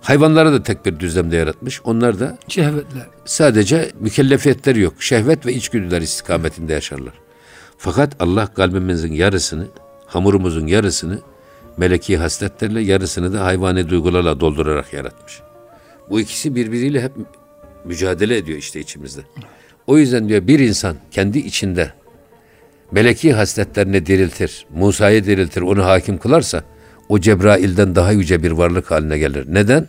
Hayvanları 0.00 0.52
da 0.52 0.62
tek 0.62 0.86
bir 0.86 1.00
düzlemde 1.00 1.36
yaratmış. 1.36 1.80
Onlar 1.84 2.20
da 2.20 2.38
Şehvetler. 2.48 3.06
sadece 3.24 3.90
mükellefiyetleri 4.00 4.80
yok. 4.80 5.02
Şehvet 5.02 5.46
ve 5.46 5.52
içgüdüler 5.52 6.02
istikametinde 6.02 6.72
yaşarlar. 6.72 7.14
Fakat 7.78 8.22
Allah 8.22 8.46
kalbimizin 8.46 9.12
yarısını, 9.12 9.66
hamurumuzun 10.06 10.66
yarısını 10.66 11.18
meleki 11.76 12.16
hasletlerle, 12.16 12.80
yarısını 12.80 13.32
da 13.32 13.44
hayvani 13.44 13.88
duygularla 13.88 14.40
doldurarak 14.40 14.92
yaratmış. 14.92 15.40
Bu 16.10 16.20
ikisi 16.20 16.54
birbiriyle 16.54 17.02
hep 17.02 17.12
mücadele 17.84 18.36
ediyor 18.36 18.58
işte 18.58 18.80
içimizde. 18.80 19.20
O 19.92 19.98
yüzden 19.98 20.28
diyor 20.28 20.46
bir 20.46 20.58
insan 20.58 20.96
kendi 21.10 21.38
içinde 21.38 21.90
meleki 22.92 23.32
hasletlerini 23.32 24.06
diriltir, 24.06 24.66
Musa'yı 24.74 25.24
diriltir, 25.24 25.62
onu 25.62 25.84
hakim 25.84 26.18
kılarsa 26.18 26.64
o 27.08 27.18
Cebrail'den 27.18 27.94
daha 27.94 28.12
yüce 28.12 28.42
bir 28.42 28.50
varlık 28.50 28.90
haline 28.90 29.18
gelir. 29.18 29.46
Neden? 29.48 29.88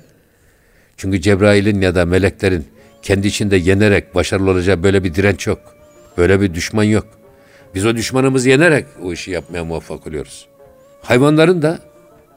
Çünkü 0.97 1.21
Cebrail'in 1.21 1.81
ya 1.81 1.95
da 1.95 2.05
meleklerin 2.05 2.65
kendi 3.01 3.27
içinde 3.27 3.55
yenerek 3.57 4.15
başarılı 4.15 4.51
olacağı 4.51 4.83
böyle 4.83 5.03
bir 5.03 5.13
direnç 5.13 5.47
yok. 5.47 5.59
Böyle 6.17 6.41
bir 6.41 6.53
düşman 6.53 6.83
yok. 6.83 7.07
Biz 7.75 7.85
o 7.85 7.95
düşmanımızı 7.95 8.49
yenerek 8.49 8.85
o 9.03 9.13
işi 9.13 9.31
yapmaya 9.31 9.65
muvaffak 9.65 10.07
oluyoruz. 10.07 10.47
Hayvanların 11.01 11.61
da 11.61 11.79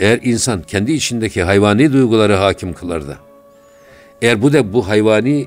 eğer 0.00 0.20
insan 0.22 0.62
kendi 0.62 0.92
içindeki 0.92 1.42
hayvani 1.42 1.92
duyguları 1.92 2.34
hakim 2.34 2.72
kılar 2.72 3.08
da 3.08 3.16
eğer 4.22 4.42
bu 4.42 4.52
da 4.52 4.72
bu 4.72 4.88
hayvani 4.88 5.46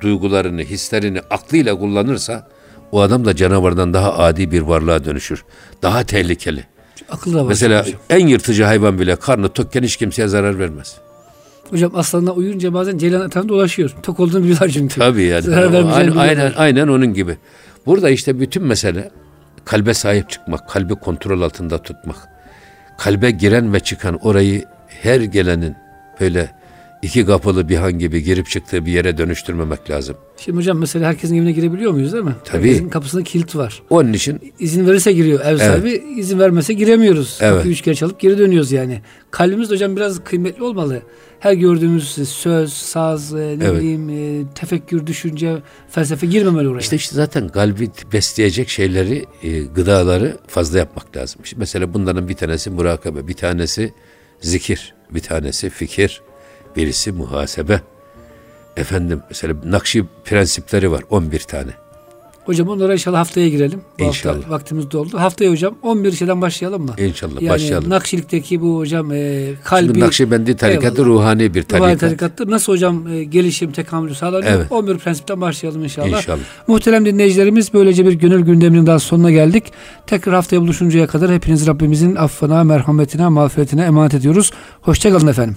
duygularını, 0.00 0.62
hislerini 0.62 1.20
aklıyla 1.30 1.78
kullanırsa 1.78 2.48
o 2.92 3.00
adam 3.00 3.24
da 3.24 3.36
canavardan 3.36 3.94
daha 3.94 4.18
adi 4.18 4.50
bir 4.50 4.60
varlığa 4.60 5.04
dönüşür. 5.04 5.44
Daha 5.82 6.04
tehlikeli. 6.04 6.64
Akıl 7.10 7.34
da 7.34 7.44
var. 7.44 7.48
Mesela 7.48 7.86
hocam. 7.86 8.00
en 8.10 8.26
yırtıcı 8.26 8.64
hayvan 8.64 8.98
bile 8.98 9.16
karnı 9.16 9.48
tokken 9.48 9.82
hiç 9.82 9.96
kimseye 9.96 10.28
zarar 10.28 10.58
vermez. 10.58 10.96
Hocam 11.70 11.92
aslanla 11.94 12.32
uyuyunca 12.32 12.74
bazen 12.74 12.98
ceylan 12.98 13.26
etrafında 13.26 13.52
dolaşıyor. 13.52 13.94
Tok 14.02 14.20
olduğunu 14.20 14.42
biliyorlar 14.42 14.68
çünkü. 14.68 15.00
Tabii 15.00 15.22
yani. 15.22 15.42
Zarar 15.42 15.72
Aynen, 15.74 16.16
aynen, 16.16 16.52
aynen 16.56 16.88
onun 16.88 17.14
gibi. 17.14 17.36
Burada 17.86 18.10
işte 18.10 18.40
bütün 18.40 18.62
mesele 18.62 19.10
kalbe 19.64 19.94
sahip 19.94 20.30
çıkmak, 20.30 20.68
kalbi 20.68 20.94
kontrol 20.94 21.42
altında 21.42 21.78
tutmak. 21.78 22.16
Kalbe 22.98 23.30
giren 23.30 23.72
ve 23.72 23.80
çıkan 23.80 24.14
orayı 24.26 24.64
her 24.88 25.20
gelenin 25.20 25.74
böyle 26.20 26.50
iki 27.06 27.26
kapılı 27.26 27.68
bir 27.68 27.76
han 27.76 27.98
gibi 27.98 28.22
girip 28.22 28.48
çıktığı 28.48 28.86
bir 28.86 28.92
yere 28.92 29.18
dönüştürmemek 29.18 29.90
lazım. 29.90 30.16
Şimdi 30.36 30.58
hocam 30.58 30.78
mesela 30.78 31.08
herkesin 31.08 31.36
evine 31.36 31.52
girebiliyor 31.52 31.92
muyuz 31.92 32.12
değil 32.12 32.24
mi? 32.24 32.34
Tabii. 32.44 32.62
Herkesin 32.68 32.88
kapısında 32.88 33.22
kilit 33.22 33.56
var. 33.56 33.82
Onun 33.90 34.12
için 34.12 34.52
İzin 34.58 34.86
verirse 34.86 35.12
giriyor 35.12 35.40
ev 35.44 35.58
sahibi, 35.58 36.02
izin 36.16 36.38
vermese 36.38 36.72
giremiyoruz. 36.74 37.38
Evet. 37.40 37.54
Kapıyı 37.56 37.72
üç 37.72 37.80
kere 37.82 37.94
çalıp 37.94 38.20
geri 38.20 38.38
dönüyoruz 38.38 38.72
yani. 38.72 39.00
Kalbimiz 39.30 39.70
hocam 39.70 39.96
biraz 39.96 40.24
kıymetli 40.24 40.62
olmalı. 40.62 41.02
Her 41.40 41.52
gördüğümüz 41.52 42.28
söz, 42.28 42.72
saz, 42.72 43.34
e, 43.34 43.36
ne 43.58 43.64
Evet. 43.64 43.80
bileyim 43.80 44.08
e, 44.10 44.44
tefekkür, 44.54 45.06
düşünce, 45.06 45.56
felsefe 45.90 46.26
girmemeli 46.26 46.68
oraya. 46.68 46.80
işte 46.80 46.96
işte 46.96 47.14
zaten 47.16 47.48
kalbi 47.48 47.90
besleyecek 48.12 48.68
şeyleri, 48.68 49.24
e, 49.42 49.60
gıdaları 49.60 50.36
fazla 50.46 50.78
yapmak 50.78 51.16
lazım. 51.16 51.40
İşte 51.44 51.56
mesela 51.60 51.94
bunların 51.94 52.28
bir 52.28 52.34
tanesi 52.34 52.70
murakabe, 52.70 53.28
bir 53.28 53.34
tanesi 53.34 53.92
zikir, 54.40 54.94
bir 55.10 55.20
tanesi 55.20 55.70
fikir, 55.70 56.22
birisi 56.76 57.12
muhasebe. 57.12 57.80
Efendim 58.76 59.20
mesela 59.28 59.54
Nakşi 59.64 60.04
prensipleri 60.24 60.90
var 60.90 61.02
11 61.10 61.40
tane. 61.40 61.70
Hocam 62.44 62.68
onlara 62.68 62.92
inşallah 62.92 63.18
haftaya 63.18 63.48
girelim. 63.48 63.80
Bu 63.98 64.02
İnşallah. 64.04 64.36
Hafta 64.36 64.50
vaktimiz 64.50 64.90
doldu. 64.90 65.18
Haftaya 65.18 65.50
hocam 65.50 65.74
11 65.82 66.12
şeyden 66.12 66.40
başlayalım 66.40 66.82
mı? 66.82 66.94
İnşallah 66.98 67.42
yani 67.42 67.48
başlayalım. 67.48 67.90
Nakşilik'teki 67.90 68.60
bu 68.60 68.78
hocam 68.78 69.12
e, 69.12 69.52
kalbi 69.64 69.86
Şimdi 69.86 70.00
Nakşibendi 70.00 70.56
tarikatı 70.56 71.02
Eyvallah. 71.02 71.06
ruhani 71.14 71.54
bir 71.54 71.60
Ruhani 71.62 71.80
tarikat. 71.80 72.00
tarikattır. 72.00 72.50
Nasıl 72.50 72.72
hocam 72.72 73.08
e, 73.08 73.24
gelişim, 73.24 73.72
tekamülü 73.72 74.14
sağlanıyor? 74.14 74.52
Evet. 74.52 74.72
11 74.72 74.98
prensipten 74.98 75.40
başlayalım 75.40 75.82
inşallah. 75.84 76.08
İnşallah. 76.18 76.38
Muhterem 76.66 77.06
dinleyicilerimiz 77.06 77.74
böylece 77.74 78.06
bir 78.06 78.12
gönül 78.12 78.40
gündeminin 78.40 78.86
daha 78.86 78.98
sonuna 78.98 79.30
geldik. 79.30 79.64
Tekrar 80.06 80.34
haftaya 80.34 80.62
buluşuncaya 80.62 81.06
kadar 81.06 81.32
hepiniz 81.32 81.66
Rabbimizin 81.66 82.16
affına, 82.16 82.64
merhametine, 82.64 83.28
mağfiretine 83.28 83.82
emanet 83.84 84.14
ediyoruz. 84.14 84.50
Hoşçakalın 84.80 85.26
efendim. 85.26 85.56